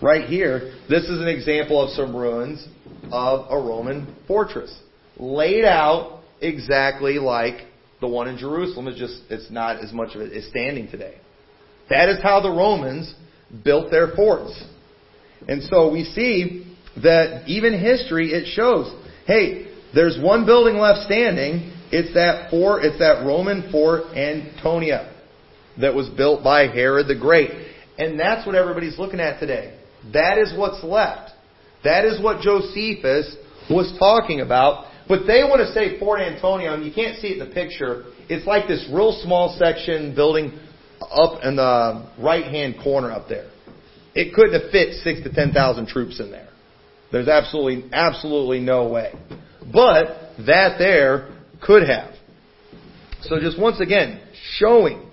right 0.03 0.29
here, 0.29 0.75
this 0.89 1.05
is 1.05 1.21
an 1.21 1.29
example 1.29 1.81
of 1.81 1.91
some 1.91 2.15
ruins 2.15 2.67
of 3.13 3.47
a 3.51 3.57
Roman 3.57 4.17
fortress. 4.27 4.77
Laid 5.17 5.65
out 5.65 6.23
exactly 6.41 7.19
like 7.21 7.67
the 8.01 8.09
one 8.09 8.29
in 8.29 8.37
Jerusalem 8.37 8.89
is 8.89 8.99
just, 8.99 9.23
it's 9.31 9.51
not 9.51 9.83
as 9.83 9.93
much 9.93 10.15
of 10.15 10.21
it 10.21 10.33
is 10.33 10.49
standing 10.49 10.89
today. 10.91 11.17
That 11.89 12.09
is 12.09 12.19
how 12.23 12.41
the 12.41 12.51
Romans 12.51 13.15
built 13.65 13.91
their 13.91 14.09
forts. 14.15 14.63
And 15.49 15.63
so 15.63 15.91
we 15.91 16.05
see 16.05 16.77
that 17.03 17.45
even 17.47 17.79
history, 17.79 18.33
it 18.33 18.47
shows, 18.55 18.93
hey, 19.27 19.73
there's 19.95 20.19
one 20.21 20.47
building 20.47 20.77
left 20.77 21.01
standing. 21.03 21.73
It's 21.93 22.13
that 22.15 22.51
fort, 22.51 22.85
it's 22.85 22.99
that 22.99 23.25
Roman 23.25 23.71
Fort 23.71 24.05
Antonia 24.17 25.13
that 25.81 25.95
was 25.95 26.09
built 26.09 26.43
by 26.43 26.67
Herod 26.67 27.07
the 27.07 27.19
Great. 27.19 27.51
And 27.99 28.19
that's 28.19 28.47
what 28.47 28.57
everybody's 28.57 28.99
looking 28.99 29.21
at 29.21 29.41
today. 29.41 29.79
That 30.13 30.39
is 30.39 30.53
what's 30.57 30.83
left. 30.83 31.31
That 31.85 32.05
is 32.05 32.23
what 32.23 32.41
Josephus 32.41 33.37
was 33.71 33.95
talking 33.99 34.41
about. 34.41 34.87
But 35.09 35.27
they 35.27 35.45
want 35.45 35.61
to 35.67 35.73
say 35.73 35.99
Fort 35.99 36.21
Antonia, 36.21 36.73
and 36.73 36.85
you 36.85 36.93
can't 36.93 37.19
see 37.19 37.29
it 37.29 37.39
in 37.41 37.49
the 37.49 37.55
picture. 37.55 38.05
It's 38.29 38.47
like 38.47 38.67
this 38.67 38.89
real 38.93 39.13
small 39.23 39.57
section 39.59 40.15
building 40.15 40.59
up 41.01 41.45
in 41.45 41.57
the 41.57 42.11
right 42.19 42.45
hand 42.45 42.77
corner 42.83 43.13
up 43.13 43.29
there. 43.29 43.51
It 44.15 44.35
couldn't 44.35 44.61
have 44.61 44.73
fit 44.73 44.95
six 45.05 45.23
to 45.23 45.33
ten 45.33 45.53
thousand 45.53 45.89
troops 45.89 46.19
in 46.19 46.31
there. 46.31 46.49
There's 47.13 47.29
absolutely, 47.29 47.89
absolutely 47.93 48.61
no 48.61 48.89
way. 48.89 49.13
But 49.73 50.33
that 50.47 50.79
there 50.79 51.37
could 51.63 51.89
have. 51.89 52.15
So 53.23 53.39
just 53.41 53.61
once 53.61 53.81
again, 53.81 54.21
showing 54.57 55.09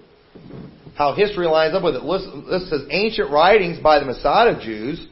how 0.95 1.13
history 1.15 1.47
lines 1.47 1.75
up 1.75 1.83
with 1.83 1.95
it. 1.95 2.03
This 2.49 2.69
says 2.69 2.81
ancient 2.89 3.31
writings 3.31 3.79
by 3.79 3.99
the 3.99 4.05
Masada 4.05 4.59
Jews, 4.63 5.05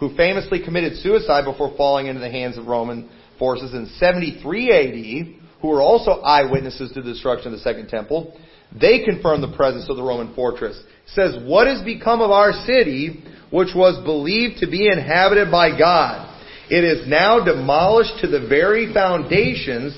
who 0.00 0.14
famously 0.16 0.62
committed 0.62 0.96
suicide 0.98 1.44
before 1.44 1.74
falling 1.76 2.06
into 2.06 2.20
the 2.20 2.30
hands 2.30 2.58
of 2.58 2.66
Roman 2.66 3.08
forces 3.38 3.72
in 3.74 3.86
73 3.98 4.70
AD, 4.70 5.42
who 5.60 5.68
were 5.68 5.82
also 5.82 6.20
eyewitnesses 6.20 6.92
to 6.92 7.02
the 7.02 7.12
destruction 7.12 7.48
of 7.48 7.52
the 7.52 7.62
Second 7.62 7.88
Temple, 7.88 8.38
they 8.78 9.04
confirm 9.04 9.40
the 9.40 9.56
presence 9.56 9.88
of 9.88 9.96
the 9.96 10.02
Roman 10.02 10.34
fortress. 10.34 10.76
It 10.76 11.10
says, 11.10 11.36
What 11.44 11.66
has 11.66 11.82
become 11.82 12.20
of 12.20 12.30
our 12.30 12.52
city, 12.52 13.24
which 13.50 13.70
was 13.74 14.02
believed 14.04 14.58
to 14.58 14.70
be 14.70 14.88
inhabited 14.88 15.50
by 15.50 15.76
God? 15.76 16.32
It 16.68 16.84
is 16.84 17.08
now 17.08 17.44
demolished 17.44 18.18
to 18.22 18.26
the 18.26 18.46
very 18.48 18.92
foundations, 18.92 19.96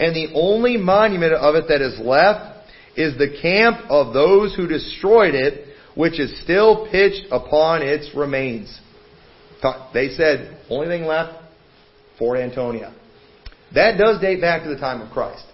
and 0.00 0.14
the 0.14 0.32
only 0.34 0.76
monument 0.76 1.32
of 1.32 1.54
it 1.54 1.66
that 1.68 1.80
is 1.80 1.98
left 2.00 2.68
is 2.96 3.16
the 3.16 3.38
camp 3.40 3.78
of 3.88 4.12
those 4.12 4.54
who 4.56 4.66
destroyed 4.66 5.34
it, 5.34 5.68
which 5.94 6.18
is 6.18 6.40
still 6.42 6.88
pitched 6.90 7.26
upon 7.30 7.82
its 7.82 8.14
remains. 8.14 8.80
They 9.94 10.10
said, 10.10 10.58
only 10.68 10.88
thing 10.88 11.04
left, 11.04 11.47
Fort 12.18 12.38
Antonia. 12.38 12.94
That 13.74 13.98
does 13.98 14.20
date 14.20 14.40
back 14.40 14.62
to 14.62 14.68
the 14.68 14.78
time 14.78 15.00
of 15.00 15.10
Christ. 15.10 15.44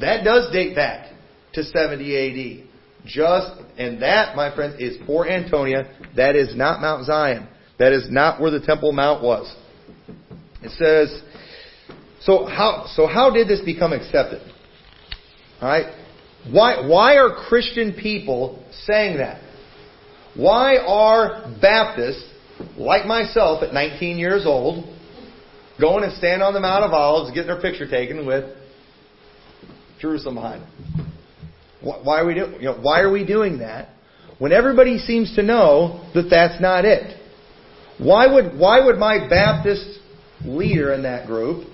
That 0.00 0.24
does 0.24 0.52
date 0.52 0.74
back 0.74 1.12
to 1.54 1.62
70 1.62 2.62
AD. 2.62 2.68
Just, 3.06 3.48
and 3.78 4.02
that, 4.02 4.34
my 4.34 4.54
friends, 4.54 4.76
is 4.78 4.96
Fort 5.06 5.28
Antonia. 5.28 5.84
That 6.16 6.36
is 6.36 6.56
not 6.56 6.80
Mount 6.80 7.06
Zion. 7.06 7.48
That 7.78 7.92
is 7.92 8.06
not 8.10 8.40
where 8.40 8.50
the 8.50 8.60
Temple 8.60 8.92
Mount 8.92 9.22
was. 9.22 9.54
It 10.62 10.70
says, 10.70 11.22
so 12.20 12.46
how, 12.46 12.86
so 12.94 13.06
how 13.06 13.30
did 13.30 13.48
this 13.48 13.60
become 13.60 13.92
accepted? 13.92 14.40
Alright? 15.60 15.94
Why, 16.50 16.86
why 16.86 17.16
are 17.16 17.34
Christian 17.48 17.92
people 17.92 18.64
saying 18.86 19.18
that? 19.18 19.42
Why 20.34 20.78
are 20.78 21.54
Baptists, 21.60 22.24
like 22.76 23.06
myself 23.06 23.62
at 23.62 23.72
19 23.72 24.18
years 24.18 24.46
old, 24.46 24.93
going 25.80 26.04
and 26.04 26.12
stand 26.14 26.42
on 26.42 26.54
the 26.54 26.60
Mount 26.60 26.84
of 26.84 26.92
Olives, 26.92 27.30
getting 27.34 27.48
their 27.48 27.60
picture 27.60 27.88
taken 27.88 28.26
with 28.26 28.44
Jerusalem 30.00 30.36
behind 30.36 30.62
them? 30.62 31.12
Why 31.82 32.20
are 32.20 32.26
we 32.26 32.34
doing? 32.34 32.54
You 32.54 32.66
know, 32.66 32.78
why 32.80 33.00
are 33.00 33.10
we 33.10 33.26
doing 33.26 33.58
that 33.58 33.90
when 34.38 34.52
everybody 34.52 34.98
seems 34.98 35.34
to 35.36 35.42
know 35.42 36.08
that 36.14 36.28
that's 36.30 36.60
not 36.60 36.84
it? 36.84 37.20
Why 37.98 38.32
would 38.32 38.58
why 38.58 38.84
would 38.84 38.96
my 38.96 39.28
Baptist 39.28 40.00
leader 40.44 40.92
in 40.94 41.02
that 41.02 41.26
group 41.26 41.68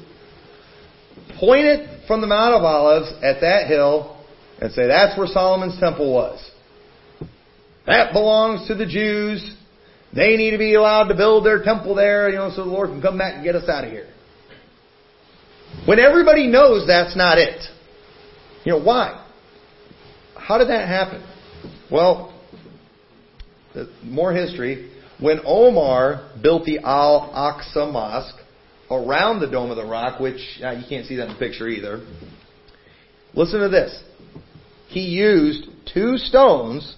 point 1.38 1.66
it 1.66 2.06
from 2.06 2.20
the 2.20 2.26
Mount 2.26 2.54
of 2.54 2.62
Olives 2.62 3.12
at 3.22 3.40
that 3.40 3.68
hill 3.68 4.24
and 4.60 4.72
say 4.72 4.88
that's 4.88 5.16
where 5.16 5.28
Solomon's 5.28 5.78
temple 5.78 6.12
was? 6.12 6.50
That 7.86 8.12
belongs 8.12 8.68
to 8.68 8.74
the 8.74 8.86
Jews. 8.86 9.56
They 10.14 10.36
need 10.36 10.50
to 10.50 10.58
be 10.58 10.74
allowed 10.74 11.08
to 11.08 11.14
build 11.14 11.46
their 11.46 11.62
temple 11.62 11.94
there, 11.94 12.28
you 12.28 12.36
know, 12.36 12.50
so 12.50 12.64
the 12.64 12.70
Lord 12.70 12.90
can 12.90 13.00
come 13.00 13.16
back 13.16 13.34
and 13.36 13.44
get 13.44 13.54
us 13.54 13.68
out 13.68 13.84
of 13.84 13.90
here. 13.90 14.08
When 15.86 16.00
everybody 16.00 16.48
knows 16.48 16.86
that's 16.86 17.16
not 17.16 17.38
it. 17.38 17.62
You 18.64 18.72
know, 18.72 18.82
why? 18.82 19.24
How 20.36 20.58
did 20.58 20.68
that 20.68 20.88
happen? 20.88 21.24
Well, 21.90 22.34
more 24.02 24.32
history. 24.32 24.90
When 25.20 25.40
Omar 25.44 26.30
built 26.42 26.64
the 26.64 26.80
Al 26.80 27.30
Aqsa 27.32 27.92
Mosque 27.92 28.36
around 28.90 29.40
the 29.40 29.46
Dome 29.46 29.70
of 29.70 29.76
the 29.76 29.86
Rock, 29.86 30.18
which 30.18 30.40
uh, 30.62 30.72
you 30.72 30.84
can't 30.88 31.06
see 31.06 31.16
that 31.16 31.28
in 31.28 31.34
the 31.34 31.38
picture 31.38 31.68
either, 31.68 32.04
listen 33.34 33.60
to 33.60 33.68
this. 33.68 34.02
He 34.88 35.02
used 35.02 35.68
two 35.94 36.16
stones 36.16 36.96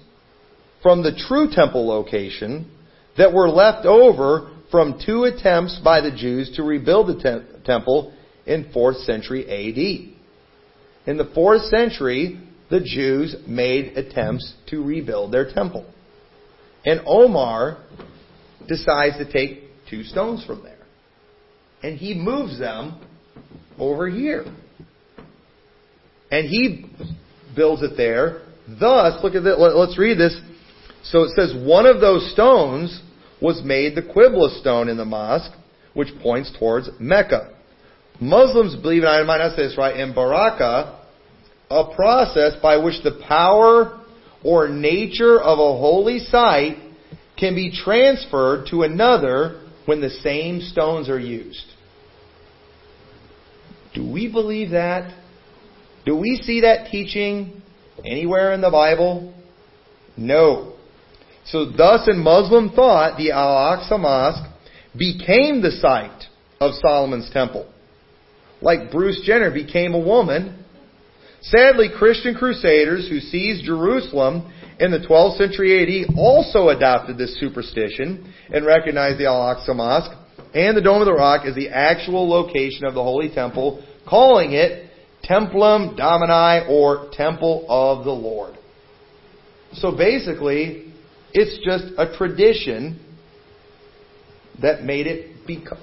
from 0.82 1.02
the 1.02 1.14
true 1.28 1.50
temple 1.52 1.86
location 1.86 2.70
that 3.18 3.32
were 3.32 3.48
left 3.48 3.86
over 3.86 4.50
from 4.70 5.00
two 5.04 5.24
attempts 5.24 5.80
by 5.84 6.00
the 6.00 6.10
Jews 6.10 6.52
to 6.56 6.62
rebuild 6.62 7.08
the 7.08 7.14
te- 7.22 7.64
temple 7.64 8.14
in 8.46 8.72
4th 8.74 9.04
century 9.04 9.44
AD. 9.44 11.08
In 11.10 11.18
the 11.18 11.24
4th 11.24 11.68
century, 11.68 12.40
the 12.70 12.80
Jews 12.80 13.36
made 13.46 13.98
attempts 13.98 14.54
to 14.68 14.82
rebuild 14.82 15.32
their 15.32 15.52
temple. 15.52 15.84
And 16.84 17.02
Omar 17.06 17.78
decides 18.66 19.18
to 19.18 19.30
take 19.30 19.64
two 19.90 20.04
stones 20.04 20.44
from 20.46 20.62
there. 20.62 20.78
And 21.82 21.98
he 21.98 22.14
moves 22.14 22.58
them 22.58 23.00
over 23.78 24.08
here. 24.08 24.44
And 26.30 26.48
he 26.48 26.86
builds 27.54 27.82
it 27.82 27.96
there. 27.96 28.42
Thus, 28.66 29.22
look 29.22 29.34
at 29.34 29.42
this. 29.42 29.54
Let's 29.58 29.98
read 29.98 30.18
this. 30.18 30.34
So 31.04 31.24
it 31.24 31.30
says, 31.34 31.54
one 31.54 31.86
of 31.86 32.00
those 32.00 32.30
stones 32.32 33.02
was 33.40 33.62
made 33.64 33.96
the 33.96 34.02
Qibla 34.02 34.60
stone 34.60 34.88
in 34.88 34.96
the 34.96 35.04
mosque, 35.04 35.52
which 35.94 36.08
points 36.22 36.52
towards 36.58 36.88
Mecca. 37.00 37.54
Muslims 38.20 38.76
believe, 38.76 39.02
and 39.02 39.10
I 39.10 39.22
might 39.24 39.38
not 39.38 39.56
say 39.56 39.62
this 39.64 39.76
right, 39.76 39.98
in 39.98 40.14
Baraka, 40.14 41.00
a 41.70 41.94
process 41.94 42.54
by 42.62 42.76
which 42.76 43.02
the 43.02 43.20
power 43.26 44.00
or 44.44 44.68
nature 44.68 45.40
of 45.40 45.58
a 45.58 45.78
holy 45.78 46.18
site 46.18 46.76
can 47.38 47.54
be 47.54 47.72
transferred 47.72 48.66
to 48.70 48.82
another 48.82 49.60
when 49.86 50.00
the 50.00 50.10
same 50.10 50.60
stones 50.60 51.08
are 51.08 51.18
used. 51.18 51.64
Do 53.94 54.08
we 54.08 54.30
believe 54.30 54.70
that? 54.70 55.12
Do 56.06 56.16
we 56.16 56.36
see 56.36 56.60
that 56.60 56.90
teaching 56.90 57.62
anywhere 58.04 58.52
in 58.52 58.60
the 58.60 58.70
Bible? 58.70 59.34
No. 60.16 60.71
So 61.46 61.70
thus 61.70 62.08
in 62.08 62.22
Muslim 62.22 62.70
thought, 62.70 63.18
the 63.18 63.32
Al-Aqsa 63.32 63.98
Mosque 63.98 64.48
became 64.96 65.60
the 65.60 65.72
site 65.72 66.24
of 66.60 66.74
Solomon's 66.74 67.30
temple. 67.30 67.70
Like 68.60 68.92
Bruce 68.92 69.20
Jenner 69.24 69.50
became 69.50 69.94
a 69.94 69.98
woman 69.98 70.62
Sadly, 71.42 71.88
Christian 71.98 72.36
crusaders 72.36 73.08
who 73.08 73.18
seized 73.18 73.64
Jerusalem 73.64 74.52
in 74.78 74.92
the 74.92 75.00
12th 75.00 75.38
century 75.38 76.06
AD 76.06 76.14
also 76.16 76.68
adopted 76.68 77.18
this 77.18 77.38
superstition 77.40 78.32
and 78.52 78.64
recognized 78.64 79.18
the 79.18 79.26
Al-Aqsa 79.26 79.74
Mosque 79.74 80.16
and 80.54 80.76
the 80.76 80.80
Dome 80.80 81.02
of 81.02 81.06
the 81.06 81.12
Rock 81.12 81.44
as 81.44 81.56
the 81.56 81.68
actual 81.68 82.28
location 82.28 82.84
of 82.84 82.94
the 82.94 83.02
Holy 83.02 83.28
Temple, 83.28 83.84
calling 84.08 84.52
it 84.52 84.88
Templum 85.28 85.96
Domini 85.96 86.64
or 86.68 87.10
Temple 87.12 87.66
of 87.68 88.04
the 88.04 88.12
Lord. 88.12 88.56
So 89.72 89.96
basically, 89.96 90.91
it's 91.32 91.64
just 91.64 91.92
a 91.98 92.16
tradition 92.16 93.00
that 94.60 94.82
made 94.82 95.06
it 95.06 95.46
become, 95.46 95.82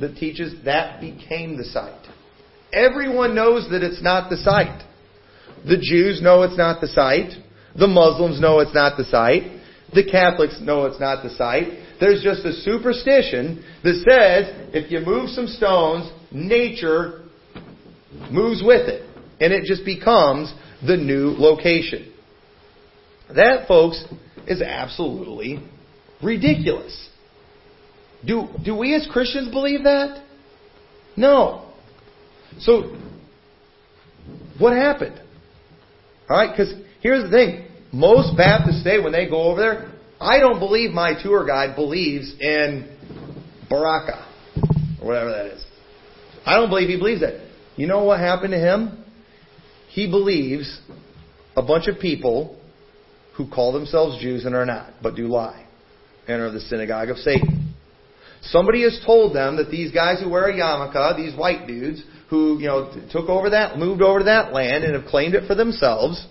that 0.00 0.16
teaches 0.16 0.54
that 0.64 1.00
became 1.00 1.56
the 1.56 1.64
site. 1.64 2.06
Everyone 2.72 3.34
knows 3.34 3.68
that 3.70 3.82
it's 3.82 4.02
not 4.02 4.30
the 4.30 4.36
site. 4.36 4.82
The 5.66 5.76
Jews 5.76 6.20
know 6.22 6.42
it's 6.42 6.56
not 6.56 6.80
the 6.80 6.88
site. 6.88 7.32
The 7.76 7.86
Muslims 7.86 8.40
know 8.40 8.60
it's 8.60 8.74
not 8.74 8.96
the 8.96 9.04
site. 9.04 9.60
The 9.92 10.04
Catholics 10.04 10.58
know 10.60 10.86
it's 10.86 11.00
not 11.00 11.22
the 11.22 11.30
site. 11.30 11.68
There's 12.00 12.22
just 12.22 12.44
a 12.44 12.52
superstition 12.52 13.64
that 13.82 13.94
says 13.94 14.70
if 14.74 14.90
you 14.90 15.00
move 15.00 15.30
some 15.30 15.46
stones, 15.46 16.10
nature 16.32 17.22
moves 18.30 18.62
with 18.64 18.88
it. 18.88 19.06
And 19.40 19.52
it 19.52 19.64
just 19.64 19.84
becomes 19.84 20.52
the 20.86 20.96
new 20.96 21.34
location. 21.36 22.12
That, 23.34 23.68
folks, 23.68 24.04
is 24.46 24.62
absolutely 24.62 25.60
ridiculous. 26.22 27.08
Do, 28.24 28.48
do 28.64 28.76
we 28.76 28.94
as 28.94 29.08
Christians 29.10 29.50
believe 29.50 29.84
that? 29.84 30.22
No. 31.16 31.72
So, 32.58 32.96
what 34.58 34.74
happened? 34.74 35.20
Alright, 36.28 36.56
because 36.56 36.74
here's 37.00 37.24
the 37.24 37.30
thing. 37.30 37.66
Most 37.92 38.36
Baptists 38.36 38.82
today, 38.84 39.02
when 39.02 39.12
they 39.12 39.28
go 39.28 39.42
over 39.42 39.60
there, 39.60 39.92
I 40.20 40.38
don't 40.38 40.58
believe 40.58 40.90
my 40.90 41.20
tour 41.20 41.46
guide 41.46 41.74
believes 41.74 42.32
in 42.38 42.96
Baraka, 43.68 44.26
or 45.00 45.08
whatever 45.08 45.30
that 45.30 45.46
is. 45.46 45.64
I 46.44 46.56
don't 46.56 46.68
believe 46.68 46.88
he 46.88 46.96
believes 46.96 47.22
that. 47.22 47.46
You 47.76 47.86
know 47.86 48.04
what 48.04 48.20
happened 48.20 48.52
to 48.52 48.58
him? 48.58 49.04
He 49.88 50.08
believes 50.08 50.80
a 51.56 51.62
bunch 51.62 51.88
of 51.88 51.98
people 51.98 52.59
who 53.40 53.50
call 53.50 53.72
themselves 53.72 54.20
Jews 54.20 54.44
and 54.44 54.54
are 54.54 54.66
not, 54.66 54.92
but 55.02 55.16
do 55.16 55.26
lie, 55.26 55.66
and 56.28 56.42
are 56.42 56.50
the 56.50 56.60
synagogue 56.60 57.08
of 57.08 57.16
Satan. 57.16 57.74
Somebody 58.42 58.82
has 58.82 59.00
told 59.04 59.34
them 59.34 59.56
that 59.56 59.70
these 59.70 59.92
guys 59.92 60.20
who 60.20 60.28
wear 60.28 60.48
a 60.48 60.52
yarmulke, 60.52 61.16
these 61.16 61.36
white 61.36 61.66
dudes, 61.66 62.02
who, 62.28 62.58
you 62.58 62.66
know, 62.66 62.92
took 63.10 63.28
over 63.28 63.50
that, 63.50 63.78
moved 63.78 64.02
over 64.02 64.18
to 64.20 64.24
that 64.26 64.52
land 64.52 64.84
and 64.84 64.94
have 64.94 65.10
claimed 65.10 65.34
it 65.34 65.46
for 65.46 65.54
themselves, 65.54 66.26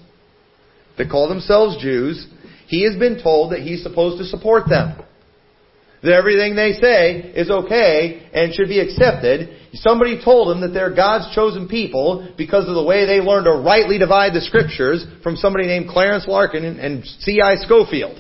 that 0.98 1.10
call 1.10 1.30
themselves 1.30 1.82
Jews, 1.82 2.28
he 2.68 2.84
has 2.84 2.98
been 2.98 3.22
told 3.22 3.54
that 3.54 3.62
he's 3.62 3.82
supposed 3.82 4.20
to 4.20 4.26
support 4.26 4.70
them. 4.70 5.02
That 6.04 6.14
everything 6.14 6.56
they 6.56 6.74
say 6.74 7.32
is 7.36 7.50
okay 7.50 8.30
and 8.34 8.54
should 8.54 8.70
be 8.70 8.80
accepted. 8.80 9.59
Somebody 9.74 10.24
told 10.24 10.56
him 10.56 10.62
that 10.62 10.74
they're 10.74 10.94
God's 10.94 11.34
chosen 11.36 11.68
people 11.68 12.34
because 12.38 12.68
of 12.68 12.76
the 12.76 12.84
way 12.84 13.06
they 13.06 13.20
learned 13.20 13.46
to 13.46 13.52
rightly 13.52 14.00
divide 14.00 14.34
the 14.34 14.42
scriptures 14.42 15.06
from 15.22 15.36
somebody 15.36 15.68
named 15.68 15.90
Clarence 15.90 16.28
Larkin 16.28 16.66
and 16.66 17.06
C.I. 17.06 17.56
Scofield. 17.66 18.20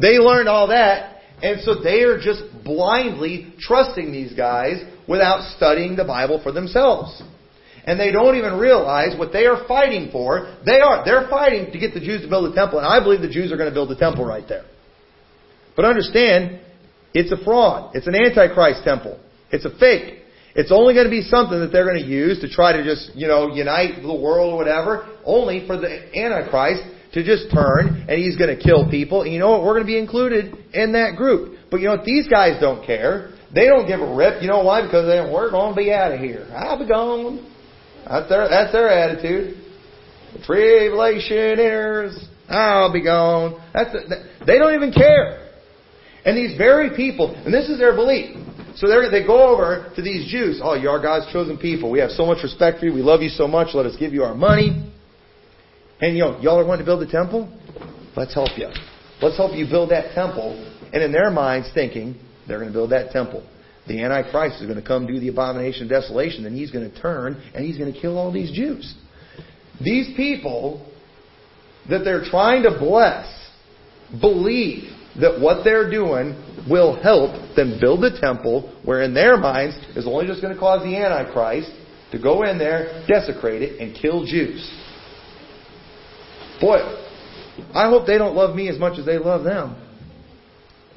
They 0.00 0.18
learned 0.18 0.48
all 0.48 0.68
that, 0.68 1.20
and 1.42 1.60
so 1.60 1.82
they 1.82 2.02
are 2.02 2.18
just 2.18 2.42
blindly 2.64 3.52
trusting 3.60 4.10
these 4.10 4.32
guys 4.32 4.82
without 5.06 5.52
studying 5.56 5.96
the 5.96 6.04
Bible 6.04 6.40
for 6.42 6.52
themselves. 6.52 7.22
And 7.84 7.98
they 7.98 8.12
don't 8.12 8.36
even 8.36 8.58
realize 8.58 9.18
what 9.18 9.32
they 9.32 9.46
are 9.46 9.66
fighting 9.66 10.10
for. 10.12 10.56
They 10.64 10.80
are, 10.80 11.04
they're 11.04 11.28
fighting 11.28 11.72
to 11.72 11.78
get 11.78 11.92
the 11.92 12.00
Jews 12.00 12.22
to 12.22 12.28
build 12.28 12.50
a 12.50 12.54
temple, 12.54 12.78
and 12.78 12.86
I 12.86 13.02
believe 13.02 13.20
the 13.20 13.28
Jews 13.28 13.52
are 13.52 13.56
going 13.56 13.70
to 13.70 13.74
build 13.74 13.90
a 13.90 13.96
temple 13.96 14.24
right 14.24 14.44
there. 14.48 14.64
But 15.76 15.84
understand, 15.84 16.60
it's 17.12 17.32
a 17.32 17.42
fraud. 17.44 17.94
It's 17.94 18.06
an 18.06 18.14
antichrist 18.14 18.84
temple. 18.84 19.18
It's 19.50 19.64
a 19.64 19.76
fake. 19.78 20.22
It's 20.54 20.72
only 20.72 20.94
going 20.94 21.06
to 21.06 21.10
be 21.10 21.22
something 21.22 21.60
that 21.60 21.70
they're 21.70 21.86
going 21.86 22.02
to 22.02 22.08
use 22.08 22.40
to 22.40 22.50
try 22.50 22.72
to 22.72 22.82
just, 22.82 23.14
you 23.14 23.28
know, 23.28 23.54
unite 23.54 24.02
the 24.02 24.14
world 24.14 24.54
or 24.54 24.56
whatever, 24.56 25.08
only 25.24 25.66
for 25.66 25.76
the 25.76 26.18
antichrist 26.18 26.82
to 27.12 27.24
just 27.24 27.52
turn 27.54 28.06
and 28.08 28.18
he's 28.18 28.36
going 28.36 28.56
to 28.56 28.60
kill 28.60 28.90
people. 28.90 29.22
And 29.22 29.32
you 29.32 29.38
know 29.38 29.50
what? 29.50 29.62
We're 29.62 29.74
going 29.74 29.86
to 29.86 29.92
be 29.92 29.98
included 29.98 30.54
in 30.72 30.92
that 30.92 31.16
group. 31.16 31.58
But 31.70 31.80
you 31.80 31.86
know 31.86 31.96
what? 31.96 32.04
These 32.04 32.28
guys 32.28 32.60
don't 32.60 32.84
care. 32.84 33.32
They 33.54 33.66
don't 33.66 33.86
give 33.86 34.00
a 34.00 34.14
rip. 34.14 34.42
You 34.42 34.48
know 34.48 34.62
why? 34.62 34.82
Because 34.82 35.06
they, 35.06 35.20
we're 35.20 35.50
going 35.50 35.74
to 35.74 35.76
be 35.76 35.92
out 35.92 36.12
of 36.12 36.20
here. 36.20 36.48
I'll 36.54 36.78
be 36.78 36.88
gone. 36.88 37.46
That's 38.08 38.28
their, 38.28 38.48
that's 38.48 38.72
their 38.72 38.88
attitude. 38.88 39.56
The 40.34 40.42
tribulation 40.44 41.58
is, 41.58 42.28
I'll 42.48 42.92
be 42.92 43.02
gone. 43.02 43.60
That's 43.72 43.92
the, 43.92 44.26
they 44.46 44.58
don't 44.58 44.74
even 44.74 44.92
care. 44.92 45.48
And 46.24 46.36
these 46.36 46.56
very 46.58 46.96
people, 46.96 47.34
and 47.34 47.54
this 47.54 47.68
is 47.68 47.78
their 47.78 47.94
belief. 47.94 48.36
So 48.80 48.88
they 48.88 49.26
go 49.26 49.54
over 49.54 49.92
to 49.94 50.00
these 50.00 50.30
Jews. 50.32 50.58
Oh, 50.64 50.72
you 50.72 50.88
are 50.88 51.00
God's 51.02 51.30
chosen 51.30 51.58
people. 51.58 51.90
We 51.90 51.98
have 51.98 52.10
so 52.12 52.24
much 52.24 52.42
respect 52.42 52.78
for 52.78 52.86
you. 52.86 52.94
We 52.94 53.02
love 53.02 53.20
you 53.20 53.28
so 53.28 53.46
much. 53.46 53.74
Let 53.74 53.84
us 53.84 53.94
give 53.98 54.14
you 54.14 54.22
our 54.22 54.34
money. 54.34 54.90
And 56.00 56.16
you 56.16 56.22
know, 56.22 56.40
y'all 56.40 56.58
are 56.58 56.64
wanting 56.64 56.86
to 56.86 56.90
build 56.90 57.02
a 57.02 57.10
temple? 57.10 57.54
Let's 58.16 58.32
help 58.32 58.56
you. 58.56 58.68
Let's 59.20 59.36
help 59.36 59.54
you 59.54 59.66
build 59.66 59.90
that 59.90 60.14
temple. 60.14 60.56
And 60.94 61.02
in 61.02 61.12
their 61.12 61.30
minds, 61.30 61.68
thinking 61.74 62.18
they're 62.48 62.58
going 62.58 62.70
to 62.70 62.72
build 62.72 62.90
that 62.92 63.10
temple. 63.10 63.46
The 63.86 64.02
Antichrist 64.02 64.62
is 64.62 64.66
going 64.66 64.80
to 64.80 64.86
come 64.86 65.06
do 65.06 65.20
the 65.20 65.28
abomination 65.28 65.82
of 65.82 65.90
desolation, 65.90 66.46
and 66.46 66.56
he's 66.56 66.70
going 66.70 66.90
to 66.90 67.02
turn 67.02 67.42
and 67.54 67.66
he's 67.66 67.76
going 67.76 67.92
to 67.92 68.00
kill 68.00 68.16
all 68.16 68.32
these 68.32 68.50
Jews. 68.50 68.94
These 69.78 70.16
people 70.16 70.90
that 71.90 71.98
they're 72.04 72.24
trying 72.24 72.62
to 72.62 72.78
bless 72.78 73.26
believe 74.22 74.84
that 75.20 75.38
what 75.38 75.64
they're 75.64 75.90
doing 75.90 76.49
will 76.70 77.00
help 77.02 77.56
them 77.56 77.78
build 77.80 78.04
a 78.04 78.20
temple 78.20 78.74
where 78.84 79.02
in 79.02 79.12
their 79.12 79.36
minds 79.36 79.76
is 79.96 80.06
only 80.06 80.26
just 80.26 80.40
going 80.40 80.54
to 80.54 80.60
cause 80.60 80.82
the 80.82 80.96
Antichrist 80.96 81.70
to 82.12 82.18
go 82.18 82.44
in 82.44 82.58
there, 82.58 83.04
desecrate 83.06 83.62
it, 83.62 83.80
and 83.80 83.96
kill 83.96 84.24
Jews. 84.24 84.62
Boy, 86.60 86.78
I 87.74 87.88
hope 87.88 88.06
they 88.06 88.18
don't 88.18 88.34
love 88.34 88.54
me 88.54 88.68
as 88.68 88.78
much 88.78 88.98
as 88.98 89.06
they 89.06 89.18
love 89.18 89.44
them. 89.44 89.76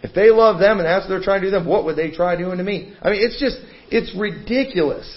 If 0.02 0.14
they 0.14 0.30
love 0.30 0.60
them 0.60 0.80
and 0.80 0.86
that's 0.86 1.06
what 1.06 1.10
they're 1.10 1.24
trying 1.24 1.42
to 1.42 1.48
do 1.48 1.52
them, 1.52 1.66
what 1.66 1.86
would 1.86 1.96
they 1.96 2.12
try 2.12 2.36
doing 2.36 2.58
to 2.58 2.64
me? 2.64 2.94
I 3.02 3.12
mean, 3.12 3.22
it's 3.24 3.40
just, 3.40 3.58
it's 3.90 4.14
ridiculous. 4.18 5.08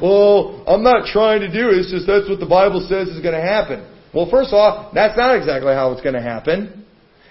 Well, 0.00 0.64
I'm 0.66 0.82
not 0.82 1.06
trying 1.12 1.40
to 1.40 1.52
do 1.52 1.68
it, 1.68 1.78
it's 1.78 1.90
just 1.90 2.06
that's 2.06 2.28
what 2.28 2.40
the 2.40 2.48
Bible 2.48 2.86
says 2.88 3.08
is 3.08 3.20
going 3.20 3.34
to 3.34 3.42
happen. 3.42 3.86
Well, 4.14 4.28
first 4.30 4.52
off, 4.52 4.94
that's 4.94 5.16
not 5.16 5.36
exactly 5.36 5.72
how 5.74 5.92
it's 5.92 6.00
going 6.00 6.14
to 6.14 6.22
happen. 6.22 6.79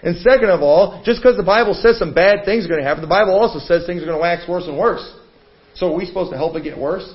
And 0.02 0.16
second 0.18 0.48
of 0.48 0.62
all, 0.62 1.02
just 1.04 1.20
because 1.20 1.36
the 1.36 1.44
Bible 1.44 1.74
says 1.74 1.98
some 1.98 2.14
bad 2.14 2.44
things 2.44 2.64
are 2.64 2.68
going 2.68 2.80
to 2.80 2.86
happen, 2.86 3.02
the 3.02 3.08
Bible 3.08 3.34
also 3.34 3.58
says 3.58 3.86
things 3.86 4.02
are 4.02 4.06
going 4.06 4.16
to 4.16 4.22
wax 4.22 4.48
worse 4.48 4.64
and 4.66 4.78
worse. 4.78 5.04
So 5.74 5.92
are 5.92 5.96
we 5.96 6.06
supposed 6.06 6.32
to 6.32 6.38
help 6.38 6.56
it 6.56 6.64
get 6.64 6.78
worse? 6.78 7.14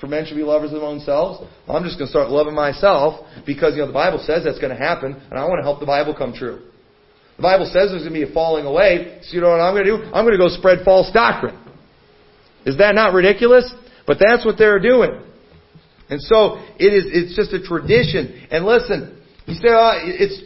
For 0.00 0.06
men 0.06 0.26
should 0.26 0.36
be 0.36 0.42
lovers 0.42 0.72
of 0.72 0.82
themselves. 0.82 1.46
I'm 1.66 1.82
just 1.84 1.96
going 1.96 2.06
to 2.06 2.12
start 2.12 2.28
loving 2.28 2.54
myself 2.54 3.24
because 3.46 3.74
you 3.74 3.80
know 3.80 3.86
the 3.86 3.96
Bible 3.96 4.22
says 4.26 4.44
that's 4.44 4.58
going 4.58 4.76
to 4.76 4.78
happen, 4.78 5.14
and 5.14 5.38
I 5.38 5.44
want 5.44 5.58
to 5.58 5.64
help 5.64 5.80
the 5.80 5.86
Bible 5.86 6.14
come 6.14 6.34
true. 6.34 6.68
The 7.36 7.42
Bible 7.42 7.64
says 7.66 7.90
there's 7.90 8.04
going 8.04 8.12
to 8.12 8.26
be 8.26 8.30
a 8.30 8.34
falling 8.34 8.66
away, 8.66 9.20
so 9.22 9.34
you 9.34 9.40
know 9.40 9.50
what 9.50 9.60
I'm 9.60 9.74
going 9.74 9.86
to 9.86 9.96
do? 9.96 10.04
I'm 10.12 10.24
going 10.24 10.36
to 10.36 10.42
go 10.42 10.48
spread 10.48 10.84
false 10.84 11.10
doctrine. 11.12 11.56
Is 12.66 12.76
that 12.78 12.94
not 12.94 13.14
ridiculous? 13.14 13.72
But 14.06 14.18
that's 14.20 14.44
what 14.44 14.58
they're 14.58 14.80
doing. 14.80 15.22
And 16.08 16.20
so 16.20 16.58
it 16.78 16.92
is. 16.92 17.04
It's 17.08 17.36
just 17.36 17.52
a 17.52 17.60
tradition. 17.62 18.46
And 18.50 18.64
listen, 18.64 19.22
you 19.46 19.54
say, 19.54 19.68
oh, 19.70 19.92
it's 20.04 20.42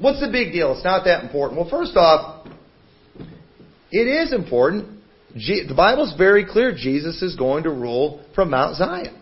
what's 0.00 0.20
the 0.20 0.30
big 0.30 0.52
deal? 0.52 0.72
It's 0.72 0.84
not 0.84 1.04
that 1.04 1.24
important. 1.24 1.60
Well, 1.60 1.70
first 1.70 1.96
off, 1.96 2.46
it 3.90 4.06
is 4.06 4.32
important. 4.32 5.00
The 5.34 5.74
Bible's 5.76 6.14
very 6.16 6.46
clear 6.46 6.74
Jesus 6.74 7.22
is 7.22 7.36
going 7.36 7.64
to 7.64 7.70
rule 7.70 8.24
from 8.34 8.50
Mount 8.50 8.76
Zion. 8.76 9.20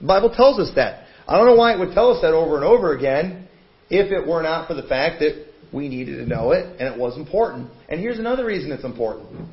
The 0.00 0.06
Bible 0.06 0.34
tells 0.34 0.58
us 0.58 0.74
that. 0.76 1.04
I 1.28 1.36
don't 1.36 1.46
know 1.46 1.54
why 1.54 1.74
it 1.74 1.78
would 1.78 1.92
tell 1.92 2.12
us 2.12 2.22
that 2.22 2.34
over 2.34 2.56
and 2.56 2.64
over 2.64 2.96
again 2.96 3.48
if 3.90 4.12
it 4.12 4.26
were 4.26 4.42
not 4.42 4.68
for 4.68 4.74
the 4.74 4.82
fact 4.82 5.20
that 5.20 5.46
we 5.72 5.88
needed 5.88 6.18
to 6.18 6.26
know 6.26 6.52
it 6.52 6.66
and 6.80 6.94
it 6.94 6.98
was 6.98 7.16
important. 7.16 7.70
And 7.88 8.00
here's 8.00 8.18
another 8.18 8.44
reason 8.44 8.70
it's 8.72 8.84
important. 8.84 9.48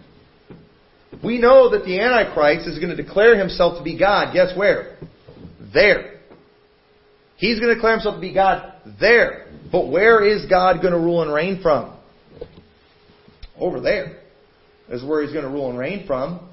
We 1.23 1.39
know 1.39 1.71
that 1.71 1.85
the 1.85 1.99
Antichrist 1.99 2.67
is 2.67 2.79
going 2.79 2.95
to 2.95 3.01
declare 3.01 3.37
himself 3.37 3.77
to 3.77 3.83
be 3.83 3.97
God. 3.97 4.33
Guess 4.33 4.57
where? 4.57 4.97
There. 5.73 6.19
He's 7.37 7.59
going 7.59 7.69
to 7.69 7.75
declare 7.75 7.93
himself 7.93 8.15
to 8.15 8.21
be 8.21 8.33
God 8.33 8.72
there. 8.99 9.47
But 9.71 9.89
where 9.89 10.23
is 10.23 10.45
God 10.49 10.81
going 10.81 10.93
to 10.93 10.99
rule 10.99 11.21
and 11.21 11.33
reign 11.33 11.61
from? 11.61 11.97
Over 13.57 13.79
there 13.79 14.19
is 14.89 15.03
where 15.03 15.23
he's 15.23 15.31
going 15.31 15.45
to 15.45 15.51
rule 15.51 15.69
and 15.69 15.77
reign 15.77 16.05
from. 16.05 16.49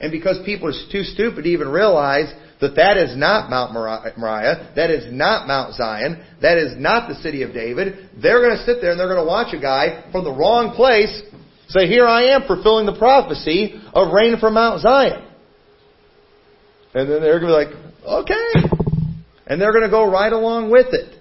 And 0.00 0.10
because 0.10 0.38
people 0.46 0.68
are 0.68 0.92
too 0.92 1.02
stupid 1.02 1.42
to 1.42 1.48
even 1.48 1.68
realize 1.68 2.32
that 2.60 2.76
that 2.76 2.96
is 2.96 3.16
not 3.16 3.50
Mount 3.50 3.72
Moriah, 3.72 4.72
that 4.76 4.90
is 4.90 5.12
not 5.12 5.46
Mount 5.46 5.74
Zion, 5.74 6.24
that 6.40 6.56
is 6.56 6.74
not 6.78 7.08
the 7.08 7.16
city 7.16 7.42
of 7.42 7.52
David, 7.52 8.08
they're 8.20 8.40
going 8.40 8.56
to 8.56 8.64
sit 8.64 8.80
there 8.80 8.92
and 8.92 9.00
they're 9.00 9.12
going 9.12 9.22
to 9.22 9.28
watch 9.28 9.54
a 9.54 9.60
guy 9.60 10.10
from 10.10 10.24
the 10.24 10.32
wrong 10.32 10.74
place 10.74 11.22
say, 11.68 11.86
Here 11.86 12.06
I 12.06 12.34
am 12.34 12.42
fulfilling 12.46 12.86
the 12.86 12.98
prophecy 12.98 13.80
of 13.92 14.12
reign 14.12 14.38
from 14.38 14.54
Mount 14.54 14.80
Zion. 14.80 15.26
And 16.94 17.08
then 17.08 17.20
they're 17.20 17.40
going 17.40 17.52
to 17.52 17.68
be 17.68 17.72
like, 17.72 17.94
Okay. 18.04 18.78
And 19.46 19.60
they're 19.60 19.72
going 19.72 19.84
to 19.84 19.90
go 19.90 20.10
right 20.10 20.32
along 20.32 20.70
with 20.70 20.86
it. 20.92 21.19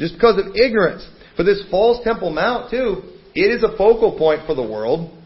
Just 0.00 0.14
because 0.14 0.40
of 0.40 0.56
ignorance. 0.56 1.06
For 1.36 1.44
this 1.44 1.62
false 1.70 2.02
Temple 2.02 2.32
Mount, 2.32 2.70
too, 2.70 3.02
it 3.34 3.54
is 3.54 3.62
a 3.62 3.76
focal 3.76 4.18
point 4.18 4.46
for 4.46 4.54
the 4.54 4.62
world 4.62 5.16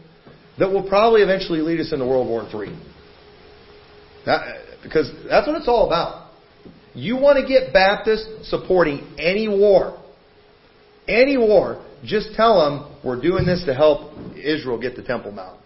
that 0.59 0.69
will 0.69 0.87
probably 0.87 1.21
eventually 1.21 1.61
lead 1.61 1.79
us 1.79 1.91
into 1.91 2.05
World 2.05 2.27
War 2.27 2.43
III. 2.43 2.77
That, 4.25 4.55
because 4.83 5.11
that's 5.29 5.47
what 5.47 5.55
it's 5.55 5.67
all 5.67 5.87
about. 5.87 6.29
You 6.93 7.17
want 7.17 7.39
to 7.39 7.47
get 7.47 7.73
Baptists 7.73 8.49
supporting 8.49 9.15
any 9.17 9.47
war, 9.47 10.01
any 11.07 11.37
war, 11.37 11.83
just 12.03 12.33
tell 12.35 12.59
them 12.59 12.99
we're 13.03 13.21
doing 13.21 13.45
this 13.45 13.63
to 13.65 13.73
help 13.73 14.13
Israel 14.35 14.79
get 14.79 14.95
the 14.95 15.03
Temple 15.03 15.31
Mount. 15.31 15.59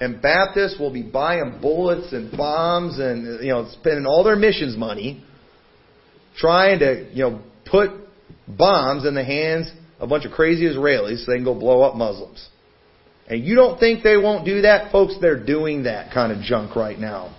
And 0.00 0.20
Baptists 0.20 0.78
will 0.78 0.92
be 0.92 1.02
buying 1.02 1.58
bullets 1.60 2.12
and 2.12 2.36
bombs 2.36 2.98
and 2.98 3.42
you 3.42 3.50
know 3.50 3.68
spending 3.72 4.06
all 4.06 4.24
their 4.24 4.36
missions 4.36 4.76
money 4.76 5.24
trying 6.36 6.80
to 6.80 7.08
you 7.12 7.22
know 7.22 7.40
put 7.64 7.90
bombs 8.48 9.06
in 9.06 9.14
the 9.14 9.24
hands 9.24 9.70
of 9.98 10.06
a 10.06 10.06
bunch 10.06 10.24
of 10.24 10.32
crazy 10.32 10.64
Israelis 10.64 11.24
so 11.24 11.30
they 11.30 11.36
can 11.36 11.44
go 11.44 11.54
blow 11.54 11.82
up 11.82 11.94
Muslims. 11.96 12.48
And 13.28 13.44
you 13.44 13.56
don't 13.56 13.78
think 13.78 14.04
they 14.04 14.16
won't 14.16 14.44
do 14.44 14.62
that? 14.62 14.92
Folks, 14.92 15.16
they're 15.20 15.44
doing 15.44 15.84
that 15.84 16.12
kind 16.12 16.32
of 16.32 16.42
junk 16.42 16.76
right 16.76 16.98
now. 16.98 17.34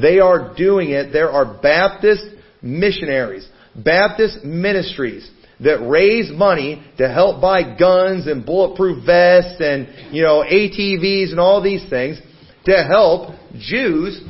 They 0.00 0.18
are 0.18 0.54
doing 0.54 0.90
it. 0.90 1.12
There 1.12 1.30
are 1.30 1.60
Baptist 1.60 2.24
missionaries, 2.62 3.46
Baptist 3.74 4.44
ministries 4.44 5.30
that 5.60 5.86
raise 5.86 6.30
money 6.30 6.82
to 6.98 7.08
help 7.08 7.40
buy 7.40 7.76
guns 7.78 8.26
and 8.26 8.44
bulletproof 8.44 9.04
vests 9.04 9.60
and, 9.60 10.14
you 10.14 10.22
know, 10.22 10.42
ATVs 10.42 11.30
and 11.30 11.40
all 11.40 11.62
these 11.62 11.88
things 11.88 12.20
to 12.66 12.84
help 12.84 13.30
Jews 13.58 14.20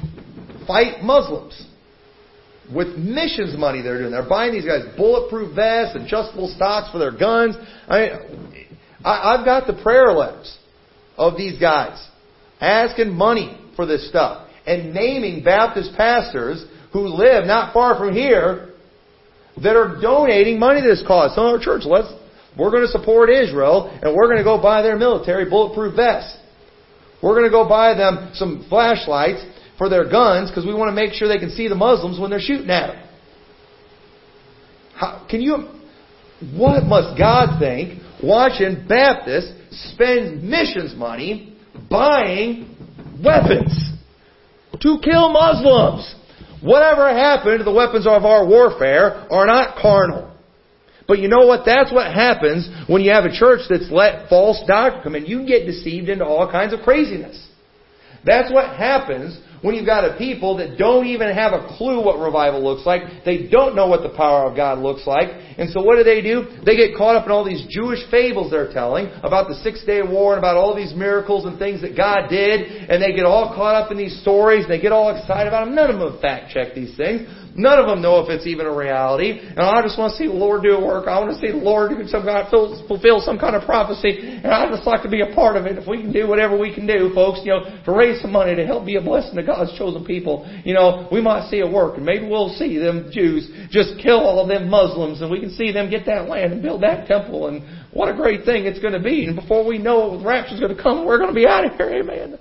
fight 0.67 1.03
Muslims. 1.03 1.61
With 2.75 2.97
missions 2.97 3.57
money 3.57 3.83
they're 3.83 3.99
doing. 3.99 4.11
They're 4.11 4.29
buying 4.29 4.53
these 4.53 4.65
guys 4.65 4.83
bulletproof 4.97 5.55
vests, 5.55 5.97
adjustable 5.97 6.49
stocks 6.55 6.91
for 6.91 6.99
their 6.99 7.17
guns. 7.17 7.55
I 7.89 7.99
mean, 8.01 8.67
I, 9.05 9.35
I've 9.35 9.45
got 9.45 9.67
the 9.67 9.81
prayer 9.83 10.13
letters 10.13 10.57
of 11.17 11.37
these 11.37 11.61
guys 11.61 12.05
asking 12.61 13.15
money 13.15 13.59
for 13.77 13.87
this 13.87 14.09
stuff. 14.09 14.49
and 14.67 14.93
naming 14.93 15.45
Baptist 15.45 15.93
pastors 15.97 16.65
who 16.93 17.07
live 17.07 17.47
not 17.47 17.73
far 17.73 17.97
from 17.97 18.13
here 18.13 18.71
that 19.63 19.77
are 19.77 20.01
donating 20.01 20.59
money 20.59 20.83
to 20.83 20.89
this 20.89 21.05
cause. 21.07 21.35
Some 21.35 21.47
of 21.47 21.55
our 21.55 21.61
church, 21.61 21.83
let's 21.85 22.13
we're 22.59 22.71
going 22.71 22.83
to 22.83 22.89
support 22.89 23.31
Israel 23.31 23.91
and 24.03 24.15
we're 24.15 24.27
going 24.27 24.39
to 24.39 24.45
go 24.45 24.61
buy 24.61 24.83
their 24.83 24.97
military 24.97 25.49
bulletproof 25.49 25.95
vests. 25.95 26.37
We're 27.23 27.35
going 27.35 27.45
to 27.45 27.51
go 27.51 27.69
buy 27.69 27.95
them 27.95 28.31
some 28.35 28.67
flashlights 28.69 29.45
for 29.79 29.89
their 29.89 30.09
guns 30.09 30.51
because 30.51 30.65
we 30.65 30.75
want 30.75 30.89
to 30.89 30.95
make 30.95 31.13
sure 31.13 31.29
they 31.29 31.39
can 31.39 31.51
see 31.51 31.69
the 31.69 31.75
Muslims 31.75 32.19
when 32.19 32.31
they're 32.31 32.41
shooting 32.41 32.71
at 32.71 32.89
them. 32.89 33.09
How, 34.95 35.27
can 35.29 35.41
you? 35.41 35.69
What 36.55 36.85
must 36.85 37.19
God 37.19 37.59
think 37.59 38.03
watching 38.23 38.87
Baptists 38.89 39.53
spend 39.93 40.43
missions 40.43 40.95
money 40.95 41.57
buying 41.91 42.77
weapons 43.23 43.93
to 44.81 44.99
kill 45.03 45.31
Muslims? 45.31 46.15
Whatever 46.63 47.09
happened 47.09 47.67
the 47.67 47.73
weapons 47.73 48.07
of 48.07 48.25
our 48.25 48.47
warfare 48.47 49.27
are 49.31 49.47
not 49.47 49.77
carnal. 49.81 50.33
But 51.07 51.21
you 51.21 51.29
know 51.29 51.47
what? 51.47 51.65
That's 51.65 51.93
what 51.93 52.13
happens 52.13 52.69
when 52.89 53.03
you 53.03 53.13
have 53.13 53.25
a 53.25 53.33
church 53.33 53.61
that's 53.69 53.91
let 53.91 54.29
false 54.29 54.61
doctrine 54.67 55.03
come 55.03 55.15
in. 55.15 55.27
You 55.27 55.47
get 55.47 55.67
deceived 55.67 56.09
into 56.09 56.25
all 56.25 56.51
kinds 56.51 56.73
of 56.73 56.81
craziness. 56.81 57.47
That's 58.25 58.53
what 58.53 58.77
happens 58.77 59.39
when 59.63 59.75
you've 59.75 59.87
got 59.87 60.05
a 60.05 60.17
people 60.17 60.57
that 60.59 60.79
don't 60.79 61.07
even 61.07 61.33
have 61.33 61.53
a 61.53 61.67
clue 61.77 62.05
what 62.05 62.19
revival 62.19 62.63
looks 62.63 62.87
like. 62.87 63.25
They 63.25 63.49
don't 63.49 63.75
know 63.75 63.87
what 63.87 64.03
the 64.03 64.15
power 64.17 64.49
of 64.49 64.57
God 64.57 64.79
looks 64.79 65.07
like. 65.07 65.29
And 65.59 65.71
so 65.71 65.83
what 65.83 65.97
do 65.97 66.05
they 66.05 66.21
do? 66.21 66.45
They 66.65 66.77
get 66.77 66.97
caught 66.97 67.17
up 67.17 67.27
in 67.27 67.33
all 67.33 67.45
these 67.45 67.65
Jewish 67.69 68.01
fables 68.11 68.51
they're 68.51 68.73
telling 68.73 69.07
about 69.23 69.49
the 69.49 69.55
Six 69.63 69.85
Day 69.85 70.03
War 70.03 70.35
and 70.35 70.39
about 70.39 70.57
all 70.57 70.77
these 70.77 70.95
miracles 70.95 71.47
and 71.47 71.59
things 71.59 71.81
that 71.83 71.97
God 71.97 72.29
did. 72.29 72.91
And 72.91 73.03
they 73.03 73.15
get 73.15 73.25
all 73.25 73.55
caught 73.55 73.75
up 73.75 73.91
in 73.91 73.99
these 73.99 74.21
stories. 74.21 74.65
And 74.65 74.73
they 74.73 74.81
get 74.81 74.93
all 74.93 75.15
excited 75.17 75.49
about 75.49 75.65
them. 75.67 75.75
None 75.75 75.91
of 75.91 75.99
them 75.99 76.21
fact 76.21 76.53
check 76.53 76.75
these 76.75 76.97
things. 76.97 77.29
None 77.57 77.81
of 77.81 77.89
them 77.89 78.03
know 78.05 78.21
if 78.21 78.29
it's 78.29 78.47
even 78.47 78.67
a 78.67 78.75
reality. 78.75 79.41
And 79.41 79.61
I 79.61 79.81
just 79.81 79.99
want 79.99 80.13
to 80.13 80.17
see 80.21 80.29
the 80.29 80.37
Lord 80.37 80.63
do 80.63 80.77
a 80.77 80.81
work. 80.85 81.09
I 81.09 81.19
want 81.19 81.33
to 81.33 81.41
see 81.41 81.49
the 81.49 81.65
Lord 81.65 81.89
do 81.89 82.05
some 82.07 82.23
kind 82.29 82.45
of, 82.45 82.53
fulfill 82.87 83.21
some 83.25 83.41
kind 83.41 83.57
of 83.57 83.65
prophecy. 83.65 84.21
And 84.45 84.53
I 84.53 84.69
just 84.69 84.87
like 84.87 85.03
to 85.03 85.09
be 85.09 85.25
a 85.25 85.33
part 85.33 85.57
of 85.57 85.65
it. 85.65 85.81
If 85.81 85.89
we 85.89 86.05
can 86.05 86.13
do 86.13 86.29
whatever 86.29 86.59
we 86.59 86.69
can 86.69 86.87
do, 86.87 87.11
folks, 87.17 87.41
you 87.45 87.57
know, 87.57 87.65
to 87.65 87.93
raise 87.93 88.21
some 88.21 88.33
money 88.33 88.55
to 88.55 88.67
help 88.67 88.85
be 88.85 88.97
a 88.97 89.01
blessing 89.01 89.37
to 89.37 89.43
God's 89.43 89.73
chosen 89.79 90.05
people, 90.05 90.45
you 90.65 90.75
know, 90.75 91.09
we 91.11 91.23
might 91.25 91.49
see 91.49 91.61
a 91.61 91.67
work. 91.67 91.97
And 91.97 92.05
maybe 92.05 92.29
we'll 92.29 92.53
see 92.61 92.77
them 92.77 93.09
Jews 93.11 93.49
just 93.73 93.97
kill 94.05 94.21
all 94.21 94.45
of 94.45 94.49
them 94.49 94.69
Muslims 94.69 95.23
and 95.23 95.31
we 95.31 95.41
can 95.41 95.51
see 95.51 95.73
them 95.73 95.89
get 95.89 96.05
that 96.07 96.29
land 96.29 96.53
and 96.53 96.61
build 96.61 96.83
that 96.83 97.09
temple. 97.09 97.49
And 97.49 97.65
what 97.93 98.13
a 98.13 98.15
great 98.15 98.45
thing 98.45 98.67
it's 98.67 98.81
going 98.81 98.93
to 98.93 99.03
be. 99.03 99.25
And 99.25 99.35
before 99.35 99.67
we 99.67 99.79
know 99.79 100.13
it, 100.13 100.19
the 100.19 100.27
rapture's 100.27 100.61
going 100.61 100.77
to 100.77 100.83
come, 100.83 101.07
we're 101.07 101.19
going 101.19 101.33
to 101.33 101.35
be 101.35 101.47
out 101.47 101.65
of 101.65 101.73
here. 101.73 101.89
Amen. 101.89 102.39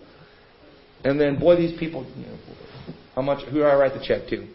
And 1.05 1.22
then, 1.22 1.39
boy, 1.39 1.55
these 1.55 1.78
people, 1.80 2.05
you 2.18 2.26
know, 2.26 2.38
how 3.16 3.22
much, 3.22 3.45
who 3.45 3.59
do 3.59 3.63
I 3.63 3.76
write 3.76 3.93
the 3.93 4.03
check 4.05 4.28
to? 4.30 4.55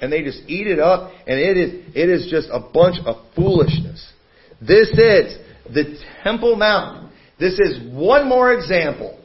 And 0.00 0.12
they 0.12 0.22
just 0.22 0.42
eat 0.46 0.66
it 0.66 0.78
up, 0.78 1.12
and 1.26 1.38
it 1.38 1.56
is, 1.56 1.84
it 1.94 2.08
is 2.08 2.28
just 2.30 2.48
a 2.52 2.60
bunch 2.60 2.96
of 3.04 3.16
foolishness. 3.34 4.12
This 4.60 4.88
is 4.88 5.38
the 5.72 5.98
Temple 6.22 6.56
Mount. 6.56 7.12
This 7.38 7.58
is 7.58 7.92
one 7.92 8.28
more 8.28 8.52
example 8.52 9.20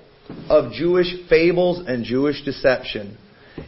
of 0.49 0.73
Jewish 0.73 1.07
fables 1.29 1.85
and 1.87 2.03
Jewish 2.03 2.43
deception. 2.43 3.17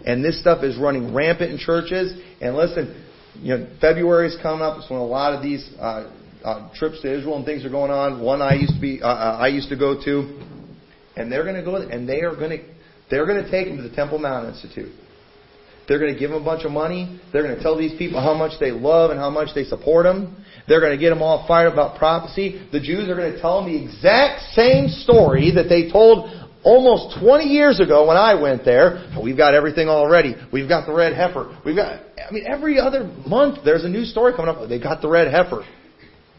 And 0.06 0.24
this 0.24 0.39
stuff 0.39 0.64
is 0.64 0.78
running 0.78 1.14
rampant 1.14 1.51
in 1.51 1.58
churches. 1.58 2.14
And 2.41 2.56
listen, 2.56 3.06
you 3.36 3.58
know, 3.58 3.68
February 3.80 4.28
is 4.28 4.38
coming 4.41 4.62
up. 4.62 4.78
It's 4.80 4.89
when 4.89 4.99
a 4.99 5.06
lot 5.06 5.34
of 5.34 5.43
these 5.43 5.70
uh, 5.80 6.12
uh, 6.43 6.70
trips 6.76 7.01
to 7.01 7.18
Israel 7.18 7.38
and 7.38 7.45
things 7.45 7.66
are 7.66 7.70
going 7.70 7.91
on. 7.91 8.22
One 8.22 8.41
I 8.41 8.56
used 8.56 8.76
to 8.76 8.82
be, 8.82 9.01
uh, 9.01 9.08
uh 9.08 9.38
I 9.39 9.47
used 9.47 9.70
to 9.70 9.78
go 9.78 10.04
to, 10.04 10.41
and 11.16 11.32
they're 11.32 11.43
going 11.43 11.56
to 11.56 11.64
go, 11.64 11.76
and 11.76 12.08
they 12.08 12.22
are 12.22 12.36
going 12.36 12.58
to, 12.58 12.66
they're 13.10 13.26
going 13.26 13.43
to 13.43 13.51
take 13.51 13.68
them 13.68 13.78
to 13.78 13.84
the 13.84 13.95
Temple 13.95 14.20
Mount 14.20 14.54
Institute. 14.54 14.91
They're 15.88 16.00
going 16.00 16.14
to 16.14 16.20
give 16.20 16.32
them 16.32 16.42
a 16.42 16.46
bunch 16.46 16.64
of 16.64 16.72
money. 16.72 17.20
They're 17.32 17.44
going 17.44 17.56
to 17.56 17.62
tell 17.62 17.78
these 17.78 17.98
people 17.98 18.22
how 18.22 18.34
much 18.34 18.60
they 18.60 18.72
love 18.72 19.12
and 19.12 19.20
how 19.20 19.30
much 19.30 19.50
they 19.54 19.64
support 19.64 20.06
them. 20.06 20.44
They're 20.68 20.80
going 20.80 20.98
to 20.98 20.98
get 20.98 21.10
them 21.10 21.22
all 21.22 21.46
fired 21.48 21.74
about 21.74 21.98
prophecy. 21.98 22.68
The 22.72 22.80
Jews 22.80 23.10
are 23.10 23.16
going 23.16 23.34
to 23.34 23.42
tell 23.42 23.62
them 23.62 23.74
the 23.74 23.84
exact 23.84 24.54
same 24.54 24.88
story 24.88 25.52
that 25.56 25.68
they 25.68 25.92
told 25.92 26.30
almost 26.64 27.20
20 27.20 27.46
years 27.46 27.80
ago 27.80 28.08
when 28.08 28.16
I 28.16 28.40
went 28.40 28.64
there. 28.64 29.12
We've 29.22 29.36
got 29.36 29.54
everything 29.54 29.90
already. 29.90 30.36
We've 30.52 30.70
got 30.70 30.88
the 30.88 30.94
red 30.94 31.14
heifer. 31.14 31.60
We've 31.66 31.76
got, 31.76 32.00
I 32.18 32.32
mean, 32.32 32.46
every 32.48 32.80
other 32.80 33.04
month 33.28 33.60
there's 33.66 33.84
a 33.84 33.90
new 33.90 34.06
story 34.06 34.34
coming 34.34 34.56
up. 34.56 34.68
They 34.70 34.80
got 34.80 35.02
the 35.02 35.10
red 35.10 35.32
heifer. 35.32 35.66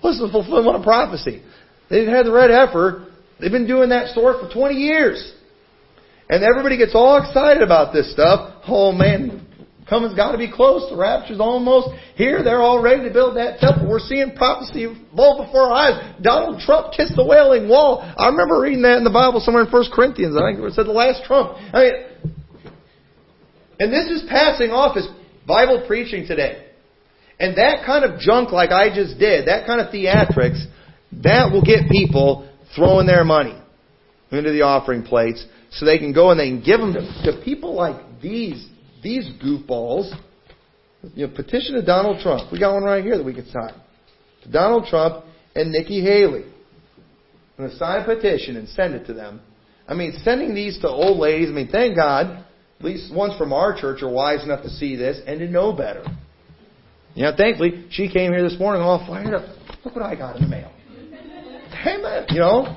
What's 0.01 0.21
the 0.21 0.29
fulfillment 0.31 0.77
of 0.77 0.83
prophecy? 0.83 1.43
They've 1.91 2.09
had 2.09 2.27
the 2.27 2.33
red 2.33 2.51
heifer. 2.51 3.09
They've 3.41 3.53
been 3.53 3.67
doing 3.67 3.91
that 3.91 4.09
story 4.09 4.37
for 4.41 4.53
20 4.53 4.75
years. 4.75 5.33
And 6.29 6.43
everybody 6.43 6.79
gets 6.79 6.95
all 6.95 7.23
excited 7.23 7.63
about 7.63 7.93
this 7.93 8.11
stuff. 8.13 8.54
Oh 8.67 8.93
man, 8.93 9.47
coming's 9.89 10.15
got 10.15 10.33
to 10.33 10.39
be 10.39 10.51
close. 10.51 10.89
The 10.91 10.97
rapture's 10.97 11.41
almost 11.41 11.89
here. 12.17 12.43
They're 12.43 12.63
all 12.63 12.83
ready 12.83 13.05
to 13.05 13.13
build 13.13 13.37
that 13.37 13.59
temple. 13.61 13.89
We're 13.89 13.99
seeing 14.01 14.35
prophecy 14.37 14.89
blow 15.13 15.45
before 15.45 15.69
our 15.69 15.75
eyes. 15.75 16.15
Donald 16.23 16.61
Trump 16.61 16.93
kissed 16.93 17.17
the 17.17 17.25
wailing 17.25 17.69
wall. 17.69 18.01
I 18.03 18.29
remember 18.29 18.61
reading 18.61 18.83
that 18.83 18.99
in 18.99 19.05
the 19.05 19.13
Bible 19.13 19.41
somewhere 19.41 19.65
in 19.65 19.71
1 19.71 19.85
Corinthians. 19.93 20.37
I 20.37 20.53
think 20.53 20.65
it 20.65 20.75
said 20.75 20.87
the 20.87 20.93
last 20.93 21.25
trump. 21.25 21.57
I 21.73 21.79
mean, 21.79 21.93
and 23.81 23.93
this 23.93 24.07
is 24.07 24.29
passing 24.29 24.71
off 24.71 24.97
as 24.97 25.09
Bible 25.47 25.85
preaching 25.87 26.27
today. 26.27 26.65
And 27.39 27.59
that 27.59 27.85
kind 27.85 28.05
of 28.05 28.21
junk 28.21 28.53
like 28.53 28.71
I 28.71 28.95
just 28.95 29.19
did, 29.19 29.49
that 29.49 29.67
kind 29.67 29.81
of 29.81 29.93
theatrics, 29.93 30.65
that 31.23 31.51
will 31.53 31.63
get 31.63 31.91
people 31.91 32.49
throwing 32.77 33.07
their 33.07 33.25
money 33.25 33.61
into 34.31 34.53
the 34.53 34.63
offering 34.63 35.03
plates 35.03 35.45
so 35.71 35.85
they 35.85 35.99
can 35.99 36.13
go 36.13 36.31
and 36.31 36.39
they 36.39 36.49
can 36.49 36.63
give 36.63 36.81
them 36.81 36.95
to, 36.95 37.01
to 37.33 37.43
people 37.45 37.75
like 37.75 37.97
these, 38.25 38.67
these 39.03 39.31
goofballs. 39.45 40.11
You 41.15 41.27
know, 41.27 41.35
petition 41.35 41.75
to 41.75 41.83
Donald 41.83 42.21
Trump. 42.23 42.51
We 42.51 42.59
got 42.59 42.73
one 42.73 42.83
right 42.83 43.05
here 43.05 43.19
that 43.19 43.25
we 43.25 43.35
could 43.35 43.47
sign. 43.49 43.75
To 44.45 44.51
Donald 44.51 44.87
Trump 44.87 45.25
and 45.55 45.71
Nikki 45.71 46.01
Haley. 46.03 46.47
And 47.59 47.71
sign 47.73 48.01
a 48.01 48.05
petition 48.05 48.57
and 48.57 48.67
send 48.71 48.95
it 48.95 49.07
to 49.07 49.15
them. 49.15 49.41
I 49.87 49.95
mean, 49.95 50.15
sending 50.25 50.55
these 50.55 50.79
to 50.81 50.89
old 50.89 51.19
ladies, 51.19 51.51
I 51.51 51.53
mean, 51.53 51.69
thank 51.71 51.95
God, 51.95 52.45
at 52.79 52.85
least 52.85 53.15
ones 53.15 53.37
from 53.37 53.53
our 53.53 53.79
church 53.79 54.03
are 54.03 54.11
wise 54.11 54.43
enough 54.43 54.63
to 54.63 54.71
see 54.71 54.97
this 54.97 55.21
and 55.27 55.39
to 55.41 55.47
know 55.47 55.73
better. 55.73 56.03
You 57.15 57.25
know, 57.25 57.33
thankfully, 57.37 57.87
she 57.91 58.09
came 58.09 58.33
here 58.33 58.43
this 58.43 58.59
morning 58.59 58.83
all 58.83 59.07
fired 59.07 59.35
up. 59.35 59.45
Look 59.85 59.95
what 59.95 60.05
I 60.05 60.17
got 60.17 60.37
in 60.37 60.43
the 60.43 60.49
mail. 60.49 60.73
Amen. 61.87 62.27
You 62.31 62.41
know, 62.41 62.77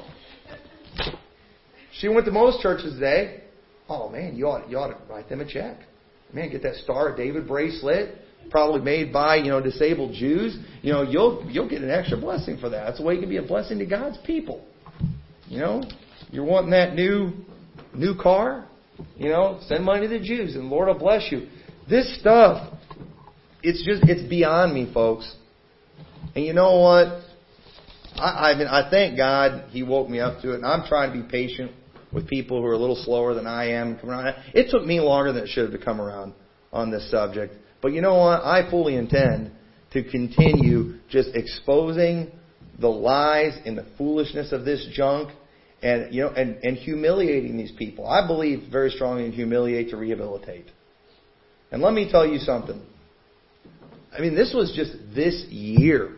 she 1.94 2.10
went 2.10 2.26
to 2.26 2.32
most 2.32 2.62
churches 2.62 2.94
today. 2.96 3.46
Oh 3.90 4.10
man, 4.10 4.36
you 4.36 4.48
ought 4.48 4.70
you 4.70 4.78
ought 4.78 4.90
to 4.90 4.98
write 5.10 5.30
them 5.30 5.42
a 5.42 5.46
check. 5.46 5.80
Man, 6.34 6.50
get 6.52 6.64
that 6.64 6.76
Star 6.76 7.10
of 7.10 7.18
David 7.18 7.48
bracelet, 7.48 8.16
probably 8.50 8.82
made 8.82 9.14
by 9.14 9.38
you 9.38 9.50
know 9.50 9.62
disabled 9.62 10.14
Jews. 10.14 10.58
You 10.82 10.94
know 10.94 11.04
you'll 11.04 11.48
you'll 11.50 11.70
get 11.70 11.82
an 11.82 11.90
extra 11.90 12.18
blessing 12.18 12.58
for 12.58 12.70
that. 12.70 12.86
That's 12.86 12.98
the 12.98 13.06
way 13.06 13.16
you 13.16 13.22
can 13.22 13.30
be 13.30 13.38
a 13.38 13.44
blessing 13.44 13.80
to 13.80 13.86
God's 13.86 14.18
people. 14.26 14.66
You 15.48 15.60
know, 15.60 15.84
you're 16.30 16.46
wanting 16.46 16.72
that 16.72 16.96
new 16.96 17.32
new 17.94 18.16
car. 18.16 18.68
You 19.16 19.30
know, 19.30 19.60
send 19.68 19.86
money 19.86 20.08
to 20.08 20.20
the 20.20 20.24
Jews, 20.24 20.56
and 20.56 20.70
Lord 20.70 20.88
will 20.88 20.98
bless 20.98 21.32
you. 21.32 21.48
This 21.90 22.20
stuff, 22.20 22.74
it's 23.64 23.86
just 23.86 24.04
it's 24.10 24.28
beyond 24.28 24.74
me, 24.74 24.92
folks. 24.94 25.34
And 26.36 26.44
you 26.44 26.54
know 26.54 26.80
what? 26.80 27.22
I, 28.16 28.52
I 28.52 28.58
mean, 28.58 28.68
I 28.68 28.90
thank 28.90 29.16
God 29.16 29.70
He 29.70 29.84
woke 29.84 30.10
me 30.10 30.20
up 30.20 30.42
to 30.42 30.52
it, 30.52 30.56
and 30.56 30.66
I'm 30.66 30.86
trying 30.88 31.14
to 31.14 31.24
be 31.24 31.30
patient 31.30 31.72
with 32.18 32.28
people 32.28 32.60
who 32.60 32.66
are 32.66 32.74
a 32.74 32.78
little 32.78 32.96
slower 32.96 33.36
than 33.36 33.46
I 33.46 33.74
am. 33.74 34.00
It 34.54 34.72
took 34.72 34.84
me 34.84 35.00
longer 35.00 35.32
than 35.32 35.44
it 35.44 35.50
should 35.50 35.70
have 35.70 35.80
to 35.80 35.86
come 35.86 36.02
around 36.02 36.34
on 36.74 36.90
this 36.90 37.10
subject. 37.12 37.54
But 37.80 37.94
you 37.94 38.02
know 38.02 38.16
what? 38.16 38.44
I 38.44 38.68
fully 38.72 38.96
intend 38.96 39.52
to 39.94 40.04
continue 40.04 40.96
just 41.10 41.30
exposing 41.36 42.32
the 42.80 42.88
lies 42.88 43.56
and 43.66 43.78
the 43.78 43.86
foolishness 44.00 44.52
of 44.52 44.66
this 44.66 44.88
junk 44.94 45.30
and 45.84 46.12
you 46.14 46.24
know 46.24 46.30
and, 46.30 46.58
and 46.64 46.76
humiliating 46.76 47.56
these 47.56 47.72
people. 47.78 48.08
I 48.08 48.26
believe 48.26 48.64
very 48.72 48.90
strongly 48.90 49.26
in 49.26 49.32
humiliate 49.32 49.92
to 49.92 49.98
rehabilitate. 49.98 50.66
And 51.72 51.84
let 51.84 51.94
me 51.94 52.10
tell 52.10 52.26
you 52.26 52.40
something. 52.40 52.82
I 54.12 54.22
mean, 54.22 54.34
this 54.34 54.54
was 54.56 54.74
just 54.76 54.92
this 55.14 55.46
year, 55.50 56.16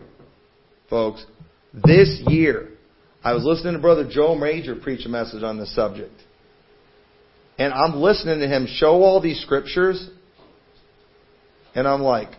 folks. 0.89 1.25
This 1.73 2.21
year. 2.27 2.69
I 3.23 3.33
was 3.33 3.43
listening 3.43 3.73
to 3.73 3.79
Brother 3.79 4.07
Joe 4.09 4.35
Major 4.35 4.75
preach 4.75 5.05
a 5.05 5.09
message 5.09 5.43
on 5.43 5.59
this 5.59 5.73
subject. 5.75 6.13
And 7.57 7.73
I'm 7.73 7.95
listening 7.95 8.39
to 8.39 8.47
him 8.47 8.65
show 8.67 9.03
all 9.03 9.19
these 9.19 9.41
scriptures. 9.41 10.09
And 11.75 11.85
I'm 11.85 12.01
like, 12.01 12.29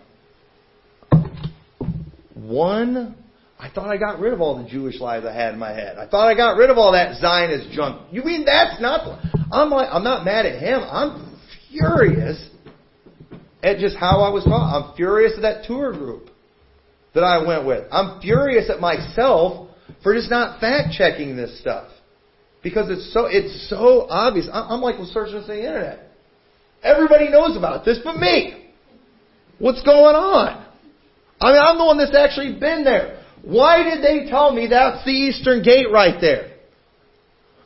one, 2.34 3.14
I 3.58 3.68
thought 3.68 3.90
I 3.90 3.98
got 3.98 4.20
rid 4.20 4.32
of 4.32 4.40
all 4.40 4.62
the 4.62 4.68
Jewish 4.68 4.98
lies 4.98 5.24
I 5.26 5.34
had 5.34 5.52
in 5.52 5.58
my 5.60 5.72
head. 5.72 5.98
I 5.98 6.08
thought 6.08 6.26
I 6.28 6.34
got 6.34 6.56
rid 6.56 6.70
of 6.70 6.78
all 6.78 6.92
that 6.92 7.20
Zionist 7.20 7.70
junk. 7.72 8.10
You 8.10 8.24
mean 8.24 8.46
that's 8.46 8.80
not, 8.80 9.04
the, 9.04 9.46
I'm 9.52 9.68
like, 9.68 9.88
I'm 9.92 10.02
not 10.02 10.24
mad 10.24 10.46
at 10.46 10.58
him. 10.62 10.80
I'm 10.82 11.38
furious 11.70 12.48
at 13.62 13.76
just 13.78 13.96
how 13.96 14.22
I 14.22 14.30
was 14.30 14.44
taught. 14.44 14.74
I'm 14.74 14.96
furious 14.96 15.34
at 15.36 15.42
that 15.42 15.66
tour 15.66 15.92
group 15.92 16.30
that 17.14 17.22
I 17.22 17.46
went 17.46 17.66
with. 17.66 17.86
I'm 17.92 18.22
furious 18.22 18.70
at 18.70 18.80
myself 18.80 19.68
for 20.02 20.14
just 20.14 20.30
not 20.30 20.60
fact 20.60 20.92
checking 20.92 21.36
this 21.36 21.60
stuff. 21.60 21.90
Because 22.62 22.90
it's 22.90 23.12
so, 23.12 23.26
it's 23.26 23.68
so 23.70 24.06
obvious. 24.08 24.48
I'm 24.52 24.80
like, 24.80 24.96
searching 25.12 25.36
on 25.36 25.46
the 25.46 25.58
internet. 25.58 26.10
Everybody 26.82 27.30
knows 27.30 27.56
about 27.56 27.84
this 27.84 27.98
but 28.02 28.16
me. 28.16 28.70
What's 29.58 29.82
going 29.82 30.16
on? 30.16 30.66
I 31.40 31.52
mean, 31.52 31.60
I'm 31.62 31.78
the 31.78 31.84
one 31.84 31.98
that's 31.98 32.14
actually 32.14 32.58
been 32.58 32.84
there. 32.84 33.22
Why 33.42 33.82
did 33.82 34.04
they 34.04 34.28
tell 34.28 34.52
me 34.52 34.68
that's 34.68 35.04
the 35.04 35.10
eastern 35.10 35.62
gate 35.62 35.86
right 35.90 36.20
there? 36.20 36.49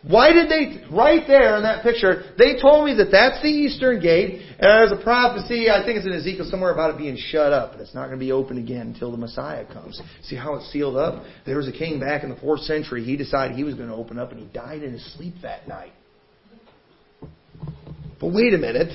Why 0.07 0.35
did 0.35 0.51
they, 0.51 0.85
right 0.95 1.23
there 1.27 1.57
in 1.57 1.63
that 1.63 1.83
picture, 1.83 2.25
they 2.37 2.61
told 2.61 2.85
me 2.85 2.95
that 2.97 3.09
that's 3.11 3.41
the 3.41 3.49
eastern 3.49 4.03
gate, 4.03 4.43
and 4.59 4.61
there's 4.61 4.93
a 4.93 5.03
prophecy, 5.03 5.71
I 5.71 5.83
think 5.83 5.97
it's 5.97 6.05
in 6.05 6.13
Ezekiel 6.13 6.47
somewhere 6.51 6.73
about 6.73 6.91
it 6.95 6.99
being 6.99 7.17
shut 7.17 7.55
up, 7.55 7.73
and 7.73 7.81
it's 7.81 7.95
not 7.95 8.07
going 8.07 8.19
to 8.19 8.25
be 8.25 8.31
open 8.31 8.59
again 8.59 8.89
until 8.89 9.11
the 9.11 9.17
Messiah 9.17 9.65
comes. 9.65 9.99
See 10.25 10.37
how 10.37 10.57
it's 10.57 10.71
sealed 10.71 10.97
up? 10.97 11.25
There 11.47 11.57
was 11.57 11.69
a 11.69 11.73
king 11.73 12.01
back 12.01 12.23
in 12.23 12.29
the 12.29 12.37
4th 12.37 12.67
century, 12.67 13.03
he 13.03 13.17
decided 13.17 13.57
he 13.57 13.65
was 13.65 13.77
going 13.77 13.89
to 13.89 13.95
open 13.95 14.19
up, 14.19 14.31
and 14.31 14.41
he 14.41 14.47
died 14.53 14.83
in 14.83 14.93
his 14.93 15.15
sleep 15.15 15.37
that 15.41 15.67
night. 15.67 15.93
But 18.21 18.35
wait 18.35 18.53
a 18.53 18.59
minute. 18.59 18.93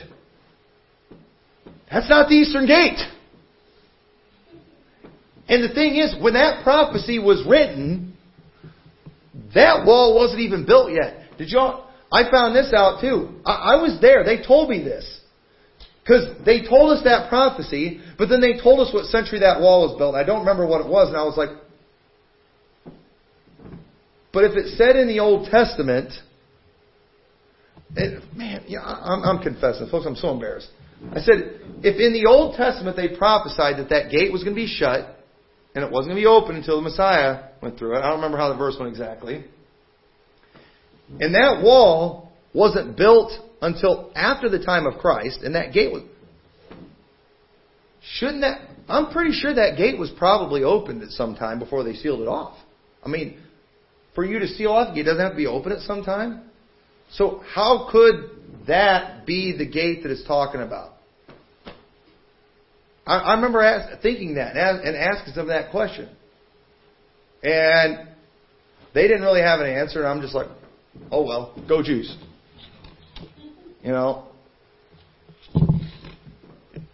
That's 1.91 2.07
not 2.07 2.29
the 2.29 2.35
eastern 2.35 2.67
gate. 2.67 2.99
And 5.47 5.63
the 5.63 5.73
thing 5.73 5.95
is, 5.95 6.15
when 6.21 6.33
that 6.33 6.63
prophecy 6.63 7.17
was 7.17 7.43
written, 7.49 8.08
that 9.55 9.85
wall 9.85 10.15
wasn't 10.15 10.41
even 10.41 10.65
built 10.65 10.91
yet. 10.91 11.37
Did 11.37 11.49
y'all? 11.49 11.87
I 12.11 12.29
found 12.29 12.55
this 12.55 12.73
out 12.73 13.01
too. 13.01 13.39
I, 13.45 13.73
I 13.73 13.81
was 13.81 13.99
there. 14.01 14.23
They 14.23 14.45
told 14.45 14.69
me 14.69 14.83
this. 14.83 15.19
Because 16.03 16.43
they 16.43 16.67
told 16.67 16.97
us 16.97 17.03
that 17.03 17.29
prophecy, 17.29 18.01
but 18.17 18.29
then 18.29 18.41
they 18.41 18.59
told 18.59 18.79
us 18.79 18.91
what 18.91 19.05
century 19.05 19.39
that 19.41 19.61
wall 19.61 19.87
was 19.87 19.97
built. 19.97 20.15
I 20.15 20.23
don't 20.23 20.39
remember 20.39 20.65
what 20.65 20.81
it 20.81 20.87
was, 20.87 21.09
and 21.09 21.17
I 21.17 21.23
was 21.23 21.37
like, 21.37 21.49
but 24.33 24.43
if 24.43 24.57
it 24.57 24.75
said 24.75 24.95
in 24.95 25.07
the 25.07 25.19
Old 25.19 25.49
Testament, 25.51 26.11
it, 27.95 28.23
man, 28.35 28.63
yeah, 28.67 28.81
I'm, 28.81 29.23
I'm 29.23 29.43
confessing, 29.43 29.87
folks, 29.89 30.05
I'm 30.07 30.15
so 30.15 30.31
embarrassed. 30.31 30.69
I 31.11 31.19
said, 31.19 31.61
if 31.83 31.99
in 31.99 32.13
the 32.13 32.27
Old 32.27 32.55
Testament 32.55 32.95
they 32.97 33.15
prophesied 33.15 33.77
that 33.77 33.89
that 33.89 34.11
gate 34.11 34.31
was 34.31 34.43
going 34.43 34.55
to 34.55 34.61
be 34.61 34.67
shut, 34.67 35.18
and 35.79 35.87
it 35.87 35.93
wasn't 35.93 36.11
going 36.11 36.21
to 36.21 36.27
be 36.27 36.27
open 36.27 36.57
until 36.57 36.75
the 36.75 36.81
Messiah 36.81 37.45
went 37.61 37.79
through 37.79 37.95
it. 37.95 37.99
I 37.99 38.09
don't 38.09 38.17
remember 38.17 38.37
how 38.37 38.49
the 38.49 38.57
verse 38.57 38.75
went 38.77 38.91
exactly. 38.91 39.45
And 41.19 41.33
that 41.33 41.61
wall 41.63 42.31
wasn't 42.53 42.97
built 42.97 43.31
until 43.61 44.11
after 44.13 44.49
the 44.49 44.59
time 44.59 44.85
of 44.85 44.99
Christ, 44.99 45.39
and 45.41 45.55
that 45.55 45.71
gate 45.71 45.91
was. 45.91 46.03
Shouldn't 48.15 48.41
that. 48.41 48.59
I'm 48.89 49.11
pretty 49.11 49.31
sure 49.31 49.53
that 49.53 49.77
gate 49.77 49.97
was 49.97 50.11
probably 50.17 50.63
opened 50.63 51.01
at 51.01 51.09
some 51.11 51.35
time 51.35 51.59
before 51.59 51.83
they 51.83 51.93
sealed 51.93 52.21
it 52.21 52.27
off. 52.27 52.57
I 53.03 53.07
mean, 53.07 53.39
for 54.15 54.25
you 54.25 54.39
to 54.39 54.47
seal 54.47 54.71
off 54.71 54.89
the 54.89 54.95
gate, 54.95 55.05
doesn't 55.05 55.21
have 55.21 55.31
to 55.31 55.37
be 55.37 55.47
open 55.47 55.71
at 55.71 55.79
some 55.81 56.03
time. 56.03 56.43
So, 57.11 57.41
how 57.53 57.87
could 57.91 58.29
that 58.67 59.25
be 59.25 59.55
the 59.57 59.65
gate 59.65 60.03
that 60.03 60.11
it's 60.11 60.25
talking 60.27 60.61
about? 60.61 60.93
I, 63.05 63.17
I 63.17 63.35
remember 63.35 63.61
ask, 63.61 64.01
thinking 64.01 64.35
that 64.35 64.55
and, 64.55 64.81
and 64.81 64.95
asking 64.95 65.35
them 65.35 65.47
that 65.47 65.71
question. 65.71 66.09
And 67.41 68.07
they 68.93 69.03
didn't 69.03 69.21
really 69.21 69.41
have 69.41 69.59
an 69.59 69.67
answer, 69.67 69.99
and 69.99 70.07
I'm 70.07 70.21
just 70.21 70.35
like, 70.35 70.47
oh 71.11 71.25
well, 71.25 71.53
go 71.67 71.81
Jews. 71.81 72.15
You 73.83 73.91
know? 73.91 74.25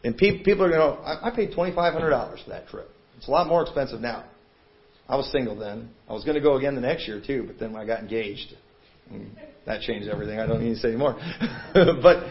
And 0.03 0.15
pe- 0.15 0.43
people 0.43 0.65
are 0.65 0.69
going 0.69 0.97
to, 0.97 1.01
I, 1.01 1.31
I 1.31 1.35
paid 1.35 1.51
$2,500 1.51 2.43
for 2.43 2.49
that 2.49 2.67
trip. 2.67 2.89
It's 3.17 3.27
a 3.27 3.31
lot 3.31 3.47
more 3.47 3.63
expensive 3.63 3.99
now. 3.99 4.25
I 5.09 5.15
was 5.15 5.31
single 5.31 5.55
then. 5.55 5.89
I 6.07 6.13
was 6.13 6.23
going 6.23 6.35
to 6.35 6.41
go 6.41 6.57
again 6.57 6.75
the 6.75 6.81
next 6.81 7.07
year 7.07 7.21
too, 7.25 7.43
but 7.47 7.59
then 7.59 7.75
I 7.75 7.85
got 7.85 8.01
engaged. 8.01 8.53
Mm, 9.11 9.29
that 9.65 9.81
changed 9.81 10.07
everything. 10.07 10.39
I 10.39 10.45
don't 10.45 10.63
need 10.63 10.75
to 10.75 10.79
say 10.79 10.89
anymore. 10.89 11.17
but 11.73 12.27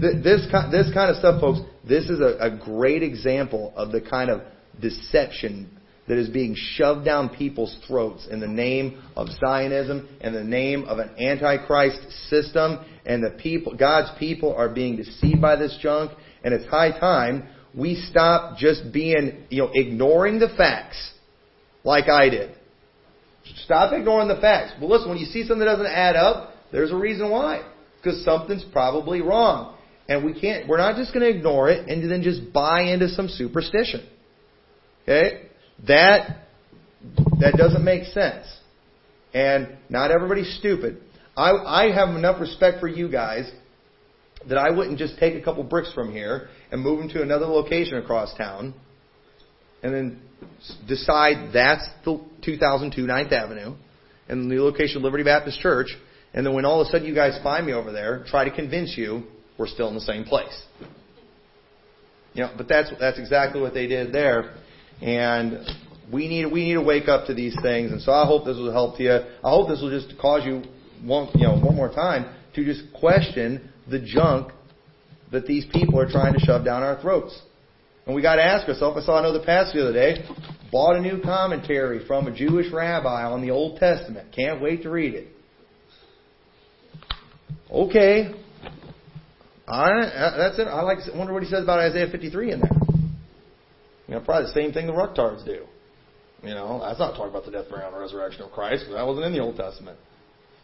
this 0.00 0.46
kind, 0.50 0.72
this 0.72 0.92
kind 0.92 1.10
of 1.10 1.16
stuff, 1.16 1.40
folks, 1.40 1.60
this 1.86 2.08
is 2.08 2.20
a, 2.20 2.36
a 2.40 2.58
great 2.58 3.02
example 3.02 3.72
of 3.76 3.92
the 3.92 4.00
kind 4.00 4.30
of 4.30 4.42
deception 4.80 5.70
that 6.08 6.18
is 6.18 6.28
being 6.28 6.54
shoved 6.56 7.04
down 7.04 7.28
people's 7.28 7.76
throats 7.86 8.28
in 8.30 8.38
the 8.38 8.46
name 8.46 9.02
of 9.16 9.28
Zionism 9.28 10.08
and 10.20 10.34
the 10.34 10.44
name 10.44 10.84
of 10.84 10.98
an 10.98 11.10
antichrist 11.18 11.98
system, 12.28 12.84
and 13.04 13.22
the 13.22 13.30
people, 13.30 13.76
God's 13.76 14.16
people, 14.18 14.54
are 14.54 14.68
being 14.68 14.96
deceived 14.96 15.40
by 15.40 15.56
this 15.56 15.76
junk. 15.80 16.12
And 16.44 16.54
it's 16.54 16.66
high 16.66 16.96
time 16.98 17.48
we 17.74 17.96
stop 17.96 18.56
just 18.56 18.92
being, 18.92 19.44
you 19.50 19.62
know, 19.62 19.70
ignoring 19.74 20.38
the 20.38 20.48
facts 20.56 21.12
like 21.82 22.08
I 22.08 22.28
did. 22.28 22.56
Stop 23.64 23.92
ignoring 23.92 24.28
the 24.28 24.40
facts. 24.40 24.74
Well, 24.80 24.90
listen, 24.90 25.08
when 25.08 25.18
you 25.18 25.26
see 25.26 25.42
something 25.42 25.60
that 25.60 25.66
doesn't 25.66 25.86
add 25.86 26.16
up, 26.16 26.52
there's 26.72 26.90
a 26.90 26.96
reason 26.96 27.30
why 27.30 27.68
because 28.06 28.24
something's 28.24 28.64
probably 28.72 29.20
wrong. 29.20 29.76
And 30.08 30.24
we 30.24 30.38
can't, 30.38 30.68
we're 30.68 30.78
not 30.78 30.94
just 30.94 31.12
going 31.12 31.30
to 31.30 31.36
ignore 31.36 31.68
it 31.68 31.88
and 31.88 32.08
then 32.08 32.22
just 32.22 32.52
buy 32.52 32.82
into 32.82 33.08
some 33.08 33.28
superstition. 33.28 34.08
Okay? 35.02 35.48
That, 35.88 36.46
that 37.40 37.54
doesn't 37.56 37.84
make 37.84 38.04
sense. 38.04 38.46
And 39.34 39.76
not 39.88 40.12
everybody's 40.12 40.56
stupid. 40.58 41.02
I, 41.36 41.50
I 41.50 41.92
have 41.92 42.14
enough 42.14 42.40
respect 42.40 42.78
for 42.78 42.86
you 42.86 43.10
guys 43.10 43.50
that 44.48 44.56
I 44.56 44.70
wouldn't 44.70 44.98
just 44.98 45.18
take 45.18 45.34
a 45.34 45.44
couple 45.44 45.64
bricks 45.64 45.92
from 45.92 46.12
here 46.12 46.48
and 46.70 46.80
move 46.80 47.00
them 47.00 47.08
to 47.10 47.22
another 47.22 47.46
location 47.46 47.98
across 47.98 48.32
town 48.36 48.74
and 49.82 49.92
then 49.92 50.20
decide 50.86 51.52
that's 51.52 51.86
the 52.04 52.24
2002 52.44 53.02
Ninth 53.02 53.32
Avenue 53.32 53.74
and 54.28 54.50
the 54.50 54.62
location 54.62 54.98
of 54.98 55.02
Liberty 55.02 55.24
Baptist 55.24 55.58
Church 55.58 55.88
and 56.36 56.44
then 56.44 56.54
when 56.54 56.66
all 56.66 56.82
of 56.82 56.86
a 56.86 56.90
sudden 56.90 57.06
you 57.06 57.14
guys 57.14 57.38
find 57.42 57.66
me 57.66 57.72
over 57.72 57.90
there, 57.90 58.22
try 58.28 58.44
to 58.44 58.54
convince 58.54 58.96
you 58.96 59.24
we're 59.58 59.66
still 59.66 59.88
in 59.88 59.94
the 59.94 60.02
same 60.02 60.24
place. 60.24 60.62
You 62.34 62.42
know, 62.42 62.54
but 62.56 62.68
that's 62.68 62.92
that's 63.00 63.18
exactly 63.18 63.60
what 63.62 63.72
they 63.72 63.86
did 63.86 64.12
there. 64.12 64.54
And 65.00 65.66
we 66.12 66.28
need 66.28 66.52
we 66.52 66.64
need 66.64 66.74
to 66.74 66.82
wake 66.82 67.08
up 67.08 67.26
to 67.28 67.34
these 67.34 67.56
things. 67.62 67.90
And 67.90 68.02
so 68.02 68.12
I 68.12 68.26
hope 68.26 68.44
this 68.44 68.58
will 68.58 68.70
help 68.70 69.00
you. 69.00 69.10
I 69.10 69.50
hope 69.50 69.68
this 69.68 69.80
will 69.80 69.90
just 69.90 70.18
cause 70.20 70.44
you 70.44 70.62
one 71.02 71.30
you 71.34 71.46
know 71.46 71.58
one 71.58 71.74
more 71.74 71.88
time 71.88 72.34
to 72.54 72.64
just 72.64 72.82
question 72.92 73.72
the 73.88 73.98
junk 73.98 74.52
that 75.32 75.46
these 75.46 75.64
people 75.72 75.98
are 75.98 76.08
trying 76.08 76.34
to 76.34 76.40
shove 76.40 76.66
down 76.66 76.82
our 76.82 77.00
throats. 77.00 77.40
And 78.04 78.14
we 78.14 78.20
got 78.20 78.36
to 78.36 78.44
ask 78.44 78.68
ourselves. 78.68 79.02
I 79.02 79.06
saw 79.06 79.18
another 79.18 79.42
pastor 79.44 79.80
the 79.80 79.88
other 79.88 79.92
day 79.94 80.28
bought 80.70 80.96
a 80.96 81.00
new 81.00 81.22
commentary 81.22 82.06
from 82.06 82.26
a 82.26 82.36
Jewish 82.36 82.70
rabbi 82.70 83.24
on 83.24 83.40
the 83.40 83.50
Old 83.50 83.80
Testament. 83.80 84.32
Can't 84.34 84.60
wait 84.60 84.82
to 84.82 84.90
read 84.90 85.14
it. 85.14 85.28
Okay. 87.70 88.34
I, 89.68 89.90
that's 90.36 90.58
it. 90.58 90.68
I 90.68 90.82
like. 90.82 90.98
wonder 91.14 91.32
what 91.32 91.42
he 91.42 91.48
says 91.48 91.64
about 91.64 91.80
Isaiah 91.80 92.06
53 92.10 92.52
in 92.52 92.60
there. 92.60 92.70
You 94.06 94.14
know, 94.14 94.20
probably 94.20 94.46
the 94.46 94.52
same 94.52 94.72
thing 94.72 94.86
the 94.86 94.92
Rucktards 94.92 95.44
do. 95.44 95.64
You 96.42 96.54
know, 96.54 96.80
that's 96.80 96.98
not 96.98 97.12
talking 97.12 97.30
about 97.30 97.44
the 97.44 97.50
death, 97.50 97.68
burial, 97.68 97.88
and 97.88 97.98
resurrection 97.98 98.42
of 98.42 98.52
Christ 98.52 98.84
because 98.84 98.94
that 98.94 99.06
wasn't 99.06 99.26
in 99.26 99.32
the 99.32 99.40
Old 99.40 99.56
Testament. 99.56 99.98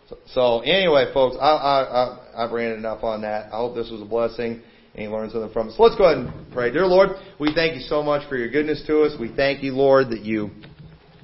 So, 0.09 0.18
so 0.26 0.61
anyway, 0.61 1.11
folks, 1.12 1.36
I, 1.40 1.46
I, 1.46 1.82
I, 1.82 2.44
I've 2.44 2.53
ran 2.53 2.72
enough 2.72 3.03
on 3.03 3.22
that. 3.22 3.53
I 3.53 3.57
hope 3.57 3.74
this 3.74 3.90
was 3.90 4.00
a 4.00 4.05
blessing 4.05 4.62
and 4.94 5.03
you 5.03 5.11
learned 5.11 5.32
something 5.32 5.53
from 5.53 5.68
it. 5.68 5.72
So 5.76 5.82
let's 5.82 5.96
go 5.96 6.05
ahead 6.05 6.18
and 6.18 6.53
pray. 6.53 6.70
Dear 6.70 6.86
Lord, 6.86 7.11
we 7.40 7.53
thank 7.55 7.74
you 7.74 7.80
so 7.80 8.03
much 8.03 8.28
for 8.28 8.36
your 8.36 8.50
goodness 8.50 8.84
to 8.86 9.03
us. 9.03 9.18
We 9.18 9.34
thank 9.34 9.62
you, 9.62 9.72
Lord, 9.72 10.11
that 10.11 10.20
you 10.20 10.50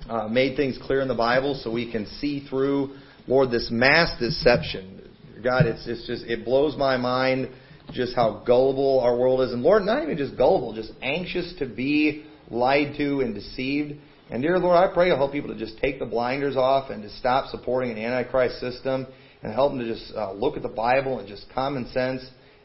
uh, 0.09 0.27
made 0.27 0.57
things 0.57 0.79
clear 0.83 1.01
in 1.01 1.09
the 1.09 1.15
Bible 1.15 1.61
so 1.63 1.71
we 1.71 1.93
can 1.93 2.07
see 2.07 2.47
through, 2.49 2.97
Lord, 3.27 3.51
this 3.51 3.69
mass 3.71 4.19
deception 4.19 4.98
God, 5.43 5.67
it's, 5.67 5.87
it's 5.87 6.07
just, 6.07 6.25
it 6.25 6.45
blows 6.45 6.77
my 6.77 6.97
mind 6.97 7.51
just 7.93 8.15
how 8.15 8.43
gullible 8.47 9.01
our 9.01 9.17
world 9.17 9.41
is. 9.41 9.53
And 9.53 9.63
Lord, 9.63 9.83
not 9.85 10.03
even 10.03 10.17
just 10.17 10.37
gullible, 10.37 10.75
just 10.75 10.93
anxious 11.03 11.55
to 11.59 11.67
be 11.67 12.25
lied 12.51 12.97
to 12.99 13.21
and 13.21 13.35
deceived. 13.35 13.99
And 14.31 14.43
dear 14.43 14.59
Lord, 14.59 14.77
I 14.77 14.93
pray 14.93 15.07
you'll 15.09 15.17
help 15.17 15.33
people 15.33 15.53
to 15.53 15.59
just 15.59 15.79
take 15.79 15.99
the 15.99 16.07
blinders 16.07 16.57
off 16.57 16.91
and 16.91 17.03
to 17.03 17.11
stop 17.11 17.51
supporting 17.51 17.93
an 17.93 17.99
antichrist 17.99 18.61
system 18.61 19.07
and 19.43 19.53
help 19.53 19.73
them 19.73 19.81
to 19.81 19.87
just 19.87 20.13
uh, 20.15 20.33
look 20.33 20.57
at 20.57 20.63
the 20.63 20.69
Bible 20.69 21.19
and 21.19 21.29
just 21.29 21.47
common 21.55 21.89
sense 21.93 22.23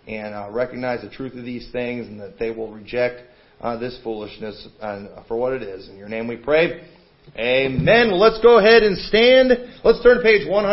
and 0.07 0.34
uh, 0.34 0.49
recognize 0.51 1.01
the 1.01 1.09
truth 1.09 1.36
of 1.36 1.45
these 1.45 1.71
things 1.71 2.07
and 2.07 2.19
that 2.19 2.38
they 2.38 2.51
will 2.51 2.71
reject 2.71 3.21
uh, 3.61 3.78
this 3.78 3.97
foolishness 4.03 4.67
for 5.28 5.38
what 5.38 5.53
it 5.53 5.63
is. 5.63 5.88
In 5.88 5.97
your 5.97 6.09
name 6.09 6.28
we 6.28 6.36
pray. 6.36 6.86
Amen. 7.38 8.09
Well, 8.09 8.19
let's 8.19 8.41
go 8.43 8.59
ahead 8.59 8.84
and 8.84 8.97
stand. 8.97 9.51
Let's 9.84 10.03
turn 10.03 10.17
to 10.17 10.24
page 10.24 10.45
100. 10.47 10.69